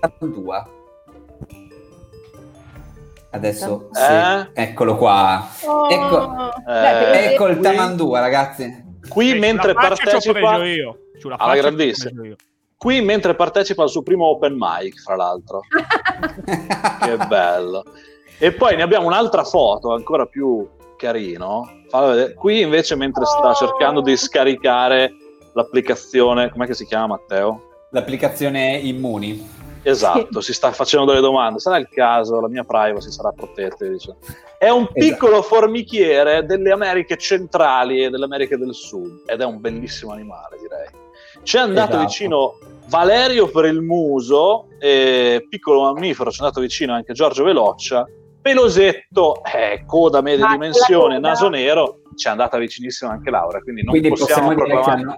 Tamandua 0.00 0.70
Adesso 3.36 3.90
Eh? 3.92 3.98
sì, 3.98 4.48
eccolo 4.54 4.96
qua. 4.96 5.46
Oh. 5.66 5.90
Ecco, 5.90 6.52
Eh, 6.66 7.32
ecco 7.32 7.46
il 7.48 7.60
Tamandua, 7.60 8.20
ragazzi. 8.20 8.84
Qui 9.08 9.38
mentre 9.38 9.74
partecipa... 9.74 10.64
io. 10.64 10.98
Alla 11.36 11.54
grandissima. 11.54 12.34
Qui 12.78 13.00
mentre 13.00 13.34
partecipa 13.34 13.82
al 13.82 13.88
suo 13.88 14.02
primo 14.02 14.26
open 14.26 14.54
mic, 14.58 15.00
fra 15.00 15.16
l'altro. 15.16 15.60
che 17.00 17.16
bello. 17.26 17.84
E 18.38 18.52
poi 18.52 18.76
ne 18.76 18.82
abbiamo 18.82 19.06
un'altra 19.06 19.44
foto 19.44 19.94
ancora 19.94 20.26
più 20.26 20.68
carino. 20.96 21.84
Qui 22.34 22.60
invece 22.60 22.94
mentre 22.94 23.24
sta 23.24 23.54
cercando 23.54 24.00
di 24.02 24.16
scaricare 24.16 25.12
l'applicazione, 25.54 26.50
com'è 26.50 26.66
che 26.66 26.74
si 26.74 26.84
chiama 26.84 27.06
Matteo? 27.06 27.62
L'applicazione 27.90 28.76
Immuni. 28.76 29.54
Esatto, 29.82 30.40
si 30.40 30.52
sta 30.52 30.72
facendo 30.72 31.06
delle 31.06 31.20
domande. 31.20 31.60
Sarà 31.60 31.78
il 31.78 31.88
caso, 31.88 32.40
la 32.40 32.48
mia 32.48 32.64
privacy 32.64 33.10
sarà 33.10 33.30
protetta. 33.30 33.86
dice. 33.86 34.16
È 34.58 34.68
un 34.68 34.88
piccolo 34.92 35.40
formichiere 35.42 36.44
delle 36.44 36.72
Americhe 36.72 37.16
centrali 37.16 38.04
e 38.04 38.10
delle 38.10 38.24
Americhe 38.24 38.58
del 38.58 38.74
Sud 38.74 39.22
ed 39.26 39.40
è 39.40 39.44
un 39.44 39.60
bellissimo 39.60 40.12
animale, 40.12 40.58
direi. 40.60 41.05
Ci 41.46 41.56
è 41.56 41.60
andato 41.60 41.90
Esatto. 41.90 42.04
vicino 42.04 42.58
Valerio 42.88 43.48
per 43.48 43.66
il 43.66 43.80
muso, 43.80 44.66
e 44.80 45.46
piccolo 45.48 45.92
mammifero, 45.92 46.28
ci 46.32 46.40
è 46.40 46.42
andato 46.42 46.60
vicino 46.60 46.92
anche 46.92 47.12
Giorgio 47.12 47.44
Veloccia. 47.44 48.04
Pelosetto, 48.42 49.42
eh, 49.44 49.84
coda 49.86 50.20
dimensioni, 50.20 51.14
la 51.14 51.14
coda. 51.14 51.28
naso 51.28 51.48
nero, 51.48 52.00
ci 52.16 52.26
è 52.26 52.30
andata 52.30 52.58
vicinissima 52.58 53.12
anche 53.12 53.30
Laura, 53.30 53.60
quindi 53.60 53.82
non 53.84 53.90
Quindi 53.90 54.08
possiamo, 54.08 54.52
possiamo, 54.54 54.82
proclamare. 54.82 55.16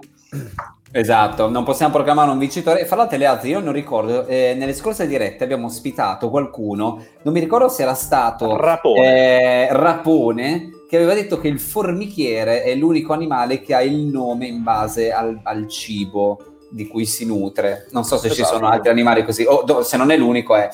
Esatto, 0.91 1.49
non 1.49 1.63
possiamo 1.63 1.93
proclamare 1.93 2.29
un 2.29 2.37
vincitore. 2.37 2.85
Fra 2.85 2.95
l'altro, 2.95 3.17
le 3.17 3.25
altre, 3.25 3.49
io 3.49 3.59
non 3.59 3.73
ricordo, 3.73 4.27
eh, 4.27 4.53
nelle 4.55 4.73
scorse 4.73 5.07
dirette 5.07 5.43
abbiamo 5.43 5.65
ospitato 5.65 6.29
qualcuno, 6.29 7.03
non 7.23 7.33
mi 7.33 7.39
ricordo 7.39 7.69
se 7.69 7.81
era 7.81 7.95
stato 7.95 8.55
Rapone. 8.55 9.01
eh, 9.01 9.67
Rapone, 9.71 10.69
che 10.89 10.95
aveva 10.95 11.13
detto 11.13 11.37
che 11.37 11.47
il 11.47 11.59
formichiere 11.59 12.63
è 12.63 12.73
l'unico 12.73 13.13
animale 13.13 13.61
che 13.61 13.75
ha 13.75 13.83
il 13.83 13.95
nome 14.07 14.47
in 14.47 14.63
base 14.63 15.11
al, 15.11 15.39
al 15.43 15.67
cibo 15.67 16.39
di 16.71 16.87
cui 16.87 17.05
si 17.05 17.27
nutre. 17.27 17.85
Non 17.91 18.03
so 18.03 18.17
se 18.17 18.31
ci 18.31 18.41
Esatto. 18.41 18.55
sono 18.55 18.69
altri 18.69 18.89
animali 18.89 19.23
così, 19.23 19.45
o 19.47 19.61
do- 19.61 19.83
se 19.83 19.97
non 19.97 20.09
è 20.09 20.17
l'unico 20.17 20.55
è. 20.55 20.67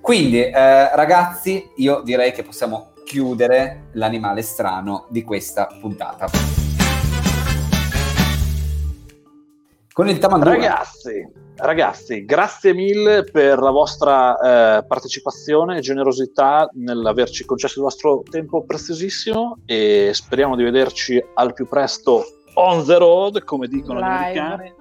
Quindi, 0.00 0.42
eh, 0.42 0.52
ragazzi, 0.96 1.70
io 1.76 2.00
direi 2.04 2.32
che 2.32 2.42
possiamo 2.42 2.94
chiudere 3.04 3.90
l'animale 3.92 4.42
strano 4.42 5.06
di 5.08 5.22
questa 5.22 5.68
puntata. 5.80 6.28
Con 9.92 10.08
il 10.08 10.18
tamandua. 10.18 10.50
Ragazzi, 10.50 11.28
ragazzi, 11.62 12.24
grazie 12.24 12.74
mille 12.74 13.24
per 13.24 13.58
la 13.58 13.70
vostra 13.70 14.78
eh, 14.78 14.84
partecipazione 14.84 15.78
e 15.78 15.80
generosità 15.80 16.68
nell'averci 16.74 17.44
concesso 17.44 17.78
il 17.78 17.84
vostro 17.84 18.22
tempo 18.28 18.64
preziosissimo 18.64 19.58
e 19.66 20.10
speriamo 20.12 20.56
di 20.56 20.64
vederci 20.64 21.22
al 21.34 21.52
più 21.52 21.66
presto 21.68 22.24
on 22.54 22.84
the 22.84 22.98
road, 22.98 23.44
come 23.44 23.68
dicono 23.68 24.00
gli 24.00 24.02
Live. 24.02 24.14
americani. 24.14 24.74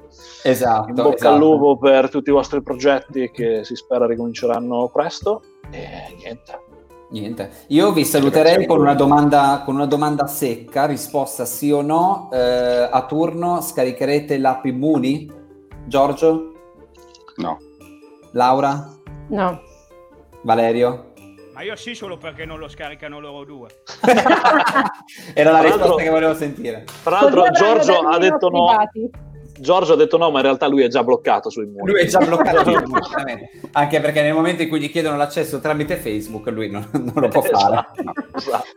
Esatto. 0.43 0.89
In 0.89 0.95
bocca 0.95 1.15
esatto. 1.15 1.33
al 1.33 1.39
lupo 1.39 1.77
per 1.77 2.09
tutti 2.09 2.29
i 2.29 2.33
vostri 2.33 2.61
progetti 2.61 3.29
che 3.31 3.63
si 3.63 3.75
spera 3.75 4.05
ricominceranno 4.05 4.89
presto. 4.91 5.41
E 5.69 6.15
niente. 6.17 6.67
Niente. 7.11 7.49
Io 7.67 7.91
vi 7.91 8.05
saluterei 8.05 8.65
con 8.67 8.79
una 8.79 8.93
domanda, 8.93 9.63
con 9.65 9.75
una 9.75 9.87
domanda 9.87 10.27
secca, 10.27 10.85
risposta 10.85 11.45
sì 11.45 11.71
o 11.71 11.81
no. 11.81 12.29
Eh, 12.31 12.87
a 12.91 13.05
turno 13.05 13.61
scaricherete 13.61 14.37
l'app 14.37 14.65
Immuni? 14.65 15.31
Giorgio? 15.85 16.48
No. 17.39 17.57
Laura? 18.33 18.87
No. 19.29 19.61
Valerio? 20.43 21.13
Ma 21.53 21.61
io 21.63 21.75
sì, 21.75 21.95
solo 21.95 22.17
perché 22.17 22.45
non 22.45 22.59
lo 22.59 22.67
scaricano 22.67 23.19
loro 23.19 23.43
due. 23.43 23.67
Era 25.33 25.51
la 25.51 25.61
risposta 25.61 26.01
che 26.01 26.09
volevo 26.09 26.33
sentire. 26.33 26.85
Tra 27.03 27.21
l'altro, 27.21 27.49
Giorgio 27.51 27.99
ha 28.07 28.17
detto 28.17 28.49
no. 28.49 28.73
dati. 28.77 29.09
Giorgio 29.59 29.93
ha 29.93 29.95
detto 29.97 30.17
no, 30.17 30.29
ma 30.31 30.37
in 30.39 30.45
realtà 30.45 30.67
lui 30.67 30.83
è 30.83 30.87
già 30.87 31.03
bloccato 31.03 31.49
sui 31.49 31.65
muri. 31.65 31.91
Lui 31.91 32.01
è 32.01 32.05
già 32.05 32.19
bloccato 32.19 32.63
su 32.63 32.69
Immuni, 32.69 33.01
veramente. 33.13 33.51
anche 33.73 33.99
perché 33.99 34.21
nel 34.21 34.33
momento 34.33 34.61
in 34.61 34.69
cui 34.69 34.79
gli 34.79 34.89
chiedono 34.89 35.17
l'accesso 35.17 35.59
tramite 35.59 35.97
Facebook 35.97 36.47
lui 36.47 36.69
non, 36.69 36.87
non 36.93 37.13
lo 37.15 37.27
può 37.27 37.41
fare. 37.41 37.87
Esatto, 37.93 38.37
esatto. 38.37 38.67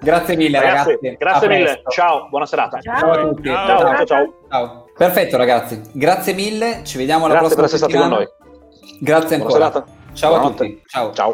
Grazie 0.00 0.36
mille 0.36 0.58
Ragazzi, 0.58 0.88
ragazzi. 0.92 1.16
grazie 1.18 1.46
A 1.46 1.50
mille. 1.50 1.64
presto. 1.64 1.90
Ciao, 1.90 2.28
buona 2.30 2.46
serata. 2.46 2.80
Ciao. 2.80 2.98
Ciao 2.98 3.10
a 3.10 3.28
tutti. 3.28 3.48
Ciao. 3.48 3.66
Ciao, 3.66 4.06
ciao, 4.06 4.34
ciao. 4.48 4.84
Perfetto 5.00 5.38
ragazzi, 5.38 5.80
grazie 5.92 6.34
mille, 6.34 6.82
ci 6.84 6.98
vediamo 6.98 7.24
alla 7.24 7.38
Grazie 7.38 7.56
per 7.56 7.64
prossima 7.68 7.86
essere 7.86 7.90
stati 7.90 7.92
con 7.94 8.02
settimana. 8.02 8.16
noi. 8.16 8.98
Grazie 9.00 9.36
Buona 9.38 9.54
ancora. 9.54 9.70
serata. 9.70 9.92
Ciao 10.12 10.34
a 10.34 10.38
Buonanotte. 10.40 10.66
tutti. 10.66 10.82
Ciao. 10.86 11.12
Ciao. 11.14 11.32